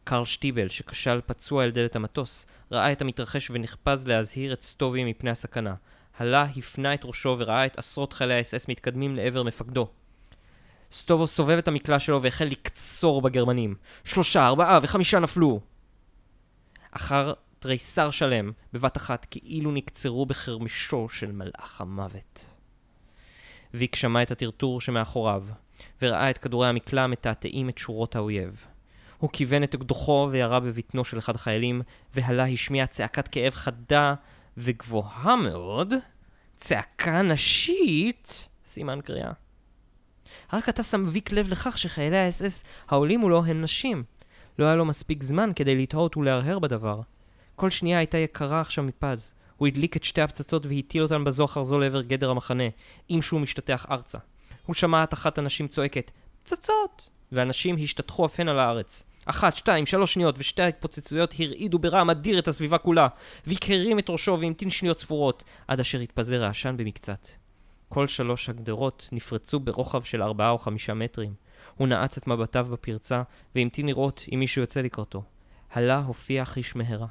קרל 0.04 0.24
שטיבל, 0.24 0.68
שכשל 0.68 1.20
פצוע 1.26 1.64
אל 1.64 1.70
דלת 1.70 1.96
המטוס, 1.96 2.46
ראה 2.72 2.92
את 2.92 3.02
המתרחש 3.02 3.50
ונחפז 3.50 4.06
להזהיר 4.06 4.52
את 4.52 4.62
סטובי 4.62 5.04
מפני 5.04 5.30
הסכנה. 5.30 5.74
הלה 6.18 6.42
הפנה 6.56 6.94
את 6.94 7.04
ראשו 7.04 7.36
וראה 7.38 7.66
את 7.66 7.78
עשרות 7.78 8.12
חיילי 8.12 8.34
האס-אס 8.34 8.68
מתקדמים 8.68 9.16
לעבר 9.16 9.42
מפקדו. 9.42 9.88
סטובו 10.92 11.26
סובב 11.26 11.58
את 11.58 11.68
המקלע 11.68 11.98
שלו 11.98 12.22
והחל 12.22 12.44
לקצור 12.44 13.22
בגרמנים. 13.22 13.74
שלושה, 14.04 14.46
ארבעה 14.46 14.78
וחמישה 14.82 15.18
נפלו. 15.18 15.60
אחר 16.90 17.32
תריסר 17.58 18.10
שלם, 18.10 18.52
בבת 18.72 18.96
אחת, 18.96 19.26
כאילו 19.30 19.72
נקצרו 19.72 20.26
בחרמשו 20.26 21.08
של 21.08 21.32
מלאך 21.32 21.80
המוות. 21.80 22.44
ויק 23.74 23.96
שמע 23.96 24.22
את 24.22 24.30
הטרטור 24.30 24.80
שמאחוריו, 24.80 25.44
וראה 26.02 26.30
את 26.30 26.38
כדורי 26.38 26.68
המקלע 26.68 27.06
מתעתעים 27.06 27.68
את 27.68 27.78
שורות 27.78 28.16
האויב. 28.16 28.64
הוא 29.18 29.30
כיוון 29.32 29.62
את 29.62 29.74
אקדוחו 29.74 30.28
וירה 30.30 30.60
בבטנו 30.60 31.04
של 31.04 31.18
אחד 31.18 31.34
החיילים, 31.34 31.82
והלה 32.14 32.46
השמיע 32.46 32.86
צעקת 32.86 33.28
כאב 33.28 33.54
חדה 33.54 34.14
וגבוהה 34.56 35.36
מאוד, 35.36 35.94
צעקה 36.56 37.22
נשית, 37.22 38.48
סימן 38.64 39.00
קריאה. 39.00 39.32
רק 40.52 40.68
אתה 40.68 40.82
ויק 41.06 41.32
לב 41.32 41.48
לכך 41.48 41.78
שחיילי 41.78 42.18
האס-אס 42.18 42.64
העולים 42.88 43.20
מולו 43.20 43.44
הם 43.44 43.62
נשים. 43.62 44.04
לא 44.58 44.64
היה 44.64 44.76
לו 44.76 44.84
מספיק 44.84 45.22
זמן 45.22 45.50
כדי 45.56 45.76
לתהות 45.82 46.16
ולהרהר 46.16 46.58
בדבר. 46.58 47.00
כל 47.56 47.70
שנייה 47.70 47.98
הייתה 47.98 48.18
יקרה 48.18 48.60
עכשיו 48.60 48.84
מפז. 48.84 49.32
הוא 49.56 49.68
הדליק 49.68 49.96
את 49.96 50.04
שתי 50.04 50.22
הפצצות 50.22 50.66
והטיל 50.66 51.02
אותן 51.02 51.24
בזו 51.24 51.44
אחר 51.44 51.62
זו 51.62 51.78
לעבר 51.78 52.02
גדר 52.02 52.30
המחנה, 52.30 52.64
עם 53.08 53.22
שהוא 53.22 53.40
משתטח 53.40 53.86
ארצה. 53.90 54.18
הוא 54.66 54.74
שמע 54.74 55.04
את 55.04 55.14
אחת 55.14 55.38
הנשים 55.38 55.68
צועקת, 55.68 56.10
פצצות! 56.42 57.08
ואנשים 57.32 57.76
השתטחו 57.82 58.26
אף 58.26 58.40
הן 58.40 58.48
על 58.48 58.58
הארץ. 58.58 59.04
אחת, 59.26 59.56
שתיים, 59.56 59.86
שלוש 59.86 60.14
שניות, 60.14 60.34
ושתי 60.38 60.62
ההתפוצצויות 60.62 61.34
הרעידו 61.38 61.78
ברעם 61.78 62.10
אדיר 62.10 62.38
את 62.38 62.48
הסביבה 62.48 62.78
כולה. 62.78 63.08
הרים 63.68 63.98
את 63.98 64.10
ראשו 64.10 64.38
והמתין 64.40 64.70
שניות 64.70 65.00
ספורות, 65.00 65.44
עד 65.68 65.80
אשר 65.80 65.98
התפזר 65.98 66.44
העשן 66.44 66.74
במקצת. 66.76 67.28
כל 67.88 68.06
שלוש 68.06 68.48
הגדרות 68.48 69.08
נפרצו 69.12 69.60
ברוחב 69.60 70.02
של 70.02 70.22
ארבעה 70.22 70.50
או 70.50 70.58
חמישה 70.58 70.94
מטרים. 70.94 71.34
הוא 71.76 71.88
נעץ 71.88 72.16
את 72.16 72.26
מבטיו 72.26 72.66
בפרצה, 72.70 73.22
והמתין 73.54 73.86
לראות 73.86 74.24
אם 74.34 74.38
מישהו 74.38 74.62
יוצא 74.62 74.80
לקראתו. 74.80 75.22
הלה 75.72 75.98
הופיע 75.98 76.44
חיש 76.44 76.76
מהרה. 76.76 77.06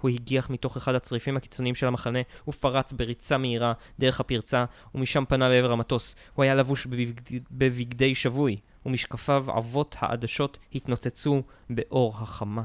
הוא 0.00 0.10
הגיח 0.10 0.50
מתוך 0.50 0.76
אחד 0.76 0.94
הצריפים 0.94 1.36
הקיצוניים 1.36 1.74
של 1.74 1.86
המחנה, 1.86 2.18
ופרץ 2.48 2.92
בריצה 2.92 3.38
מהירה 3.38 3.72
דרך 3.98 4.20
הפרצה, 4.20 4.64
ומשם 4.94 5.24
פנה 5.28 5.48
לעבר 5.48 5.72
המטוס. 5.72 6.16
הוא 6.34 6.42
היה 6.42 6.54
לבוש 6.54 6.86
בבגד... 6.86 7.42
בבגדי 7.50 8.14
שבוי, 8.14 8.56
ומשקפיו 8.86 9.44
עבות 9.50 9.96
העדשות 9.98 10.58
התנוצצו 10.74 11.42
באור 11.70 12.14
החמה. 12.16 12.62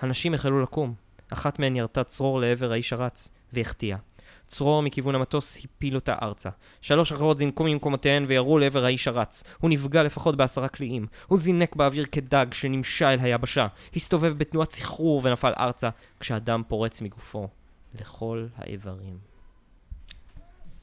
הנשים 0.00 0.34
החלו 0.34 0.62
לקום. 0.62 0.94
אחת 1.32 1.58
מהן 1.58 1.76
ירתה 1.76 2.04
צרור 2.04 2.40
לעבר 2.40 2.72
האיש 2.72 2.92
הרץ, 2.92 3.28
והחטיאה. 3.52 3.96
צרור 4.46 4.82
מכיוון 4.82 5.14
המטוס 5.14 5.64
הפיל 5.64 5.94
אותה 5.94 6.14
ארצה. 6.22 6.50
שלוש 6.80 7.12
אחרות 7.12 7.38
זינקו 7.38 7.64
ממקומותיהן 7.64 8.24
וירו 8.28 8.58
לעבר 8.58 8.84
האיש 8.84 9.08
הרץ. 9.08 9.44
הוא 9.60 9.70
נפגע 9.70 10.02
לפחות 10.02 10.36
בעשרה 10.36 10.68
קליעים. 10.68 11.06
הוא 11.26 11.38
זינק 11.38 11.76
באוויר 11.76 12.04
כדג 12.12 12.46
שנמשה 12.52 13.12
אל 13.12 13.18
היבשה. 13.18 13.66
הסתובב 13.96 14.38
בתנועת 14.38 14.72
סחרור 14.72 15.20
ונפל 15.24 15.52
ארצה, 15.58 15.88
כשהדם 16.20 16.62
פורץ 16.68 17.00
מגופו 17.00 17.48
לכל 18.00 18.46
האיברים. 18.56 19.18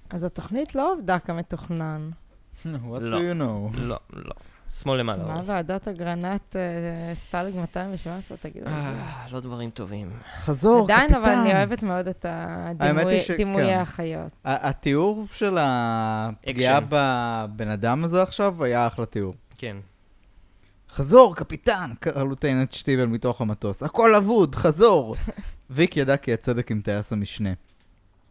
אז 0.10 0.24
התוכנית 0.24 0.76
לא 0.76 0.94
עבדה 0.94 1.20
כמתוכנן. 1.20 2.10
What 2.66 2.68
לא. 3.00 3.18
do 3.18 3.20
you 3.20 3.42
know? 3.42 3.78
לא, 3.80 4.00
לא. 4.14 4.34
שמאל 4.80 4.98
למעלה. 5.00 5.24
מה. 5.24 5.42
ועדת 5.46 5.88
אגרנט 5.88 6.56
סטלג 7.14 7.56
217 7.56 8.38
תגיד 8.42 8.64
על 8.66 8.74
זה? 8.74 8.80
אה, 8.80 9.26
לא 9.32 9.40
דברים 9.40 9.70
טובים. 9.70 10.10
חזור, 10.36 10.84
עדיין, 10.84 11.08
קפיטן. 11.10 11.22
אבל 11.22 11.32
אני 11.32 11.52
אוהבת 11.54 11.84
מאוד 11.84 12.08
את 12.08 12.26
הדימויי 12.30 13.24
כן. 13.76 13.80
החיות. 13.82 14.32
ה- 14.46 14.70
התיאור 14.70 15.26
של 15.32 15.58
הפגיעה. 15.60 16.80
בבן 16.90 17.70
אדם 17.70 18.04
הזה 18.04 18.24
עכשיו 18.24 18.64
היה 18.64 18.88
אחלה 18.88 19.06
תיאור. 19.06 19.34
כן. 19.58 19.78
חזור, 20.92 21.36
קפיטן! 21.36 21.92
קרא 22.00 22.24
לוטננט 22.24 22.72
שטיבל 22.72 23.06
מתוך 23.06 23.42
המטוס. 23.42 23.84
הכל 23.84 24.16
אבוד, 24.16 24.56
חזור! 24.56 25.16
ויק 25.70 25.98
ידע 25.98 26.18
כי 26.18 26.34
הצדק 26.34 26.72
עם 26.72 26.82
טייס 26.82 27.14
המשנה. 27.14 27.50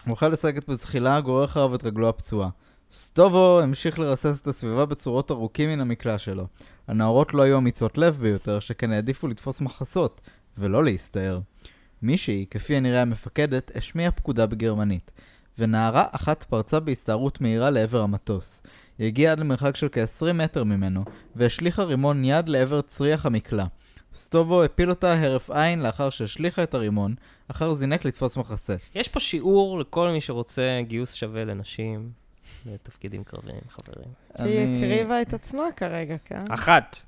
הוא 0.07 0.13
החל 0.13 0.29
לשחק 0.29 0.69
בזחילה, 0.69 1.21
גורר 1.21 1.45
אחריו 1.45 1.75
את 1.75 1.85
רגלו 1.85 2.09
הפצועה. 2.09 2.49
סטובו 2.93 3.61
המשיך 3.61 3.99
לרסס 3.99 4.41
את 4.41 4.47
הסביבה 4.47 4.87
בצורות 4.87 5.31
ארוכים 5.31 5.71
מן 5.71 5.81
המקלע 5.81 6.19
שלו. 6.19 6.47
הנערות 6.89 7.35
לא 7.35 7.43
היו 7.43 7.59
אמיצות 7.59 7.99
לב 7.99 8.19
ביותר, 8.21 8.61
שכן 8.61 8.93
העדיפו 8.93 9.29
לתפוס 9.29 9.61
מחסות, 9.61 10.21
ולא 10.59 10.85
להסתער. 10.85 11.41
מישהי, 12.03 12.47
כפי 12.51 12.77
הנראה 12.77 13.03
המפקדת, 13.03 13.71
השמיעה 13.77 14.11
פקודה 14.11 14.47
בגרמנית, 14.47 15.11
ונערה 15.59 16.05
אחת 16.13 16.43
פרצה 16.43 16.81
בהסתערות 16.81 17.41
מהירה 17.41 17.71
לעבר 17.71 18.01
המטוס. 18.01 18.63
היא 18.99 19.07
הגיעה 19.07 19.33
עד 19.33 19.41
למרחק 19.41 19.77
של 19.77 19.89
כ-20 19.93 20.33
מטר 20.33 20.65
ממנו, 20.65 21.05
והשליכה 21.37 21.83
רימון 21.83 22.25
יד 22.25 22.49
לעבר 22.49 22.81
צריח 22.81 23.27
המקלע. 23.27 23.65
סטובו 24.15 24.63
הפיל 24.63 24.91
אותה 24.91 25.21
הרף 25.21 25.51
עין 25.51 25.83
לאחר 25.83 26.11
שהשליכה 26.11 26.63
את 26.63 26.75
הרימון, 26.75 27.15
אחר 27.49 27.75
זינק 27.75 28.05
לתפוס 28.05 28.37
מחסה. 28.37 28.75
יש 28.95 29.09
פה 29.09 29.21
שיעור 29.21 29.81
לכל 29.81 30.09
מי 30.09 30.21
שרוצה 30.21 30.81
גיוס 30.87 31.15
שווה 31.15 31.45
לנשים 31.45 32.20
לתפקידים 32.67 33.25
קרביים, 33.25 33.61
חברים. 33.69 34.09
שהיא 34.39 34.77
הקריבה 34.77 35.23
את 35.23 35.35
עצמה 35.35 35.65
כרגע, 35.77 36.17
כן? 36.25 36.41
אחת. 36.53 36.99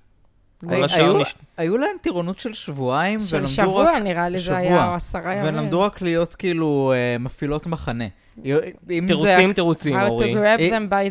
היו- 0.68 0.84
השאר 0.84 1.20
נש... 1.20 1.34
היו 1.56 1.78
להם 1.78 1.96
טירונות 2.00 2.38
של 2.38 2.52
שבועיים, 2.52 3.20
של 3.20 3.36
ולמדו 3.36 3.48
שבוע 3.52 3.82
רק... 3.84 4.02
נראה 4.02 4.28
לי 4.28 4.38
זה 4.38 4.44
שבוע. 4.44 4.56
היה, 4.58 4.88
או 4.88 4.94
עשרה 4.94 5.32
ימים. 5.34 5.54
ולמדו 5.54 5.80
רק 5.80 6.02
להיות 6.02 6.34
כאילו 6.34 6.92
אה, 6.94 7.16
מפעילות 7.20 7.66
מחנה. 7.66 8.04
תירוצים, 9.06 9.52
תירוצים, 9.52 9.96
אורי. 10.00 10.34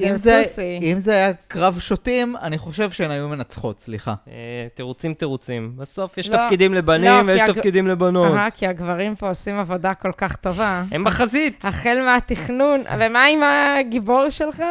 אם- 0.10 0.16
זה- 0.18 0.43
pussy. 0.43 0.84
אם 0.84 0.97
זה 0.99 1.12
היה 1.14 1.34
קרב 1.47 1.80
שוטים, 1.80 2.36
אני 2.41 2.58
חושב 2.58 2.91
שהן 2.91 3.12
היו 3.12 3.30
מנצחות, 3.30 3.80
סליחה. 3.80 4.14
אה, 4.28 4.34
תירוצים, 4.74 5.14
תירוצים. 5.14 5.74
בסוף 5.78 6.18
יש 6.18 6.30
לא, 6.30 6.38
תפקידים 6.38 6.74
לבנים 6.74 7.12
לא, 7.12 7.22
ויש 7.26 7.41
תפקידים 7.56 7.88
לבנות. 7.88 8.34
אהה, 8.34 8.52
כי 8.52 8.68
הגברים 8.68 9.16
פה 9.16 9.30
עושים 9.30 9.60
עבודה 9.60 9.93
כל 9.93 10.12
כך 10.18 10.36
טובה. 10.36 10.84
הם 10.91 11.04
בחזית. 11.04 11.66
החל 11.66 11.97
מהתכנון, 12.06 12.84
ומה 12.99 13.26
עם 13.26 13.39
הגיבור 13.43 14.30
שלך? 14.30 14.64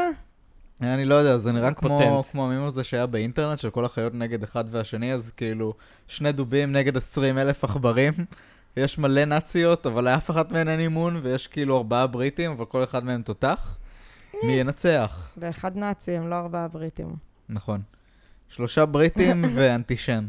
אני 0.83 1.05
לא 1.05 1.15
יודע, 1.15 1.39
זה 1.39 1.53
נראה 1.53 1.73
כמו. 1.73 2.23
כמו 2.31 2.45
המים 2.45 2.63
הזה 2.63 2.85
שהיה 2.85 3.07
באינטרנט, 3.07 3.59
של 3.59 3.71
כל 3.71 3.85
החיות 3.85 4.15
נגד 4.15 4.43
אחד 4.43 4.65
והשני, 4.71 5.13
אז 5.13 5.33
כאילו, 5.37 5.75
שני 6.09 6.33
דובים 6.33 6.73
נגד 6.73 6.97
20 6.97 7.39
אלף 7.39 7.65
עכברים. 7.65 8.13
יש 8.77 8.99
מלא 8.99 9.25
נאציות, 9.25 9.87
אבל 9.87 10.05
לאף 10.05 10.31
אחת 10.31 10.53
מהן 10.53 10.69
אין 10.69 10.81
אימון, 10.81 11.21
ויש 11.23 11.47
כאילו 11.47 11.77
ארבעה 11.77 12.07
בריטים, 12.07 12.51
אבל 12.51 12.65
כל 12.65 12.85
אחד 12.85 13.05
מהם 13.05 13.23
תותח. 13.23 13.77
מי 14.43 14.53
ינצח? 14.53 15.31
ואחד 15.37 15.77
נאצי, 15.77 16.13
הם 16.13 16.31
לא 16.31 16.35
ארבעה 16.35 16.69
בריטים. 16.69 17.15
נכון. 17.49 17.81
שלושה 18.49 18.87
בריטים 18.87 19.45
ואנטישם. 19.55 20.25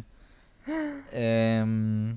אמ, 0.67 2.13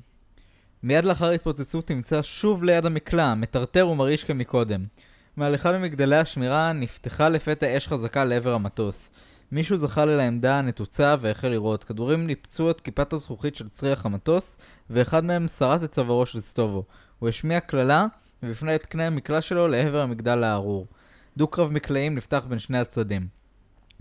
מיד 0.83 1.05
לאחר 1.05 1.27
ההתפוצצות 1.27 1.91
נמצא 1.91 2.23
שוב 2.23 2.65
ליד 2.65 2.87
המקלע, 2.87 3.35
מטרטר 3.35 3.89
ומרעיש 3.89 4.25
כמקודם. 4.25 4.85
מעל 5.37 5.55
אחד 5.55 5.77
ממגדלי 5.77 6.17
השמירה 6.17 6.73
נפתחה 6.73 7.29
לפתע 7.29 7.77
אש 7.77 7.89
חזקה 7.89 8.25
לעבר 8.25 8.55
המטוס. 8.55 9.11
מישהו 9.53 9.77
זחל 9.77 10.09
אל 10.09 10.21
העמדה 10.21 10.59
הנתוצה 10.59 11.17
והחל 11.21 11.49
לירות. 11.49 11.85
כדורים 11.85 12.27
ניפצו 12.27 12.71
את 12.71 12.81
כיפת 12.81 13.13
הזכוכית 13.13 13.57
של 13.57 13.69
צריח 13.69 14.07
המטוס, 14.07 14.57
ואחד 14.91 15.25
מהם 15.25 15.49
שרט 15.49 15.83
את 15.83 15.93
צווארו 15.93 16.27
של 16.27 16.41
סטובו. 16.41 16.85
הוא 17.19 17.29
השמיע 17.29 17.61
קללה, 17.61 18.07
והפנה 18.43 18.75
את 18.75 18.87
קנה 18.87 19.07
המקלע 19.07 19.41
שלו 19.41 19.69
לעבר 19.69 20.01
המגדל 20.01 20.45
הארור. 20.45 20.87
דו-קרב 21.37 21.73
מקלעים 21.73 22.15
נפתח 22.15 22.45
בין 22.49 22.59
שני 22.59 22.79
הצדדים. 22.79 23.27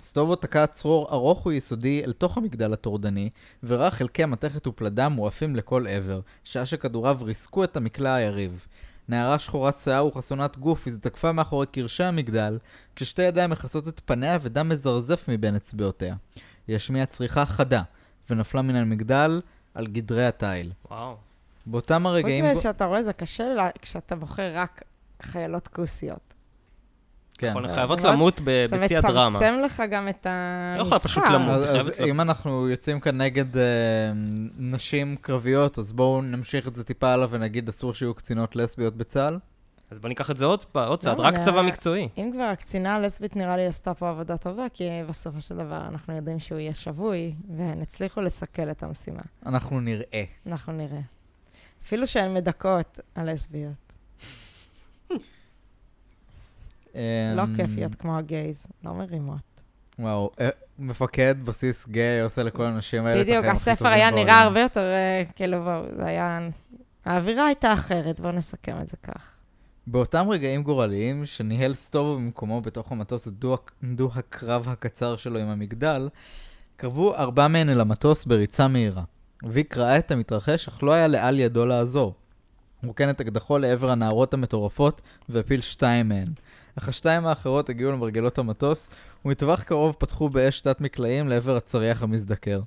סטובו 0.03 0.35
תקע 0.35 0.65
צרור 0.65 1.07
ארוך 1.11 1.45
ויסודי 1.45 2.03
אל 2.05 2.13
תוך 2.13 2.37
המגדל 2.37 2.73
הטורדני, 2.73 3.29
וראה 3.63 3.91
חלקי 3.91 4.25
מתכת 4.25 4.67
ופלדה 4.67 5.09
מואפים 5.09 5.55
לכל 5.55 5.87
עבר, 5.87 6.21
שעה 6.43 6.65
שכדוריו 6.65 7.19
ריסקו 7.21 7.63
את 7.63 7.77
המקלע 7.77 8.13
היריב. 8.13 8.67
נערה 9.09 9.39
שחורת 9.39 9.77
שיער 9.77 10.05
וחסונת 10.07 10.57
גוף 10.57 10.87
הזדקפה 10.87 11.31
מאחורי 11.31 11.67
קרשי 11.67 12.03
המגדל, 12.03 12.57
כששתי 12.95 13.21
ידיים 13.21 13.49
מכסות 13.49 13.87
את 13.87 14.01
פניה 14.05 14.37
ודם 14.41 14.69
מזרזף 14.69 15.25
מבין 15.29 15.55
אצבעותיה. 15.55 16.15
היא 16.67 16.75
השמיעה 16.75 17.05
צריכה 17.05 17.45
חדה, 17.45 17.81
ונפלה 18.29 18.61
מן 18.61 18.75
המגדל 18.75 19.41
על 19.73 19.87
גדרי 19.87 20.25
התיל. 20.25 20.71
וואו. 20.91 21.15
באותם 21.65 22.01
חוץ 22.03 22.11
הרגעים... 22.11 22.45
מזה 22.45 22.61
שאתה 22.61 22.85
רואה, 22.85 23.03
זה 23.03 23.13
קשה 23.13 23.49
לה- 23.49 23.69
כשאתה 23.81 24.15
בוחר 24.15 24.51
רק 24.55 24.81
חיילות 25.21 25.67
כוסיות. 25.67 26.33
כן. 27.43 27.49
נכון, 27.49 27.67
זה 27.67 27.73
חייבות 27.73 28.01
למות 28.01 28.41
זה 28.45 28.65
בשיא 28.71 28.97
הדרמה. 28.97 29.29
מצמצם 29.29 29.59
לך 29.65 29.83
גם 29.91 30.09
את 30.09 30.27
המבחר. 30.29 30.77
לא 30.77 30.81
יכולה 30.81 30.99
פשוט 30.99 31.23
למות. 31.33 31.55
אז. 31.55 31.91
אם 31.99 32.21
אנחנו 32.21 32.69
יוצאים 32.69 32.99
כאן 32.99 33.21
נגד 33.21 33.57
אה, 33.57 33.63
נשים 34.57 35.15
קרביות, 35.21 35.79
אז 35.79 35.91
בואו 35.91 36.21
נמשיך 36.21 36.67
את 36.67 36.75
זה 36.75 36.83
טיפה 36.83 37.07
הלאה 37.07 37.27
ונגיד 37.29 37.69
אסור 37.69 37.93
שיהיו 37.93 38.13
קצינות 38.13 38.55
לסביות 38.55 38.97
בצה"ל. 38.97 39.37
אז 39.91 39.99
בוא 39.99 40.09
ניקח 40.09 40.31
את 40.31 40.37
זה 40.37 40.45
עוד 40.45 40.65
פעם, 40.65 40.87
עוד 40.87 40.99
צעד, 40.99 41.17
לא, 41.17 41.23
רק 41.23 41.39
צבא 41.39 41.61
מקצועי. 41.61 42.09
אם 42.17 42.29
כבר 42.33 42.43
הקצינה 42.43 42.95
הלסבית 42.95 43.35
נראה 43.35 43.57
לי 43.57 43.65
עשתה 43.65 43.93
פה 43.93 44.09
עבודה 44.09 44.37
טובה, 44.37 44.65
כי 44.73 44.89
בסופו 45.09 45.41
של 45.41 45.55
דבר 45.55 45.81
אנחנו 45.87 46.15
יודעים 46.15 46.39
שהוא 46.39 46.59
יהיה 46.59 46.73
שבוי, 46.73 47.33
והן 47.57 47.81
הצליחו 47.81 48.21
לסכל 48.21 48.71
את 48.71 48.83
המשימה. 48.83 49.21
אנחנו 49.45 49.79
נראה. 49.79 50.23
אנחנו 50.47 50.73
נראה. 50.73 51.01
אפילו 51.85 52.07
שהן 52.07 52.33
מדכאות 52.33 52.99
הלסביות. 53.15 53.93
לא 57.35 57.43
אמ, 57.43 57.55
כיפיות 57.55 57.95
כמו 57.95 58.17
הגייז, 58.17 58.67
לא 58.83 58.93
מרימות. 58.93 59.41
וואו, 59.99 60.31
אה, 60.39 60.49
מפקד 60.79 61.35
בסיס 61.43 61.87
גיי 61.87 62.21
עושה 62.21 62.43
לכל 62.43 62.63
הנשים 62.63 63.05
האלה 63.05 63.21
את 63.21 63.25
בדיוק, 63.25 63.37
החיים 63.37 63.55
הכי 63.55 63.71
הספר 63.71 63.87
היה. 63.87 64.11
נראה 64.11 64.41
הרבה 64.41 64.61
יותר, 64.61 64.81
אה, 64.81 65.23
כאילו, 65.35 65.57
זה 65.97 66.05
היה... 66.05 66.49
האווירה 67.05 67.45
הייתה 67.45 67.73
אחרת, 67.73 68.19
בואו 68.19 68.31
נסכם 68.31 68.75
את 68.81 68.89
זה 68.89 68.97
כך. 69.03 69.33
באותם 69.87 70.29
רגעים 70.29 70.63
גורליים, 70.63 71.25
שניהל 71.25 71.73
סטובו 71.73 72.15
במקומו 72.15 72.61
בתוך 72.61 72.91
המטוס 72.91 73.27
את 73.27 73.33
דו, 73.33 73.57
דו 73.83 74.09
הקרב 74.15 74.69
הקצר 74.69 75.17
שלו 75.17 75.39
עם 75.39 75.47
המגדל, 75.47 76.09
קרבו 76.75 77.15
ארבע 77.15 77.47
מהן 77.47 77.69
אל 77.69 77.81
המטוס 77.81 78.25
בריצה 78.25 78.67
מהירה. 78.67 79.03
ויק 79.43 79.77
ראה 79.77 79.97
את 79.97 80.11
המתרחש, 80.11 80.67
אך 80.67 80.83
לא 80.83 80.91
היה 80.93 81.07
לאל 81.07 81.39
ידו 81.39 81.65
לעזור. 81.65 82.13
הוא 82.81 82.87
רוקן 82.87 83.09
את 83.09 83.21
אקדחו 83.21 83.57
לעבר 83.57 83.91
הנערות 83.91 84.33
המטורפות, 84.33 85.01
והפיל 85.29 85.61
שתיים 85.61 86.09
מהן. 86.09 86.27
אך 86.77 86.89
השתיים 86.89 87.25
האחרות 87.25 87.69
הגיעו 87.69 87.91
למרגלות 87.91 88.37
המטוס, 88.37 88.89
ומטווח 89.25 89.63
קרוב 89.63 89.95
פתחו 89.99 90.29
באש 90.29 90.61
תת 90.61 90.81
מקלעים 90.81 91.29
לעבר 91.29 91.55
הצריח 91.55 92.03
המזדקר. 92.03 92.61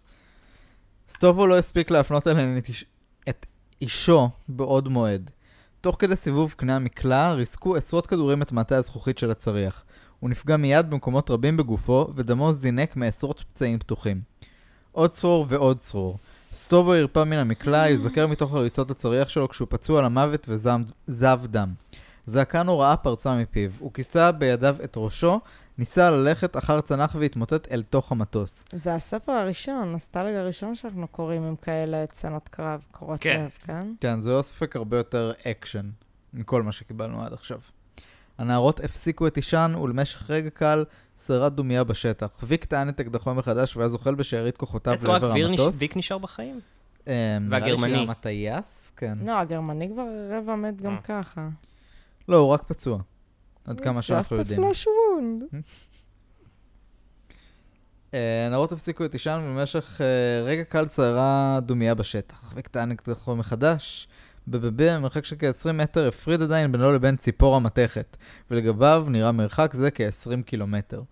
סטובו 1.08 1.46
לא 1.46 1.58
הספיק 1.58 1.90
להפנות 1.90 2.26
אליהן 2.26 2.58
את, 2.58 2.68
איש... 2.68 2.84
את 3.28 3.46
אישו 3.80 4.28
בעוד 4.48 4.88
מועד. 4.88 5.30
תוך 5.80 5.96
כדי 5.98 6.16
סיבוב 6.16 6.54
קנה 6.56 6.76
המקלע, 6.76 7.32
ריסקו 7.32 7.76
עשרות 7.76 8.06
כדורים 8.06 8.42
את 8.42 8.52
מטה 8.52 8.76
הזכוכית 8.76 9.18
של 9.18 9.30
הצריח. 9.30 9.84
הוא 10.20 10.30
נפגע 10.30 10.56
מיד 10.56 10.90
במקומות 10.90 11.30
רבים 11.30 11.56
בגופו, 11.56 12.08
ודמו 12.14 12.52
זינק 12.52 12.96
מעשרות 12.96 13.44
פצעים 13.52 13.78
פתוחים. 13.78 14.20
עוד 14.92 15.10
צרור 15.10 15.46
ועוד 15.48 15.78
צרור. 15.78 16.18
סטובו 16.54 16.94
הרפא 16.94 17.24
מן 17.24 17.36
המקלע, 17.36 17.88
ייזכר 17.88 18.26
מתוך 18.26 18.54
הריסות 18.54 18.90
הצריח 18.90 19.28
שלו 19.28 19.48
כשהוא 19.48 19.68
פצוע 19.70 20.02
למוות 20.02 20.46
וזב 20.48 21.46
דם. 21.46 21.72
זעקה 22.26 22.62
נוראה 22.62 22.96
פרצה 22.96 23.36
מפיו. 23.36 23.70
הוא 23.78 23.92
כיסה 23.92 24.32
בידיו 24.32 24.76
את 24.84 24.94
ראשו, 24.96 25.40
ניסה 25.78 26.10
ללכת 26.10 26.56
אחר 26.56 26.80
צנח 26.80 27.16
והתמוטט 27.18 27.72
אל 27.72 27.82
תוך 27.82 28.12
המטוס. 28.12 28.64
זה 28.82 28.94
הספר 28.94 29.32
הראשון, 29.32 29.94
הסטלג 29.94 30.34
הראשון 30.34 30.74
שאנחנו 30.74 31.08
קוראים 31.08 31.42
עם 31.42 31.56
כאלה 31.56 32.04
סצנות 32.12 32.48
קרב 32.48 32.84
קורות 32.90 33.20
כן. 33.20 33.44
לב, 33.44 33.50
כן? 33.66 33.86
כן, 34.00 34.20
זה 34.20 34.30
לא 34.30 34.42
ספק 34.42 34.76
הרבה 34.76 34.96
יותר 34.96 35.32
אקשן 35.50 35.90
מכל 36.34 36.62
מה 36.62 36.72
שקיבלנו 36.72 37.24
עד 37.24 37.32
עכשיו. 37.32 37.58
הנערות 38.38 38.84
הפסיקו 38.84 39.26
את 39.26 39.36
אישן, 39.36 39.74
ולמשך 39.82 40.30
רגע 40.30 40.50
קל 40.50 40.84
שררה 41.26 41.48
דומייה 41.48 41.84
בשטח. 41.84 42.28
ויק 42.42 42.64
טען 42.64 42.88
את 42.88 43.00
אקדחו 43.00 43.34
מחדש 43.34 43.76
והיה 43.76 43.88
זוחל 43.88 44.14
בשארית 44.14 44.56
כוחותיו 44.56 44.94
לעבר 45.04 45.32
המטוס. 45.32 45.80
ויק 45.80 45.96
נשאר 45.96 46.18
בחיים? 46.18 46.60
אה, 47.08 47.38
נראה 47.40 47.58
לי 47.58 47.64
והגרמני. 47.64 47.98
שגם 47.98 48.10
הטייס, 48.10 48.92
כן. 48.96 49.18
לא, 49.26 49.38
הגרמני 49.38 49.88
כבר 49.92 50.06
רבע 50.30 50.56
מת 50.56 50.82
גם 50.82 50.94
אה. 50.94 51.00
ככה. 51.02 51.48
לא, 52.28 52.36
הוא 52.36 52.48
רק 52.48 52.62
פצוע. 52.62 52.98
עד 53.64 53.80
כמה 53.80 54.02
שאנחנו 54.02 54.36
יודעים. 54.36 54.60
Just 54.60 54.62
a 54.62 54.66
flash 54.66 54.84
wound. 54.84 55.56
אה, 58.14 58.46
הנערות 58.46 58.72
הפסיקו 58.72 59.04
את 59.04 59.14
אישן 59.14 59.40
ובמשך 59.44 60.00
אה, 60.00 60.44
רגע 60.44 60.64
קל 60.64 60.86
שררה 60.86 61.60
דומייה 61.62 61.94
בשטח. 61.94 62.54
את 62.58 62.76
אקדחו 62.76 63.36
מחדש. 63.36 64.08
בבבי 64.48 64.90
המרחק 64.90 65.24
של 65.24 65.36
כ-20 65.38 65.72
מטר 65.72 66.08
הפריד 66.08 66.42
עדיין 66.42 66.72
בינו 66.72 66.92
לבין 66.92 67.16
ציפור 67.16 67.56
המתכת, 67.56 68.16
ולגביו 68.50 69.06
נראה 69.08 69.32
מרחק 69.32 69.74
זה 69.74 69.90
כ-20 69.90 70.42
קילומטר. 70.42 71.02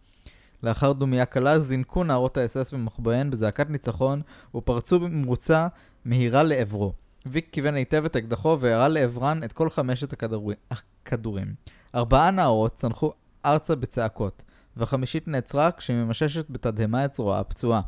לאחר 0.63 0.93
דומייה 0.93 1.25
קלה 1.25 1.59
זינקו 1.59 2.05
נערות 2.05 2.37
האס-אס 2.37 2.71
במחבואיהן 2.71 3.31
בזעקת 3.31 3.71
ניצחון 3.71 4.23
ופרצו 4.55 5.01
במרוצה 5.01 5.69
מהירה 6.05 6.43
לעברו. 6.43 6.93
ויק 7.27 7.49
כיוון 7.53 7.75
היטב 7.75 8.05
את 8.05 8.17
אקדחו 8.17 8.57
וירה 8.61 8.89
לעברן 8.89 9.41
את 9.45 9.53
כל 9.53 9.71
חמשת 9.71 10.13
הכדורי- 10.13 10.55
הכדורים. 10.71 11.55
ארבעה 11.95 12.31
נערות 12.31 12.75
צנחו 12.75 13.13
ארצה 13.47 13.75
בצעקות, 13.75 14.43
והחמישית 14.77 15.29
נעצרה 15.29 15.71
כשהיא 15.73 15.97
ממששת 15.97 16.51
בתדהמה 16.51 17.05
את 17.05 17.13
זרועה 17.13 17.41
הפצועה. 17.41 17.81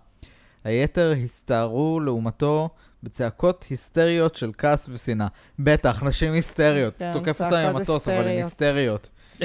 היתר 0.65 1.15
הסתערו 1.25 2.01
לעומתו 2.01 2.69
בצעקות 3.03 3.67
היסטריות 3.71 4.37
של 4.37 4.51
כעס 4.59 4.89
ושנאה. 4.93 5.27
בטח, 5.59 6.03
נשים 6.03 6.33
היסטריות. 6.33 6.95
כן, 6.99 7.13
תוקף 7.13 7.39
צעקות 7.39 7.59
עם 7.59 7.77
המטוס, 7.77 8.09
אבל 8.09 8.29
הן 8.29 8.37
היסטריות. 8.37 9.09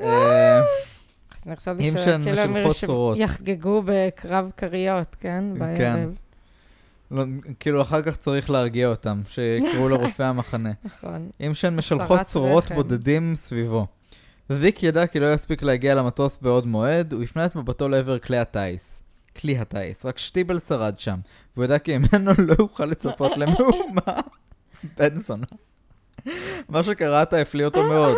אה, 0.00 0.60
אם 1.80 1.94
שהן 1.96 2.22
שכאילו 2.22 2.40
הם 2.40 2.54
משלחות 2.54 2.76
צרורות. 2.76 3.16
יחגגו 3.18 3.82
בקרב 3.86 4.50
כריות, 4.56 5.16
כן? 5.20 5.44
בערב. 5.58 6.18
לא, 7.10 7.24
כאילו, 7.60 7.82
אחר 7.82 8.02
כך 8.02 8.16
צריך 8.16 8.50
להרגיע 8.50 8.88
אותם, 8.88 9.22
שיקראו 9.28 9.88
לרופא 9.88 10.22
המחנה. 10.32 10.72
נכון. 10.84 11.28
אם 11.40 11.54
שהן 11.54 11.76
משלחות 11.76 12.20
צרורות 12.20 12.64
רחם. 12.64 12.74
בודדים 12.74 13.34
סביבו. 13.34 13.86
ויק 14.50 14.82
ידע 14.82 15.06
כי 15.06 15.20
לא 15.20 15.34
יספיק 15.34 15.62
להגיע 15.62 15.94
למטוס 15.94 16.38
בעוד 16.42 16.66
מועד, 16.66 17.12
הוא 17.12 17.22
הפנה 17.22 17.46
את 17.46 17.56
מבטו 17.56 17.88
לעבר 17.88 18.18
כלי 18.18 18.38
הטיס. 18.38 19.02
כלי 19.40 19.58
הטיס, 19.58 20.06
רק 20.06 20.18
שטיבל 20.18 20.58
שרד 20.58 20.98
שם, 20.98 21.16
והוא 21.56 21.64
ידע 21.64 21.78
כי 21.78 21.98
ממנו 21.98 22.32
לא 22.38 22.54
יוכל 22.58 22.84
לצפות 22.84 23.32
למהומה. 23.40 24.20
בן 24.96 25.18
זונה. 25.18 25.46
מה 26.68 26.82
שקראת 26.82 27.32
הפליא 27.32 27.64
אותו 27.64 27.82
מאוד. 27.82 28.16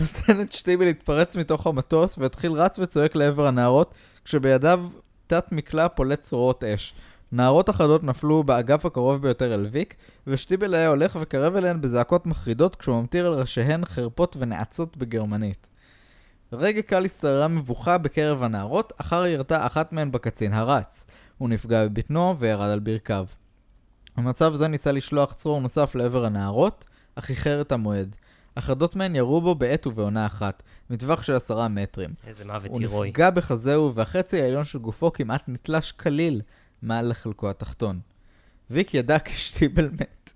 נותן 0.00 0.40
את 0.40 0.52
שטיבל 0.52 0.84
להתפרץ 0.84 1.36
מתוך 1.36 1.66
המטוס, 1.66 2.18
והתחיל 2.18 2.52
רץ 2.52 2.78
וצועק 2.78 3.16
לעבר 3.16 3.46
הנערות, 3.46 3.94
כשבידיו 4.24 4.80
תת 5.26 5.52
מקלע 5.52 5.88
פולט 5.88 6.22
צרורות 6.22 6.64
אש. 6.64 6.94
נערות 7.32 7.70
אחדות 7.70 8.04
נפלו 8.04 8.42
באגף 8.42 8.86
הקרוב 8.86 9.22
ביותר 9.22 9.54
אל 9.54 9.68
ויק, 9.72 9.94
ושטיבל 10.26 10.74
היה 10.74 10.88
הולך 10.88 11.18
וקרב 11.20 11.56
אליהן 11.56 11.80
בזעקות 11.80 12.26
מחרידות 12.26 12.76
כשהוא 12.76 13.00
ממטיר 13.00 13.26
על 13.26 13.32
ראשיהן 13.32 13.84
חרפות 13.84 14.36
ונאצות 14.40 14.96
בגרמנית. 14.96 15.66
רגע 16.52 16.82
קל 16.82 17.04
השתררה 17.04 17.48
מבוכה 17.48 17.98
בקרב 17.98 18.42
הנערות, 18.42 18.92
אחר 18.96 19.26
ירתה 19.26 19.66
אחת 19.66 19.92
מהן 19.92 20.12
בקצין 20.12 20.52
הרץ. 20.52 21.06
הוא 21.38 21.48
נפגע 21.48 21.86
בבטנו 21.86 22.36
וירד 22.38 22.70
על 22.70 22.78
ברכיו. 22.78 23.26
במצב 24.16 24.54
זה 24.54 24.68
ניסה 24.68 24.92
לשלוח 24.92 25.32
צרור 25.32 25.60
נוסף 25.60 25.94
לעבר 25.94 26.24
הנערות, 26.24 26.84
אך 27.14 27.30
איחר 27.30 27.60
את 27.60 27.72
המועד. 27.72 28.16
אחדות 28.54 28.96
מהן 28.96 29.16
ירו 29.16 29.40
בו 29.40 29.54
בעת 29.54 29.86
ובעונה 29.86 30.26
אחת, 30.26 30.62
מטווח 30.90 31.22
של 31.22 31.34
עשרה 31.34 31.68
מטרים. 31.68 32.10
איזה 32.26 32.44
מוות 32.44 32.70
הוא 32.70 32.80
הירואי. 32.80 33.08
נפגע 33.08 33.30
בחזהו 33.30 33.94
והחצי 33.94 34.42
העליון 34.42 34.64
של 34.64 34.78
גופו 34.78 35.12
כמעט 35.12 35.42
נתלש 35.48 35.92
כליל 35.92 36.42
מעל 36.82 37.08
לחלקו 37.08 37.50
התחתון. 37.50 38.00
ויק 38.70 38.94
ידע 38.94 39.18
כי 39.18 39.32
שטיבל 39.32 39.90
מת. 39.92 40.32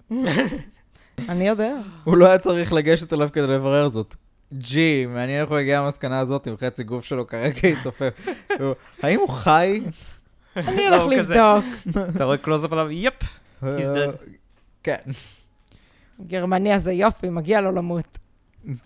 אני 1.29 1.49
יודע. 1.49 1.77
הוא 2.05 2.17
לא 2.17 2.27
היה 2.27 2.39
צריך 2.39 2.73
לגשת 2.73 3.13
אליו 3.13 3.29
כדי 3.33 3.47
לברר 3.47 3.89
זאת. 3.89 4.17
ג'י, 4.53 5.07
מעניין 5.07 5.41
איך 5.41 5.51
הוא 5.51 5.59
הגיע 5.59 5.81
למסקנה 5.81 6.19
הזאת 6.19 6.49
אם 6.49 6.57
חצי 6.57 6.83
גוף 6.83 7.05
שלו 7.05 7.27
כרגע 7.27 7.69
התעופף. 7.69 8.27
האם 9.03 9.21
הוא 9.21 9.29
חי? 9.29 9.81
אני 10.57 10.91
לא, 10.91 11.03
הולך. 11.03 11.31
לבדוק. 11.31 11.65
אתה 12.17 12.25
רואה 12.25 12.37
קלוזאפ 12.37 12.73
עליו, 12.73 12.91
yep. 12.91 13.15
He's 13.63 13.67
dead. 13.67 14.27
כן, 14.83 14.99
גרמני 16.27 16.73
הזה 16.73 16.93
יופי, 16.93 17.29
מגיע 17.29 17.61
לו 17.61 17.73
למות. 17.73 18.19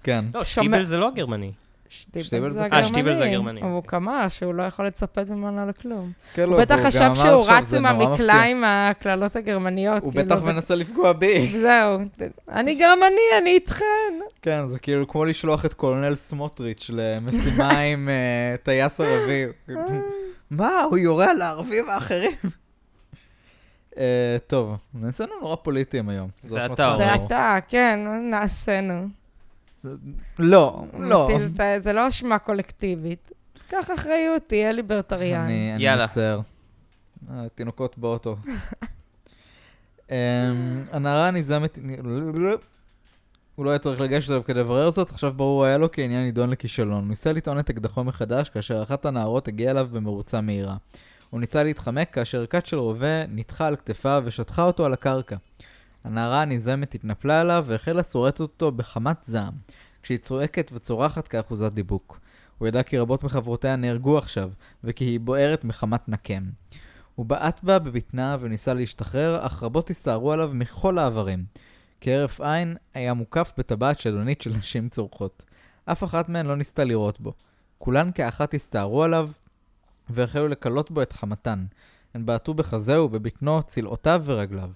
כן. 0.03 0.25
לא, 0.35 0.45
שטיבל 0.45 0.85
זה 0.85 0.97
לא 0.97 1.09
הגרמני. 1.09 1.53
שטיבל 1.91 2.51
זה- 2.51 2.61
אה, 2.61 2.65
הגרמני. 2.67 2.89
שטיבל 2.89 3.15
זה 3.15 3.25
הגרמני. 3.25 3.61
הוא 3.61 3.83
כמה 3.83 4.29
שהוא 4.29 4.55
לא 4.55 4.63
יכול 4.63 4.87
לצפות 4.87 5.31
ממנו 5.31 5.69
לכלום. 5.69 6.13
כן, 6.35 6.43
לא, 6.43 6.55
הוא 6.55 6.61
בטח 6.63 6.75
והוא 6.75 6.87
חשב 6.87 7.11
שהוא 7.15 7.45
רץ 7.49 7.75
עם 7.75 7.87
המקלע. 7.87 8.35
עם 8.35 8.65
הקללות 8.67 9.37
הגרמניות. 9.37 10.03
הוא 10.03 10.13
כאילו, 10.13 10.25
בטח 10.25 10.43
מנסה 10.43 10.75
לפגוע 10.75 11.13
בי. 11.13 11.59
זהו. 11.61 11.99
אני 12.49 12.75
גרמני, 12.75 13.07
אני 13.43 13.51
איתכן. 13.51 13.85
כן, 14.43 14.67
זה 14.67 14.79
כאילו 14.79 15.09
כמו 15.09 15.25
לשלוח 15.25 15.65
את 15.65 15.75
קולונל 15.75 16.15
סמוטריץ' 16.15 16.91
למשימה 16.95 17.69
עם 17.93 18.09
אה, 18.09 18.57
טייס 18.63 19.01
ערבי. 19.01 19.45
מה, 20.51 20.83
הוא 20.91 20.99
יורה 20.99 21.31
על 21.31 21.43
הערבים 21.43 21.91
האחרים? 21.91 22.33
אה, 23.99 24.37
טוב, 24.47 24.77
נעשינו 24.95 25.33
נורא 25.41 25.57
פוליטיים 25.57 26.09
היום. 26.09 26.29
זה 26.45 26.67
אתה. 26.67 26.95
זה. 26.99 27.15
אתה, 27.15 27.57
כן, 27.69 28.01
נעשינו. 28.31 29.07
זה- 29.79 29.91
לא, 30.39 30.85
לא. 30.99 31.29
זה 31.83 31.93
לא 31.93 32.09
אשמה 32.09 32.39
קולקטיבית. 32.39 33.33
קח 33.69 33.91
אחריות, 33.95 34.43
תהיה 34.47 34.73
ליברטריאן. 34.73 35.41
אני 35.45 35.73
אני. 35.95 36.03
מצטער. 36.05 36.41
אה, 37.31 37.49
תינוקות 37.55 37.99
באוטו. 37.99 38.37
אמ, 40.11 40.17
הנערה 40.93 41.31
ניזמת... 41.31 41.79
הוא 43.55 43.65
לא 43.65 43.71
היה 43.71 43.79
צריך 43.79 44.01
לגשת 44.01 44.31
אליו 44.31 44.45
כדי 44.45 44.61
לברר 44.61 44.91
זאת, 44.91 45.11
עכשיו 45.11 45.33
ברור 45.33 45.65
היה 45.65 45.79
לו 45.79 45.91
כי 45.91 46.03
העניין 46.03 46.25
נידון 46.25 46.51
לכישלון. 46.51 47.01
הוא 47.01 47.09
ניסה 47.09 47.33
לטעון 47.33 47.59
את 47.59 47.71
אקדחו 47.71 48.05
מחדש, 48.05 48.49
כאשר 48.49 48.83
אחת 48.83 49.07
הנערות 49.07 49.49
הגיעה 49.49 49.71
אליו 49.71 49.89
במרוצה 49.93 50.41
מהירה. 50.41 50.77
הוא 51.31 51.41
ניסה 51.41 51.65
להתחמק, 51.65 52.15
כאשר 52.15 52.47
כת 52.47 52.67
של 52.67 52.79
רובה 52.79 53.27
נדחה 53.27 53.67
על 53.67 53.77
כתפיו 53.77 54.23
ושטחה 54.27 54.63
אותו 54.63 54.87
על 54.87 54.93
הקרקע. 54.93 55.37
הנערה 56.09 56.43
הניזמת 56.43 56.95
התנפלה 56.95 57.41
עליו 57.41 57.65
והחלה 57.69 58.03
שורטת 58.03 58.41
אותו 58.41 58.73
בחמת 58.73 59.17
זעם, 59.25 59.55
כשהיא 60.03 60.19
צועקת 60.19 60.71
וצורחת 60.75 61.29
כאחוזת 61.29 61.73
דיבוק. 61.73 62.21
הוא 62.59 62.69
ידע 62.69 62.83
כי 62.83 62.99
רבות 62.99 63.25
מחברותיה 63.25 63.77
נהרגו 63.77 64.19
עכשיו, 64.19 64.51
וכי 64.85 65.05
היא 65.05 65.21
בוערת 65.21 65.65
מחמת 65.65 66.09
נקם. 66.09 66.43
הוא 67.15 67.27
בעט 67.27 67.65
בה 67.65 67.79
בבטנה 67.79 68.37
וניסה 68.41 68.75
להשתחרר, 68.75 69.47
אך 69.47 69.63
רבות 69.63 69.91
הסתערו 69.91 70.33
עליו 70.33 70.51
מכל 70.55 70.99
העברים. 70.99 71.45
כהרף 72.01 72.41
עין 72.41 72.77
היה 72.95 73.15
מוקף 73.15 73.53
בטבעת 73.59 73.99
שדונית 73.99 74.43
של 74.43 74.51
נשים 74.57 74.89
צורחות. 74.89 75.43
אף 75.85 76.05
אחת 76.05 76.29
מהן 76.29 76.47
לא 76.47 76.57
ניסתה 76.57 76.85
לירות 76.85 77.21
בו. 77.21 77.33
כולן 77.79 78.11
כאחת 78.15 78.55
הסתערו 78.55 79.03
עליו, 79.03 79.29
והחלו 80.11 80.49
לכלות 80.49 80.91
בו 80.91 81.03
את 81.03 81.13
חמתן. 81.13 81.65
הן 82.15 82.27
בעטו 82.27 82.55
בחזהו, 82.55 83.09
בבטנו, 83.09 83.63
צלעותיו 83.63 84.23
ורגליו. 84.25 84.71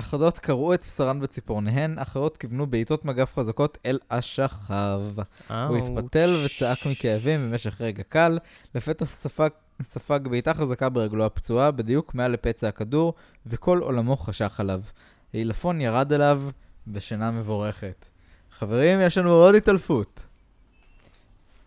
אחדות 0.00 0.38
קרעו 0.38 0.74
את 0.74 0.84
בשרן 0.86 1.20
בציפורניהן, 1.20 1.98
אחרות 1.98 2.36
כיוונו 2.36 2.66
בעיטות 2.66 3.04
מגף 3.04 3.34
חזקות 3.36 3.78
אל 3.86 3.98
אשכיו. 4.08 5.02
הוא 5.48 5.76
התפתל 5.76 6.42
וצעק 6.44 6.86
מכאבים 6.86 7.50
במשך 7.50 7.80
רגע 7.80 8.02
קל, 8.02 8.38
לפתע 8.74 9.06
ספג, 9.06 9.48
ספג 9.82 10.20
בעיטה 10.30 10.54
חזקה 10.54 10.88
ברגלו 10.88 11.24
הפצועה, 11.24 11.70
בדיוק 11.70 12.14
מעל 12.14 12.30
לפצע 12.32 12.68
הכדור, 12.68 13.14
וכל 13.46 13.78
עולמו 13.78 14.16
חשך 14.16 14.60
עליו. 14.60 14.80
העילפון 15.34 15.80
ירד 15.80 16.12
אליו 16.12 16.42
בשינה 16.86 17.30
מבורכת. 17.30 18.06
חברים, 18.50 19.00
יש 19.00 19.18
לנו 19.18 19.30
עוד 19.30 19.54
התעלפות. 19.54 20.22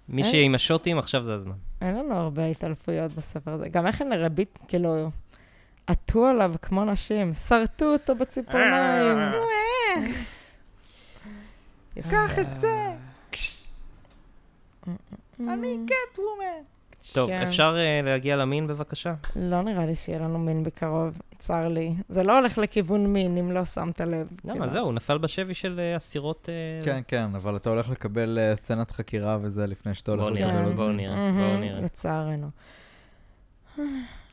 מי 0.09 0.23
שעם 0.23 0.55
השוטים, 0.55 0.97
עכשיו 0.97 1.23
זה 1.23 1.33
הזמן. 1.33 1.55
אין 1.81 1.95
לנו 1.95 2.13
הרבה 2.13 2.45
התעלפויות 2.45 3.11
בספר 3.11 3.51
הזה. 3.51 3.69
גם 3.69 3.87
איך 3.87 4.01
הן 4.01 4.13
רביט, 4.13 4.57
כאילו, 4.67 5.09
עטו 5.87 6.25
עליו 6.25 6.53
כמו 6.61 6.85
נשים, 6.85 7.33
שרטו 7.33 7.85
אותו 7.93 8.15
בציפורניים. 8.15 9.17
אה. 9.17 9.29
נו, 9.29 9.37
אה. 9.37 10.03
קח 12.11 12.39
את 12.39 12.59
זה. 12.59 12.91
אני 15.39 15.77
קטוומן. 15.85 16.63
טוב, 17.13 17.29
כן. 17.29 17.41
אפשר 17.41 17.75
אה, 17.77 18.01
להגיע 18.03 18.35
למין 18.35 18.67
בבקשה? 18.67 19.13
לא 19.35 19.61
נראה 19.61 19.85
לי 19.85 19.95
שיהיה 19.95 20.19
לנו 20.19 20.39
מין 20.39 20.63
בקרוב, 20.63 21.17
צר 21.39 21.67
לי. 21.67 21.93
זה 22.09 22.23
לא 22.23 22.37
הולך 22.39 22.57
לכיוון 22.57 23.13
מין, 23.13 23.37
אם 23.37 23.51
לא 23.51 23.65
שמת 23.65 24.01
לב. 24.01 24.27
לא, 24.45 24.51
כאילו. 24.51 24.67
זהו, 24.67 24.91
נפל 24.91 25.17
בשבי 25.17 25.53
של 25.53 25.79
אה, 25.79 25.97
אסירות... 25.97 26.49
אה, 26.49 26.85
כן, 26.85 27.01
כן, 27.07 27.35
אבל 27.35 27.55
אתה 27.55 27.69
הולך 27.69 27.89
לקבל 27.89 28.39
אה, 28.41 28.55
סצנת 28.55 28.91
חקירה 28.91 29.37
וזה 29.41 29.67
לפני 29.67 29.93
שאתה 29.93 30.11
הולך 30.11 30.23
לקבל 30.23 30.47
נראה, 30.51 30.63
אותו. 30.63 30.75
בואו 30.75 30.91
נראה, 30.91 31.31
בואו 31.31 31.57
נראה. 31.57 31.81
לצערנו. 31.81 32.49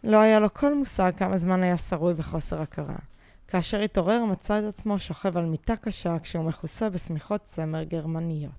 לא 0.05 0.21
היה 0.21 0.41
לו 0.41 0.55
כל 0.55 0.75
מושג 0.75 1.13
כמה 1.17 1.39
זמן 1.39 1.63
היה 1.63 1.77
שרוי 1.77 2.15
בחוסר 2.15 2.63
הכרה. 2.63 2.97
כאשר 3.49 3.81
התעורר, 3.81 4.25
מצא 4.25 4.59
את 4.59 4.65
עצמו 4.65 4.99
שוכב 4.99 5.37
על 5.37 5.45
מיטה 5.45 5.77
קשה 5.77 6.19
כשהוא 6.19 6.45
מכוסה 6.45 6.91
בשמיכות 6.91 7.43
צמר 7.43 7.83
גרמניות. 7.83 8.53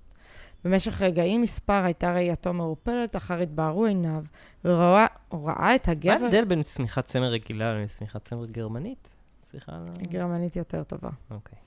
במשך 0.64 1.02
רגעים 1.02 1.42
מספר 1.42 1.84
הייתה 1.84 2.12
ראייתו 2.12 2.52
מעורפלת, 2.52 3.16
אחר 3.16 3.38
התבהרו 3.38 3.84
עיניו, 3.84 4.22
והוא 4.64 4.76
ראה, 4.76 5.06
ראה 5.32 5.74
את 5.74 5.86
מה 5.86 5.92
הגבר... 5.92 6.12
ההבדל 6.12 6.44
בין 6.44 6.62
שמיכת 6.62 7.04
צמר 7.04 7.28
רגילה 7.28 7.82
לשמיכת 7.82 8.22
צמר 8.22 8.46
גרמנית? 8.46 9.10
סליחה 9.50 9.72
ה... 9.72 9.84
גרמנית 10.10 10.56
יותר 10.56 10.82
טובה. 10.82 11.10
אוקיי. 11.30 11.58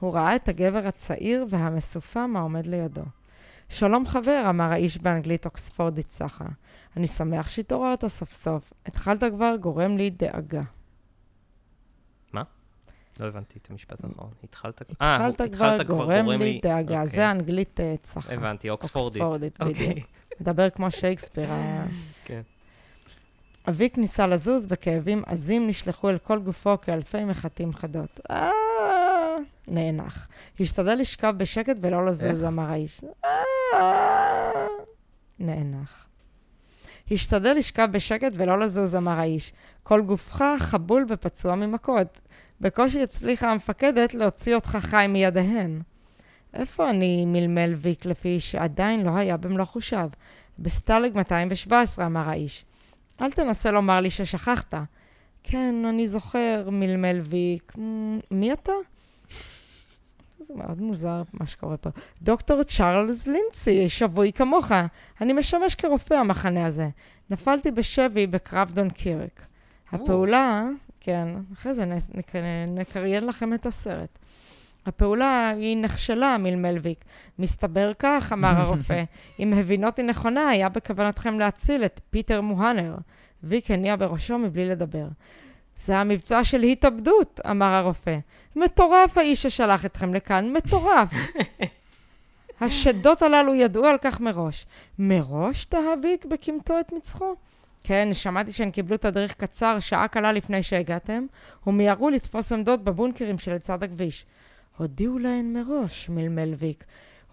הוא 0.00 0.14
ראה 0.14 0.36
את 0.36 0.48
הגבר 0.48 0.86
הצעיר 0.86 1.46
והמסופם 1.48 2.36
העומד 2.36 2.66
לידו. 2.66 3.02
שלום 3.68 4.06
חבר, 4.06 4.44
אמר 4.50 4.64
האיש 4.72 4.98
באנגלית 4.98 5.44
אוקספורדית 5.44 6.08
צחה. 6.08 6.44
אני 6.96 7.06
שמח 7.06 7.48
שהתעוררת 7.48 8.06
סוף 8.06 8.32
סוף. 8.32 8.72
התחלת 8.86 9.24
כבר 9.34 9.56
גורם 9.60 9.96
לי 9.96 10.10
דאגה. 10.10 10.62
לא 13.20 13.26
הבנתי 13.26 13.58
את 13.62 13.70
המשפט 13.70 14.04
האחרון. 14.04 14.30
התחלת... 14.44 14.82
אה, 15.02 15.16
הוא- 15.26 15.26
התחלת 15.28 15.50
כבר 15.86 15.96
גורם 15.96 16.28
לי 16.30 16.60
דאגה. 16.62 17.02
אוקיי. 17.02 17.16
זה 17.16 17.30
אנגלית 17.30 17.80
אה, 17.80 17.94
צחה. 18.02 18.32
הבנתי, 18.34 18.70
אוקספורדית. 18.70 19.22
אוקספורדית, 19.22 19.60
אוקיי. 19.60 19.90
בדיוק. 19.90 20.06
מדבר 20.40 20.70
כמו 20.70 20.90
שייקספיר. 20.90 21.52
ה- 21.52 21.86
כן. 22.24 22.40
אביק 23.68 23.98
ניסה 23.98 24.26
לזוז, 24.26 24.66
וכאבים 24.68 25.22
עזים 25.26 25.66
נשלחו 25.66 26.10
אל 26.10 26.18
כל 26.18 26.38
גופו 26.38 26.80
כאלפי 26.80 27.24
מחטים 27.24 27.72
חדות. 27.72 28.20
נאנח. 29.68 30.28
השתדל 30.60 30.94
לשכב 30.94 31.34
בשקט 31.36 31.76
ולא 31.80 32.06
לזוז? 32.06 32.44
אמר 32.44 32.70
האיש. 32.70 33.00
אה... 33.24 34.66
נאנח. 35.38 36.06
השתדל 37.10 37.54
לשכב 37.56 37.88
בשקט 37.90 38.32
ולא 38.34 38.58
לזוז, 38.58 38.94
אמר 38.94 39.18
האיש. 39.18 39.52
כל 39.82 40.00
גופך 40.00 40.44
חבול 40.58 41.06
ופצוע 41.08 41.54
ממכות. 41.54 42.20
בקושי 42.60 43.02
הצליחה 43.02 43.52
המפקדת 43.52 44.14
להוציא 44.14 44.54
אותך 44.54 44.78
חי 44.80 45.06
מידיהן. 45.08 45.80
איפה 46.54 46.90
אני, 46.90 47.24
מלמל 47.26 47.74
ויק, 47.76 48.04
לפי 48.06 48.40
שעדיין 48.40 49.02
לא 49.02 49.16
היה 49.16 49.36
במלוא 49.36 49.64
חושיו? 49.64 50.08
בסטלג 50.58 51.16
217, 51.16 52.06
אמר 52.06 52.28
האיש. 52.28 52.64
אל 53.20 53.32
תנסה 53.32 53.70
לומר 53.70 54.00
לי 54.00 54.10
ששכחת. 54.10 54.74
כן, 55.42 55.74
אני 55.88 56.08
זוכר, 56.08 56.68
מלמל 56.72 57.20
ויק. 57.22 57.72
"מ, 57.78 58.18
מי 58.30 58.52
אתה? 58.52 58.72
זה 60.48 60.54
מאוד 60.54 60.80
מוזר 60.80 61.22
מה 61.32 61.46
שקורה 61.46 61.76
פה. 61.76 61.90
דוקטור 62.22 62.62
צ'ארלס 62.62 63.26
לינצי, 63.26 63.88
שבוי 63.88 64.32
כמוך. 64.32 64.70
אני 65.20 65.32
משמש 65.32 65.74
כרופא 65.74 66.14
המחנה 66.14 66.66
הזה. 66.66 66.88
נפלתי 67.30 67.70
בשבי 67.70 68.26
בקרב 68.26 68.70
דון 68.74 68.90
קירק. 68.90 69.42
הפעולה, 69.92 70.64
כן, 71.00 71.28
אחרי 71.52 71.74
זה 71.74 71.84
נק- 71.84 72.34
נקריין 72.68 73.26
לכם 73.26 73.54
את 73.54 73.66
הסרט. 73.66 74.18
הפעולה 74.86 75.48
היא 75.48 75.76
נכשלה, 75.76 76.36
מלמל 76.38 76.78
ויק. 76.82 77.04
מסתבר 77.38 77.92
כך, 77.98 78.32
אמר 78.32 78.48
הרופא. 78.60 79.04
אם 79.40 79.52
הבין 79.52 79.84
אותי 79.84 80.02
נכונה, 80.02 80.48
היה 80.48 80.68
בכוונתכם 80.68 81.38
להציל 81.38 81.84
את 81.84 82.00
פיטר 82.10 82.40
מוהנר. 82.40 82.94
ויק 83.42 83.70
הניע 83.70 83.96
בראשו 83.96 84.38
מבלי 84.38 84.64
לדבר. 84.68 85.06
זה 85.84 85.98
המבצע 85.98 86.44
של 86.44 86.62
התאבדות, 86.62 87.40
אמר 87.50 87.66
הרופא. 87.66 88.18
מטורף 88.56 89.18
האיש 89.18 89.42
ששלח 89.42 89.86
אתכם 89.86 90.14
לכאן, 90.14 90.52
מטורף. 90.52 91.08
השדות 92.60 93.22
הללו 93.22 93.54
ידעו 93.54 93.86
על 93.86 93.96
כך 94.02 94.20
מראש. 94.20 94.66
מראש? 94.98 95.64
תהה 95.64 95.94
ויק 96.02 96.24
בקמטו 96.24 96.80
את 96.80 96.92
מצחו. 96.92 97.34
כן, 97.84 98.08
שמעתי 98.12 98.52
שהם 98.52 98.70
קיבלו 98.70 98.96
תדריך 98.96 99.34
קצר 99.34 99.80
שעה 99.80 100.08
קלה 100.08 100.32
לפני 100.32 100.62
שהגעתם, 100.62 101.26
ומיהרו 101.66 102.10
לתפוס 102.10 102.52
עמדות 102.52 102.84
בבונקרים 102.84 103.38
שלצד 103.38 103.82
הכביש. 103.82 104.26
הודיעו 104.76 105.18
להן 105.18 105.52
מראש, 105.52 106.08
מלמל 106.08 106.54
ויק. 106.58 106.84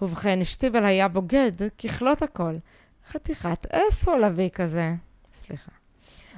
ובכן, 0.02 0.44
שטיבל 0.44 0.86
היה 0.86 1.08
בוגד, 1.08 1.52
ככלות 1.78 2.22
הכל. 2.22 2.56
חתיכת 3.12 3.68
אסהול 3.72 4.24
הוויק 4.24 4.60
הזה. 4.60 4.94
סליחה. 5.34 5.81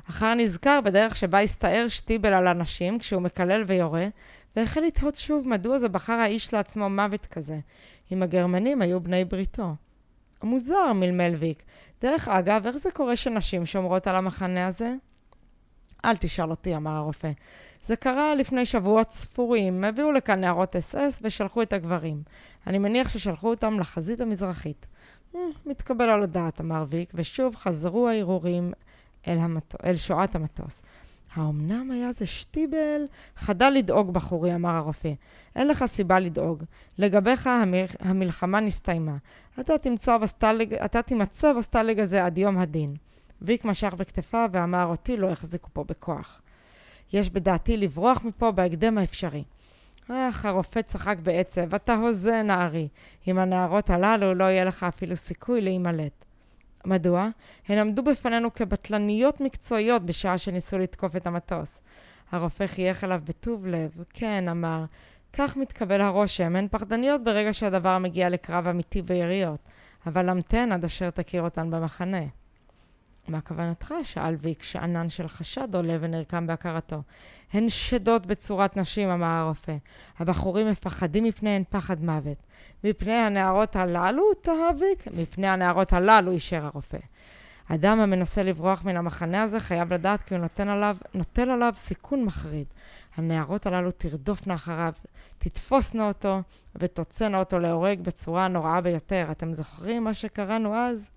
אחר 0.09 0.33
נזכר 0.33 0.79
בדרך 0.83 1.15
שבה 1.15 1.39
הסתער 1.39 1.87
שטיבל 1.87 2.33
על 2.33 2.47
אנשים 2.47 2.99
כשהוא 2.99 3.21
מקלל 3.21 3.63
ויורה, 3.67 4.07
והחל 4.55 4.81
לתהות 4.81 5.15
שוב 5.15 5.47
מדוע 5.47 5.79
זה 5.79 5.89
בחר 5.89 6.13
האיש 6.13 6.53
לעצמו 6.53 6.89
מוות 6.89 7.25
כזה, 7.25 7.59
אם 8.11 8.23
הגרמנים 8.23 8.81
היו 8.81 8.99
בני 8.99 9.25
בריתו. 9.25 9.75
מוזר, 10.43 10.93
מלמל 10.93 11.35
ויק. 11.35 11.63
דרך 12.01 12.27
אגב, 12.27 12.67
איך 12.67 12.77
זה 12.77 12.91
קורה 12.91 13.15
שנשים 13.15 13.65
שומרות 13.65 14.07
על 14.07 14.15
המחנה 14.15 14.67
הזה? 14.67 14.95
אל 16.05 16.17
תשאל 16.17 16.49
אותי, 16.49 16.75
אמר 16.75 16.91
הרופא. 16.91 17.31
זה 17.87 17.95
קרה 17.95 18.35
לפני 18.35 18.65
שבועות 18.65 19.11
ספורים. 19.11 19.83
הביאו 19.83 20.11
לכאן 20.11 20.41
נערות 20.41 20.75
אס 20.75 20.95
אס 20.95 21.19
ושלחו 21.21 21.61
את 21.61 21.73
הגברים. 21.73 22.23
אני 22.67 22.77
מניח 22.77 23.09
ששלחו 23.09 23.49
אותם 23.49 23.79
לחזית 23.79 24.21
המזרחית. 24.21 24.85
"מ, 25.35 25.37
מתקבל 25.65 26.09
על 26.09 26.23
הדעת, 26.23 26.61
אמר 26.61 26.85
ויק, 26.87 27.11
ושוב 27.13 27.55
חזרו 27.55 28.09
הערעורים 28.09 28.73
אל, 29.27 29.37
המט... 29.37 29.75
אל 29.85 29.95
שואת 29.95 30.35
המטוס. 30.35 30.81
האומנם 31.33 31.91
היה 31.91 32.11
זה 32.11 32.27
שטיבל? 32.27 33.01
חדל 33.35 33.69
לדאוג, 33.69 34.13
בחורי, 34.13 34.55
אמר 34.55 34.75
הרופא. 34.75 35.13
אין 35.55 35.67
לך 35.67 35.85
סיבה 35.85 36.19
לדאוג. 36.19 36.63
לגביך 36.97 37.47
המל... 37.47 37.85
המלחמה 37.99 38.59
נסתיימה. 38.59 39.17
אתה, 39.59 39.73
בסטלג... 40.21 40.73
אתה 40.73 41.01
תימצא 41.01 41.53
בסטלג 41.53 41.99
הזה 41.99 42.25
עד 42.25 42.37
יום 42.37 42.57
הדין. 42.57 42.95
ויק 43.41 43.65
משך 43.65 43.93
בכתפיו 43.93 44.49
ואמר, 44.53 44.85
אותי 44.85 45.17
לא 45.17 45.27
יחזיקו 45.27 45.69
פה 45.73 45.83
בכוח. 45.83 46.41
יש 47.13 47.29
בדעתי 47.29 47.77
לברוח 47.77 48.23
מפה 48.23 48.51
בהקדם 48.51 48.97
האפשרי. 48.97 49.43
אך, 50.09 50.45
הרופא 50.45 50.81
צחק 50.81 51.17
בעצב, 51.23 51.75
אתה 51.75 51.95
הוזה, 51.95 52.43
נערי. 52.43 52.87
עם 53.25 53.37
הנערות 53.37 53.89
הללו 53.89 54.33
לא 54.33 54.43
יהיה 54.43 54.65
לך 54.65 54.83
אפילו 54.83 55.17
סיכוי 55.17 55.61
להימלט. 55.61 56.22
מדוע? 56.85 57.29
הן 57.67 57.77
עמדו 57.77 58.03
בפנינו 58.03 58.53
כבטלניות 58.53 59.41
מקצועיות 59.41 60.05
בשעה 60.05 60.37
שניסו 60.37 60.77
לתקוף 60.77 61.15
את 61.15 61.27
המטוס. 61.27 61.79
הרופא 62.31 62.67
חייך 62.67 63.03
אליו 63.03 63.21
בטוב 63.23 63.67
לב. 63.67 63.91
כן, 64.09 64.49
אמר, 64.49 64.85
כך 65.33 65.57
מתקבל 65.57 66.01
הרושם, 66.01 66.55
הן 66.55 66.67
פחדניות 66.71 67.23
ברגע 67.23 67.53
שהדבר 67.53 67.97
מגיע 67.97 68.29
לקרב 68.29 68.67
אמיתי 68.67 69.01
ויריות, 69.05 69.59
אבל 70.05 70.29
המתן 70.29 70.71
עד 70.71 70.85
אשר 70.85 71.09
תכיר 71.09 71.41
אותן 71.41 71.71
במחנה. 71.71 72.23
מה 73.27 73.41
כוונתך? 73.41 73.93
שאל 74.03 74.35
ויק, 74.41 74.63
שענן 74.63 75.09
של 75.09 75.27
חשד 75.27 75.75
עולה 75.75 75.97
ונרקם 75.99 76.47
בהכרתו. 76.47 77.01
הן 77.53 77.69
שדות 77.69 78.25
בצורת 78.25 78.77
נשים, 78.77 79.09
אמר 79.09 79.27
הרופא. 79.27 79.75
הבחורים 80.19 80.67
מפחדים 80.67 81.23
מפניהן 81.23 81.63
פחד 81.69 82.03
מוות. 82.03 82.37
מפני 82.83 83.15
הנערות 83.15 83.75
הללו, 83.75 84.23
תהה 84.41 84.69
ויק? 84.79 85.07
מפני 85.17 85.47
הנערות 85.47 85.93
הללו, 85.93 86.31
אישר 86.31 86.65
הרופא. 86.65 86.97
אדם 87.67 87.99
המנסה 87.99 88.43
לברוח 88.43 88.83
מן 88.83 88.97
המחנה 88.97 89.43
הזה 89.43 89.59
חייב 89.59 89.93
לדעת 89.93 90.21
כי 90.23 90.33
הוא 90.33 90.41
נותן 90.41 90.67
עליו, 90.67 90.97
נוטל 91.13 91.49
עליו 91.49 91.73
סיכון 91.75 92.25
מחריד. 92.25 92.67
הנערות 93.17 93.65
הללו 93.65 93.91
תרדופנה 93.91 94.55
אחריו, 94.55 94.93
תתפוסנה 95.37 96.07
אותו 96.07 96.41
ותוצאנה 96.75 97.39
אותו 97.39 97.59
להורג 97.59 98.01
בצורה 98.01 98.45
הנוראה 98.45 98.81
ביותר. 98.81 99.27
אתם 99.31 99.53
זוכרים 99.53 100.03
מה 100.03 100.13
שקראנו 100.13 100.75
אז? 100.75 101.07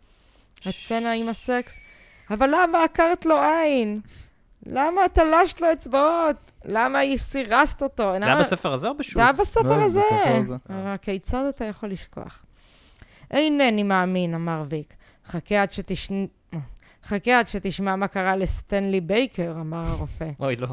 הסצנה 0.67 1.13
עם 1.13 1.29
הסקס? 1.29 1.79
אבל 2.31 2.51
למה 2.55 2.85
עקרת 2.85 3.27
לו 3.27 3.37
עין? 3.43 4.01
למה 4.67 5.01
תלשת 5.13 5.61
לו 5.61 5.73
אצבעות? 5.73 6.37
למה 6.65 6.99
סירסת 7.17 7.83
אותו? 7.83 8.03
זה 8.03 8.25
היה 8.27 8.35
למה- 8.35 8.41
בספר 8.45 8.73
הזה 8.73 8.89
או 8.89 8.93
זה 8.93 8.99
בשולץ? 8.99 9.25
היה 9.25 9.33
בספר 9.33 9.79
לא, 9.79 9.85
הזה. 9.85 10.01
בספר 10.01 10.37
הזה. 10.37 10.57
אה, 10.71 10.97
כיצד 11.03 11.45
אתה 11.49 11.65
יכול 11.65 11.91
לשכוח? 11.91 12.43
אינני 13.31 13.83
מאמין, 13.83 14.35
אמר 14.35 14.63
ויק. 14.69 14.95
חכה 15.27 15.63
עד 15.63 15.73
שתש... 15.73 16.09
חכה 17.05 17.39
עד 17.39 17.49
שתשמע 17.49 17.97
מה 17.97 18.09
קרה 18.09 18.37
לסטנלי 18.37 19.01
בייקר, 19.01 19.51
אמר 19.61 19.83
הרופא. 19.87 20.31
אוי, 20.41 20.57
לא. 20.57 20.69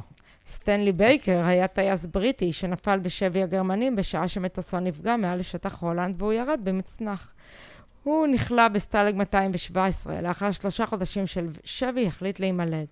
סטנלי 0.48 0.92
בייקר 0.92 1.44
היה 1.46 1.68
טייס 1.68 2.06
בריטי 2.06 2.54
שנפל 2.54 3.00
בשבי 3.00 3.44
הגרמנים 3.44 3.96
בשעה 3.96 4.28
שמטוסו 4.28 4.80
נפגע 4.80 5.16
מעל 5.18 5.40
לשטח 5.40 5.82
הולנד 5.82 6.22
והוא 6.22 6.34
ירד 6.34 6.60
במצנח. 6.64 7.33
הוא 8.04 8.28
נכלא 8.28 8.68
בסטלג 8.68 9.16
217, 9.16 10.22
לאחר 10.22 10.52
שלושה 10.52 10.86
חודשים 10.86 11.28
של 11.28 11.48
שבי 11.64 12.08
החליט 12.08 12.40
להימלט. 12.40 12.88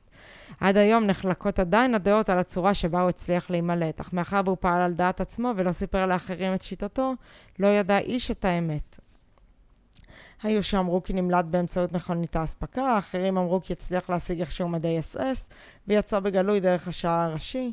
עד 0.60 0.78
היום 0.78 1.06
נחלקות 1.06 1.60
עדיין 1.60 1.96
הדעות 1.96 2.30
על 2.30 2.40
הצורה 2.40 2.74
שבה 2.74 3.02
הוא 3.02 3.10
הצליח 3.10 3.50
להימלט, 3.50 4.00
אך 4.02 4.14
מאחר 4.14 4.42
והוא 4.46 4.58
פעל 4.60 4.82
על 4.82 4.94
דעת 4.94 5.22
עצמו 5.22 5.52
ולא 5.56 5.72
סיפר 5.72 6.06
לאחרים 6.06 6.54
את 6.54 6.62
שיטתו, 6.62 7.14
לא 7.60 7.68
ידע 7.68 7.98
איש 7.98 8.32
את 8.32 8.46
האמת. 8.46 9.00
היו 10.44 10.64
שאמרו 10.64 11.04
כי 11.04 11.14
נמלט 11.14 11.46
באמצעות 11.46 11.92
מכונית 11.92 12.36
האספקה, 12.36 12.98
אחרים 12.98 13.38
אמרו 13.38 13.62
כי 13.62 13.74
הצליח 13.74 14.10
להשיג 14.10 14.40
איכשהו 14.40 14.70
מדי 14.70 15.00
אס-אס, 15.00 15.50
ויצא 15.88 16.20
בגלוי 16.20 16.60
דרך 16.60 16.88
השער 16.88 17.20
הראשי. 17.20 17.72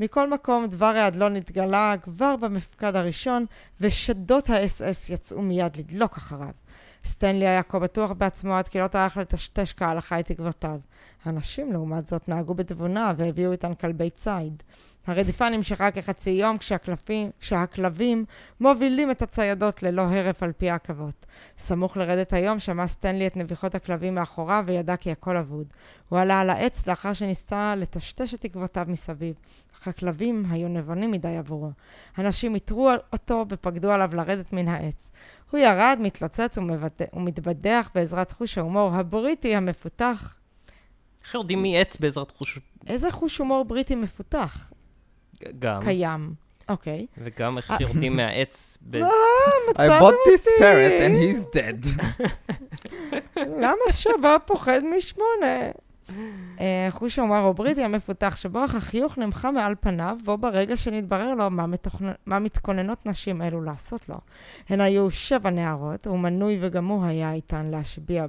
מכל 0.00 0.30
מקום, 0.30 0.66
דבר 0.66 0.86
העדלון 0.86 1.36
התגלה 1.36 1.94
כבר 2.02 2.36
במפקד 2.36 2.96
הראשון, 2.96 3.46
ושדות 3.80 4.50
האס-אס 4.50 5.10
יצאו 5.10 5.42
מיד 5.42 5.76
לדלוק 5.76 6.16
אחריו. 6.16 6.50
סטנלי 7.04 7.46
היה 7.46 7.62
כה 7.62 7.78
בטוח 7.78 8.12
בעצמו 8.12 8.54
עד 8.54 8.68
כי 8.68 8.78
לא 8.78 8.86
טרח 8.86 9.16
לטשטש 9.16 9.72
כהלכה 9.72 10.20
את 10.20 10.26
תקוותיו. 10.26 10.80
הנשים, 11.24 11.72
לעומת 11.72 12.06
זאת, 12.06 12.28
נהגו 12.28 12.54
בתבונה 12.54 13.12
והביאו 13.16 13.52
איתן 13.52 13.74
כלבי 13.74 14.10
ציד. 14.10 14.62
הרדיפה 15.06 15.48
נמשכה 15.48 15.90
כחצי 15.90 16.30
יום 16.30 16.58
כשהכלבים, 16.58 17.30
כשהכלבים 17.40 18.24
מובילים 18.60 19.10
את 19.10 19.22
הציידות 19.22 19.82
ללא 19.82 20.02
הרף 20.02 20.42
על 20.42 20.52
פי 20.52 20.70
העכבות. 20.70 21.26
סמוך 21.58 21.96
לרדת 21.96 22.32
היום 22.32 22.58
שמע 22.58 22.86
סטנלי 22.86 23.26
את 23.26 23.36
נביחות 23.36 23.74
הכלבים 23.74 24.14
מאחוריו 24.14 24.64
וידע 24.66 24.96
כי 24.96 25.10
הכל 25.10 25.36
אבוד. 25.36 25.66
הוא 26.08 26.18
עלה 26.18 26.40
על 26.40 26.50
העץ 26.50 26.86
לאחר 26.86 27.12
שניסתה 27.12 27.74
לטשטש 27.76 28.34
את 28.34 28.40
תקוותיו 28.40 28.86
מסביב. 28.88 29.34
אך 29.78 29.88
הכלבים 29.88 30.44
היו 30.50 30.68
נבונים 30.68 31.10
מדי 31.10 31.36
עבורו. 31.36 31.70
אנשים 32.18 32.54
איתרו 32.54 32.90
אותו 33.12 33.44
ופקדו 33.48 33.90
עליו 33.90 34.10
לרדת 34.12 34.52
מן 34.52 34.68
העץ. 34.68 35.10
הוא 35.50 35.60
ירד, 35.60 35.98
מתלוצץ 36.00 36.58
ומתבדח 37.12 37.90
בעזרת 37.94 38.30
חוש 38.32 38.58
ההומור 38.58 38.90
הבריטי 38.94 39.56
המפותח. 39.56 40.36
איך 41.24 41.34
יורדים 41.34 41.62
מעץ 41.62 41.96
בעזרת 41.96 42.30
חוש... 42.30 42.58
איזה 42.86 43.10
חוש 43.10 43.38
הומור 43.38 43.64
בריטי 43.64 43.94
מפותח? 43.94 44.72
גם. 45.58 45.80
קיים. 45.82 46.34
אוקיי. 46.68 47.06
וגם 47.18 47.56
איך 47.56 47.72
יורדים 47.80 48.16
מהעץ 48.16 48.78
ב... 48.82 48.96
אה, 48.96 49.08
I 49.08 49.70
מצב 49.70 50.00
bought 50.00 50.30
this 50.30 50.44
parrot 50.60 51.00
and 51.00 51.14
he's 51.22 51.56
dead. 51.56 52.02
למה 53.62 53.92
שווה 53.92 54.38
פוחד 54.38 54.80
משמונה? 54.96 55.70
אה, 56.60 56.86
חוש 56.90 57.18
ההומור 57.18 57.36
הבריטי 57.36 57.84
המפותח 57.84 58.36
שבו 58.36 58.64
אך 58.64 58.74
החיוך 58.74 59.18
נמחה 59.18 59.50
מעל 59.50 59.74
פניו, 59.80 60.16
בו 60.24 60.38
ברגע 60.38 60.76
שנתברר 60.76 61.34
לו 61.34 61.50
מה, 61.50 61.66
מתוכנ... 61.66 62.04
מה 62.26 62.38
מתכוננות 62.38 63.06
נשים 63.06 63.42
אלו 63.42 63.60
לעשות 63.62 64.08
לו. 64.08 64.16
הן 64.68 64.80
היו 64.80 65.10
שבע 65.10 65.50
נערות, 65.50 66.06
ומנוי 66.06 66.58
וגם 66.60 66.86
הוא 66.86 67.04
היה 67.04 67.32
איתן 67.32 67.66
להשביע, 67.66 68.26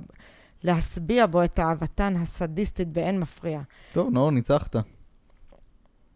להשביע 0.64 1.26
בו 1.26 1.44
את 1.44 1.60
אהבתן 1.60 2.16
הסדיסטית 2.16 2.88
באין 2.88 3.20
מפריע. 3.20 3.62
טוב, 3.94 4.10
נור, 4.14 4.32
ניצחת. 4.32 4.76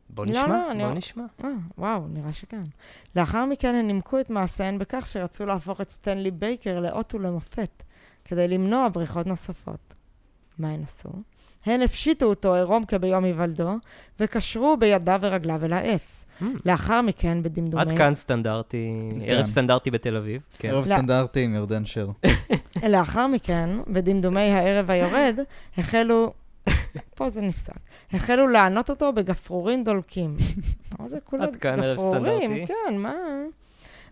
בוא 0.09 0.25
לא, 0.25 0.31
נשמע, 0.31 0.47
לא, 0.47 0.71
אני- 0.71 0.83
בוא 0.85 0.93
נשמע. 0.93 1.23
אה, 1.43 1.49
וואו, 1.77 2.07
נראה 2.07 2.33
שכן. 2.33 2.63
לאחר 3.15 3.45
מכן 3.45 3.75
הן 3.75 3.87
נימקו 3.87 4.19
את 4.19 4.29
מעשיהן 4.29 4.77
בכך 4.77 5.07
שרצו 5.07 5.45
להפוך 5.45 5.81
את 5.81 5.89
סטנלי 5.91 6.31
בייקר 6.31 6.79
לאות 6.79 7.15
ולמופת, 7.15 7.83
כדי 8.25 8.47
למנוע 8.47 8.87
בריחות 8.89 9.27
נוספות. 9.27 9.93
מה 10.59 10.69
הן 10.69 10.83
עשו? 10.83 11.09
הן 11.65 11.81
הפשיטו 11.81 12.25
אותו 12.25 12.55
עירום 12.55 12.85
כביום 12.85 13.23
היוולדו, 13.23 13.71
וקשרו 14.19 14.77
בידיו 14.77 15.19
ורגליו 15.21 15.65
אל 15.65 15.73
העץ. 15.73 16.25
Hmm. 16.41 16.45
לאחר 16.65 17.01
מכן, 17.01 17.43
בדמדומי... 17.43 17.81
עד 17.81 17.97
כאן 17.97 18.15
סטנדרטי, 18.15 19.09
כן. 19.19 19.33
ערב 19.33 19.45
סטנדרטי 19.45 19.91
בתל 19.91 20.15
אביב. 20.15 20.41
כן. 20.59 20.69
ערב 20.69 20.89
לא. 20.89 20.95
סטנדרטי 20.95 21.43
עם 21.43 21.55
ירדן 21.55 21.85
שר. 21.85 22.09
לאחר 22.93 23.27
מכן, 23.27 23.69
בדמדומי 23.87 24.41
הערב 24.41 24.91
היורד, 24.91 25.39
החלו... 25.77 26.33
פה 27.15 27.29
זה 27.29 27.41
נפסק. 27.41 27.73
החלו 28.13 28.47
לענות 28.47 28.89
אותו 28.89 29.13
בגפרורים 29.13 29.83
דולקים. 29.83 30.35
זה 31.07 31.17
כולה 31.23 31.43
עד 31.43 31.55
כאן 31.55 31.83
ערב 31.83 31.97
גפרורים, 31.97 32.51
סטנדרטי. 32.51 32.65
כן, 32.65 32.97
מה? 32.97 33.13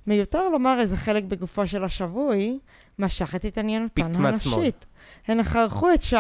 מיותר 0.08 0.50
לומר 0.50 0.80
איזה 0.80 0.98
חלק 0.98 1.24
בגופו 1.24 1.68
של 1.68 1.84
השבוי 1.84 2.60
משך 3.00 3.36
את 3.36 3.46
התעניינותן. 3.46 4.12
הנשית. 4.16 4.86
הן 5.28 5.44
חרכו 5.44 5.94
את, 5.94 6.02
ש... 6.02 6.14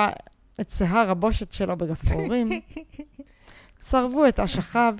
את 0.62 0.72
שיער 0.72 1.10
הבושת 1.10 1.52
שלו 1.52 1.78
בגפרורים, 1.78 2.50
צרבו 3.80 4.28
את 4.28 4.40
אשכיו 4.40 4.96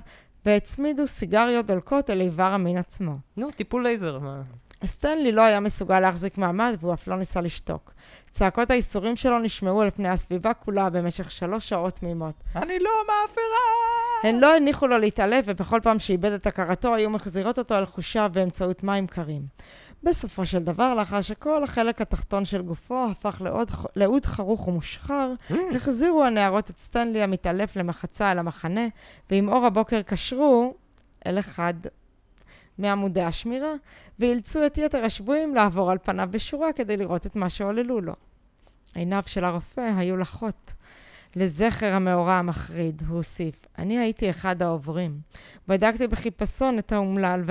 והצמידו 0.46 1.06
סיגריות 1.06 1.66
דולקות 1.66 2.10
אל 2.10 2.20
איבר 2.20 2.42
המין 2.42 2.78
עצמו. 2.78 3.16
נו, 3.36 3.50
טיפול 3.50 3.82
לייזר, 3.82 4.18
מה? 4.18 4.42
סטנלי 4.86 5.32
לא 5.32 5.42
היה 5.42 5.60
מסוגל 5.60 6.00
להחזיק 6.00 6.38
מעמד 6.38 6.76
והוא 6.80 6.94
אף 6.94 7.08
לא 7.08 7.16
ניסה 7.16 7.40
לשתוק. 7.40 7.92
צעקות 8.30 8.70
הייסורים 8.70 9.16
שלו 9.16 9.38
נשמעו 9.38 9.82
על 9.82 9.90
פני 9.90 10.08
הסביבה 10.08 10.54
כולה 10.54 10.90
במשך 10.90 11.30
שלוש 11.30 11.68
שעות 11.68 11.94
תמימות. 11.94 12.34
אני 12.56 12.78
לא 12.78 12.90
מאפרה! 13.06 13.44
הן 14.24 14.40
לא 14.40 14.56
הניחו 14.56 14.86
לו 14.86 14.98
להתעלף, 14.98 15.44
ובכל 15.48 15.80
פעם 15.82 15.98
שאיבד 15.98 16.32
את 16.32 16.46
הכרתו 16.46 16.94
היו 16.94 17.10
מחזירות 17.10 17.58
אותו 17.58 17.78
אל 17.78 17.86
חושיו 17.86 18.30
באמצעות 18.34 18.82
מים 18.82 19.06
קרים. 19.06 19.42
בסופו 20.04 20.46
של 20.46 20.58
דבר, 20.58 20.94
לאחר 20.94 21.20
שכל 21.20 21.64
החלק 21.64 22.00
התחתון 22.00 22.44
של 22.44 22.62
גופו 22.62 23.06
הפך 23.10 23.36
לעוד, 23.40 23.70
ח- 23.70 23.86
לאוד 23.96 24.26
חרוך 24.26 24.68
ומושחר, 24.68 25.32
החזירו 25.74 26.24
הנערות 26.24 26.70
את 26.70 26.78
סטנלי 26.78 27.22
המתעלף 27.22 27.76
למחצה 27.76 28.32
אל 28.32 28.38
המחנה, 28.38 28.86
ועם 29.30 29.48
אור 29.48 29.66
הבוקר 29.66 30.02
קשרו 30.02 30.74
אל 31.26 31.38
אחד 31.38 31.74
מעמודי 32.78 33.22
השמירה, 33.22 33.72
ואילצו 34.18 34.66
את 34.66 34.78
יתר 34.78 35.04
השבויים 35.04 35.54
לעבור 35.54 35.90
על 35.90 35.98
פניו 36.02 36.28
בשורה 36.30 36.72
כדי 36.72 36.96
לראות 36.96 37.26
את 37.26 37.36
מה 37.36 37.50
שעוללו 37.50 38.00
לו. 38.00 38.14
עיניו 38.94 39.22
של 39.26 39.44
הרופא 39.44 39.90
היו 39.96 40.16
לחות. 40.16 40.72
לזכר 41.36 41.94
המאורע 41.94 42.34
המחריד, 42.34 43.02
הוא 43.08 43.16
הוסיף, 43.16 43.66
אני 43.78 43.98
הייתי 43.98 44.30
אחד 44.30 44.62
העוברים. 44.62 45.18
בדקתי 45.68 46.06
בחיפשון 46.06 46.78
את 46.78 46.92
האומלל 46.92 47.42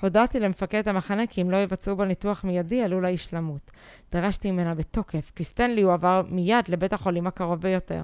והודעתי 0.00 0.40
למפקד 0.40 0.88
המחנה 0.88 1.26
כי 1.26 1.42
אם 1.42 1.50
לא 1.50 1.56
יבצעו 1.56 1.96
בו 1.96 2.04
ניתוח 2.04 2.44
מיידי 2.44 2.82
עלול 2.82 3.04
האיש 3.04 3.34
למות. 3.34 3.70
דרשתי 4.12 4.50
ממנה 4.50 4.74
בתוקף, 4.74 5.32
כי 5.36 5.44
סטנלי 5.44 5.82
הועבר 5.82 6.22
מיד 6.28 6.68
לבית 6.68 6.92
החולים 6.92 7.26
הקרוב 7.26 7.60
ביותר. 7.60 8.02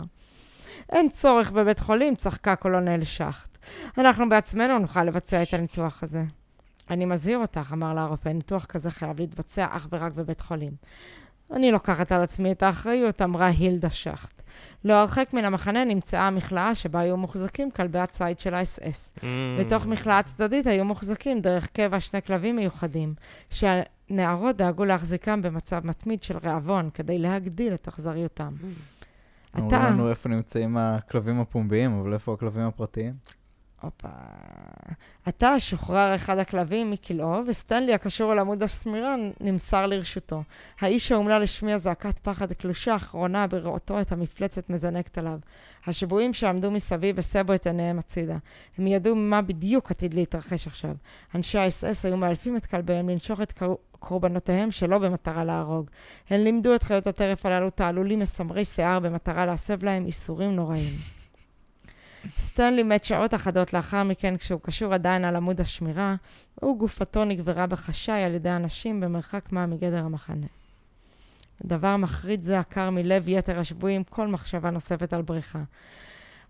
אין 0.92 1.08
צורך 1.08 1.50
בבית 1.50 1.78
חולים, 1.78 2.14
צחקה 2.14 2.56
קולונל 2.56 3.04
שחט. 3.04 3.58
אנחנו 3.98 4.28
בעצמנו 4.28 4.78
נוכל 4.78 5.04
לבצע 5.04 5.42
את 5.42 5.54
הניתוח 5.54 6.02
הזה. 6.02 6.24
אני 6.90 7.04
מזהיר 7.04 7.38
אותך, 7.38 7.70
אמר 7.72 7.94
לה 7.94 8.02
הרופא, 8.02 8.28
ניתוח 8.28 8.64
כזה 8.64 8.90
חייב 8.90 9.20
להתבצע 9.20 9.66
אך 9.70 9.88
ורק 9.92 10.12
בבית 10.12 10.40
חולים. 10.40 10.72
אני 11.52 11.72
לוקחת 11.72 12.12
על 12.12 12.22
עצמי 12.22 12.52
את 12.52 12.62
האחריות, 12.62 13.22
אמרה 13.22 13.46
הילדה 13.46 13.90
שחט. 13.90 14.42
לא 14.84 14.94
הרחק 14.94 15.28
מן 15.32 15.44
המחנה 15.44 15.84
נמצאה 15.84 16.26
המכלאה 16.26 16.74
שבה 16.74 17.00
היו 17.00 17.16
מוחזקים 17.16 17.70
כלבי 17.70 17.98
הציד 17.98 18.38
של 18.38 18.54
האס-אס. 18.54 19.12
Mm. 19.16 19.22
בתוך 19.60 19.86
מכלאה 19.86 20.22
צדדית 20.22 20.66
היו 20.66 20.84
מוחזקים 20.84 21.40
דרך 21.40 21.66
קבע 21.66 22.00
שני 22.00 22.22
כלבים 22.22 22.56
מיוחדים, 22.56 23.14
שהנערות 23.50 24.56
דאגו 24.56 24.84
להחזיקם 24.84 25.42
במצב 25.42 25.86
מתמיד 25.86 26.22
של 26.22 26.38
רעבון 26.44 26.90
כדי 26.94 27.18
להגדיל 27.18 27.74
את 27.74 27.88
אכזריותם. 27.88 28.52
אמרו 29.56 29.68
אתה... 29.68 29.90
לנו 29.90 30.10
איפה 30.10 30.28
נמצאים 30.28 30.76
הכלבים 30.76 31.40
הפומביים, 31.40 32.00
אבל 32.00 32.12
איפה 32.12 32.32
הכלבים 32.32 32.62
הפרטיים? 32.62 33.14
הופה. 33.82 34.08
אתה 35.28 35.60
שוחרר 35.60 36.14
אחד 36.14 36.38
הכלבים 36.38 36.90
מכלאו, 36.90 37.40
וסטנלי 37.46 37.94
הקשור 37.94 38.32
אל 38.32 38.38
עמוד 38.38 38.62
השמירה 38.62 39.14
נמסר 39.40 39.86
לרשותו. 39.86 40.42
האיש 40.80 41.12
האומלל 41.12 41.42
השמיע 41.42 41.78
זעקת 41.78 42.18
פחד 42.18 42.52
קלושה 42.52 42.96
אחרונה 42.96 43.46
בראותו 43.46 44.00
את 44.00 44.12
המפלצת 44.12 44.70
מזנקת 44.70 45.18
עליו. 45.18 45.38
השבויים 45.86 46.32
שעמדו 46.32 46.70
מסביב 46.70 47.18
הסבו 47.18 47.54
את 47.54 47.66
עיניהם 47.66 47.98
הצידה. 47.98 48.36
הם 48.78 48.86
ידעו 48.86 49.14
מה 49.14 49.42
בדיוק 49.42 49.90
עתיד 49.90 50.14
להתרחש 50.14 50.66
עכשיו. 50.66 50.94
אנשי 51.34 51.58
האס-אס 51.58 52.04
היו 52.04 52.16
מאלפים 52.16 52.56
את 52.56 52.66
כלביהם 52.66 53.08
לנשוך 53.08 53.40
את 53.40 53.52
קר... 53.52 53.74
קורבנותיהם 53.98 54.70
שלא 54.70 54.98
במטרה 54.98 55.44
להרוג. 55.44 55.90
הם 56.30 56.44
לימדו 56.44 56.74
את 56.74 56.82
חיות 56.82 57.06
הטרף 57.06 57.46
הללו 57.46 57.70
תעלולים 57.70 58.18
מסמרי 58.18 58.64
שיער 58.64 59.00
במטרה 59.00 59.46
להסב 59.46 59.84
להם 59.84 60.06
איסורים 60.06 60.56
נוראים. 60.56 61.15
סטנלי 62.38 62.82
מת 62.82 63.04
שעות 63.04 63.34
אחדות 63.34 63.72
לאחר 63.72 64.02
מכן 64.02 64.36
כשהוא 64.36 64.60
קשור 64.62 64.94
עדיין 64.94 65.24
על 65.24 65.36
עמוד 65.36 65.60
השמירה, 65.60 66.14
וגופתו 66.64 67.24
נגברה 67.24 67.66
בחשאי 67.66 68.22
על 68.22 68.34
ידי 68.34 68.50
אנשים 68.50 69.00
במרחק 69.00 69.52
מה 69.52 69.66
מגדר 69.66 70.04
המחנה. 70.04 70.46
דבר 71.64 71.96
מחריד 71.96 72.42
זה 72.42 72.58
עקר 72.58 72.90
מלב 72.90 73.28
יתר 73.28 73.58
השבויים 73.58 74.04
כל 74.04 74.28
מחשבה 74.28 74.70
נוספת 74.70 75.12
על 75.12 75.22
בריחה. 75.22 75.62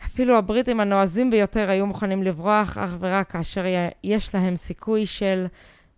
אפילו 0.05 0.39
הבריטים 0.39 0.81
הנועזים 0.81 1.31
ביותר 1.31 1.71
היו 1.71 1.87
מוכנים 1.87 2.23
לברוח 2.23 2.79
אך 2.79 2.91
ורק 3.01 3.31
כאשר 3.31 3.65
יש 4.05 4.35
להם 4.35 4.57
סיכוי 4.57 5.07
של 5.07 5.47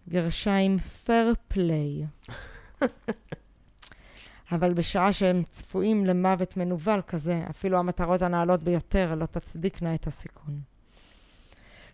גרשיים 0.09 0.77
fair 1.07 1.55
play. 1.55 2.27
אבל 4.53 4.75
בשעה 4.75 5.13
שהם 5.13 5.43
צפויים 5.51 6.07
למוות 6.07 6.57
מנוול 6.57 7.03
כזה, 7.07 7.43
אפילו 7.51 7.79
המטרות 7.79 8.23
הנעלות 8.23 8.63
ביותר 8.63 9.15
לא 9.15 9.27
תצדיקנה 9.27 9.95
את 9.95 10.07
הסיכון. 10.07 10.61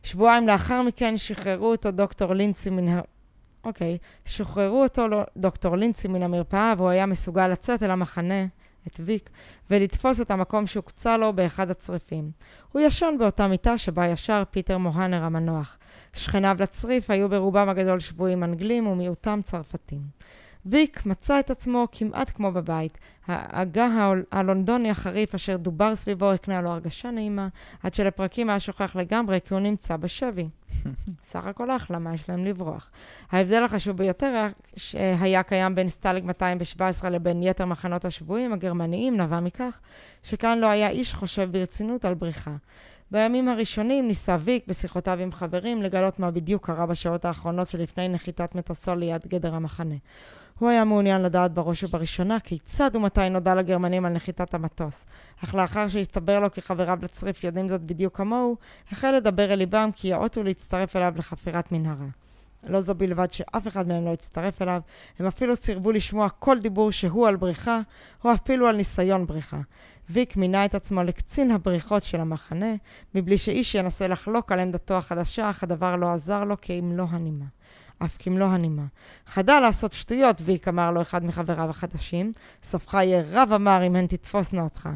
שבועיים 0.03 0.47
לאחר 0.47 0.83
מכן 0.83 1.17
שחררו 1.17 1.71
אותו 1.71 1.91
דוקטור 1.91 2.35
לינצי 2.35 2.71
מן 2.71 2.89
ה... 2.89 3.01
אוקיי, 3.65 3.99
שחררו 4.25 4.83
אותו 4.83 5.09
לו- 5.09 5.23
דוקטור 5.37 5.77
לינצי 5.77 6.09
מן 6.09 6.23
המרפאה 6.23 6.75
והוא 6.77 6.89
היה 6.89 7.07
מסוגל 7.07 7.49
לצאת 7.49 7.83
אל 7.83 7.91
המחנה, 7.91 8.47
את 8.87 8.97
ויק, 9.01 9.31
ולתפוס 9.71 10.21
את 10.21 10.31
המקום 10.31 10.67
שהוקצה 10.67 11.17
לו 11.17 11.33
באחד 11.33 11.71
הצריפים. 11.71 12.31
הוא 12.73 12.83
ישן 12.83 13.15
באותה 13.19 13.49
מיטה 13.49 13.79
שבה 13.79 14.07
ישר 14.07 14.43
פיטר 14.51 14.79
מוהנר 14.79 15.25
המנוח. 15.25 15.79
שכניו 16.13 16.57
לצריף 16.61 17.11
היו 17.11 17.29
ברובם 17.29 17.69
הגדול 17.69 18.01
שבויים 18.01 18.45
אנגלים 18.45 18.87
ומיעוטם 18.87 19.41
צרפתים. 19.45 20.01
ויק 20.67 21.07
מצא 21.07 21.41
את 21.41 21.51
עצמו 21.51 21.89
כמעט 21.93 22.31
כמו 22.35 22.53
בבית. 22.53 22.99
ההגה 23.27 23.87
הל- 23.87 24.23
הלונדוני 24.33 24.91
החריף 24.91 25.35
אשר 25.35 25.57
דובר 25.57 25.97
סביבו 25.97 26.33
הקנה 26.33 26.63
לו 26.63 26.71
הרגשה 26.71 27.11
נעימה, 27.11 27.49
עד 27.83 27.95
שלפרקים 27.95 28.51
היה 28.51 28.61
שוכח 28.61 28.97
לגמרי 28.97 29.39
כי 29.45 29.55
הוא 29.55 29.61
נמצא 29.61 29.97
בשבי. 29.97 30.49
סך 31.31 31.47
הכל 31.47 31.71
אחלה, 31.71 31.99
מה 31.99 32.15
יש 32.15 32.29
להם 32.29 32.45
לברוח? 32.45 32.91
ההבדל 33.33 33.65
החשוב 33.65 33.97
ביותר 33.97 34.27
היה 34.27 34.49
שהיה 34.77 35.43
קיים 35.43 35.75
בין 35.75 35.89
סטלג 35.89 36.25
217 36.25 37.11
לבין 37.11 37.43
יתר 37.43 37.65
מחנות 37.65 38.05
השבויים 38.05 38.53
הגרמניים 38.53 39.17
נבע 39.17 39.41
מכך 39.41 39.79
שכאן 40.23 40.59
לא 40.59 40.67
היה 40.67 40.89
איש 40.89 41.15
חושב 41.15 41.49
ברצינות 41.53 42.05
על 42.05 42.15
בריחה. 42.15 42.57
בימים 43.11 43.49
הראשונים 43.49 44.09
ניסה 44.09 44.37
ויק 44.41 44.65
בשיחותיו 44.67 45.19
עם 45.21 45.33
חברים 45.33 45.83
לגלות 45.83 46.19
מה 46.19 46.31
בדיוק 46.31 46.67
קרה 46.67 46.87
בשעות 46.87 47.25
האחרונות 47.25 47.69
שלפני 47.69 48.09
נחיתת 48.09 48.55
מטוסו 48.55 48.95
ליד 48.95 49.27
גדר 49.29 49.55
המחנה. 49.55 49.95
הוא 50.59 50.69
היה 50.69 50.85
מעוניין 50.85 51.23
לדעת 51.23 51.55
בראש 51.55 51.85
ובראשונה 51.85 52.41
כיצד 52.41 52.91
ומתי 52.95 53.29
נודע 53.31 53.55
לגרמנים 53.55 54.05
על 54.05 54.13
נחיתת 54.13 54.55
המטוס. 54.55 55.05
אך 55.45 55.55
לאחר 55.55 55.89
שהסתבר 55.89 56.41
לו 56.41 56.51
כי 56.51 56.63
חבריו 56.63 56.99
לצריף 57.03 57.45
יודעים 57.45 57.69
זאת 57.69 57.81
בדיוק 57.81 58.17
כמוהו, 58.17 58.57
החל 58.93 59.11
לדבר 59.11 59.53
אל 59.53 59.59
ליבם 59.59 59.91
כי 59.95 60.09
יאותו 60.09 60.43
להצטרף 60.43 60.97
אליו 60.97 61.13
לחפירת 61.17 61.73
מנהרה. 61.73 62.07
לא 62.67 62.81
זו 62.81 62.95
בלבד 62.95 63.33
שאף 63.33 63.69
אחד 63.69 63.89
מהם 63.89 64.05
לא 64.05 64.13
הצטרף 64.13 64.63
אליו, 64.63 64.81
הם 65.19 65.27
אפילו 65.27 65.57
סירבו 65.57 65.93
לשמוע 65.93 66.29
כל 66.29 66.59
דיבור 66.59 66.93
שהוא 66.93 67.29
על 67.29 67.37
בריחה, 67.37 67.81
או 68.25 68.33
אפילו 68.33 68.67
על 68.67 68.77
ניסיון 68.77 69.27
בריחה. 69.27 69.61
ויק 70.11 70.37
מינה 70.37 70.65
את 70.65 70.75
עצמו 70.75 71.03
לקצין 71.03 71.51
הבריחות 71.51 72.03
של 72.03 72.21
המחנה, 72.21 72.75
מבלי 73.15 73.39
שאיש 73.39 73.75
ינסה 73.75 74.09
לחלוק 74.09 74.53
על 74.53 74.61
עמדתו 74.61 74.95
החדשה, 74.95 75.51
אך 75.51 75.63
הדבר 75.63 75.97
לא 75.97 76.13
עזר 76.13 76.45
לו 76.45 76.57
כמלוא 76.63 77.07
הנימה. 77.11 77.45
אף 77.99 78.17
כמלוא 78.19 78.47
הנימה. 78.47 78.87
חדל 79.27 79.61
לעשות 79.61 79.93
שטויות, 79.93 80.37
ויק 80.45 80.69
אמר 80.69 80.91
לו 80.91 81.03
אחד 81.03 81.25
מחבריו 81.25 81.71
החדשים, 81.71 82.33
סופך 82.63 82.95
יהיה 82.95 83.23
רב 83.31 83.53
אמר 83.53 83.87
אם 83.87 83.97
הן 83.97 84.07
תתפוסנה 84.07 84.63
אותך. 84.63 84.89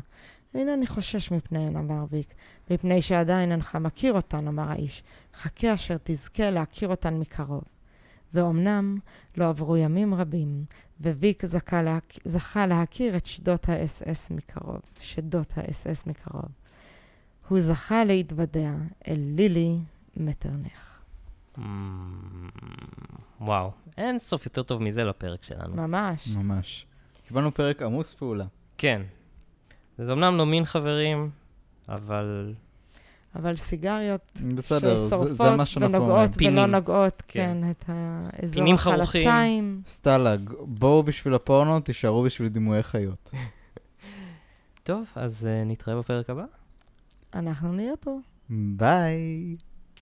אינני 0.55 0.87
חושש 0.87 1.31
מפניהן, 1.31 1.77
אמר 1.77 2.05
ויק, 2.11 2.35
מפני 2.71 3.03
שעדיין 3.03 3.53
אינך 3.53 3.77
מכיר 3.77 4.13
אותן, 4.13 4.49
אמר 4.49 4.71
האיש. 4.71 5.03
חכה 5.35 5.75
אשר 5.75 5.97
תזכה 6.05 6.51
להכיר 6.51 6.89
אותן 6.89 7.15
מקרוב. 7.15 7.63
ואומנם 8.35 8.99
לא 9.37 9.49
עברו 9.49 9.77
ימים 9.77 10.15
רבים, 10.15 10.65
וויק 11.01 11.47
זכה, 11.47 11.83
להכ... 11.83 12.05
זכה 12.25 12.67
להכיר 12.67 13.17
את 13.17 13.27
שדות 13.27 13.69
האס-אס 13.69 14.31
מקרוב, 14.31 14.81
שדות 15.01 15.53
האס-אס 15.57 16.07
מקרוב. 16.07 16.49
הוא 17.49 17.61
זכה 17.61 18.05
להתוודע 18.05 18.73
אל 19.09 19.19
לילי 19.37 19.79
מטרנך. 20.17 20.88
Mm, 21.59 21.63
וואו, 23.41 23.71
אין 23.97 24.19
סוף 24.19 24.47
יותר 24.47 24.63
טוב 24.63 24.83
מזה 24.83 25.05
לפרק 25.05 25.45
שלנו. 25.45 25.75
ממש. 25.75 26.29
ממש. 26.29 26.87
קיבלנו 27.29 27.55
פרק 27.55 27.83
עמוס 27.83 28.15
פעולה. 28.15 28.45
כן. 28.79 29.03
זה 29.99 30.13
אמנם 30.13 30.37
לא 30.37 30.47
מין 30.47 30.65
חברים, 30.65 31.31
אבל 31.89 32.55
אבל 33.35 33.57
סיגריות 33.57 34.41
בסדר, 34.57 34.97
ששורפות 34.97 35.67
זה. 35.67 35.87
ונוגעות 35.87 36.31
ולא. 36.37 36.67
נוגעות, 36.67 37.23
כן. 37.29 37.57
כן, 37.63 37.71
את 37.71 37.85
האזור 37.89 38.55
פינים. 38.55 38.75
החלציים. 38.75 39.83
סטלאג, 39.87 40.51
בואו 40.61 41.03
בשביל 41.03 41.35
הפורנו, 41.35 41.81
תישארו 41.81 42.23
בשביל 42.23 42.49
דימויי 42.49 42.83
חיות. 42.83 43.31
טוב, 44.83 45.05
אז 45.15 45.47
uh, 45.47 45.69
נתראה 45.69 45.99
בפרק 45.99 46.31
הבא. 46.31 46.45
אנחנו 47.35 47.73
נהיה 47.73 47.97
פה. 48.01 48.19
ביי. 48.51 49.57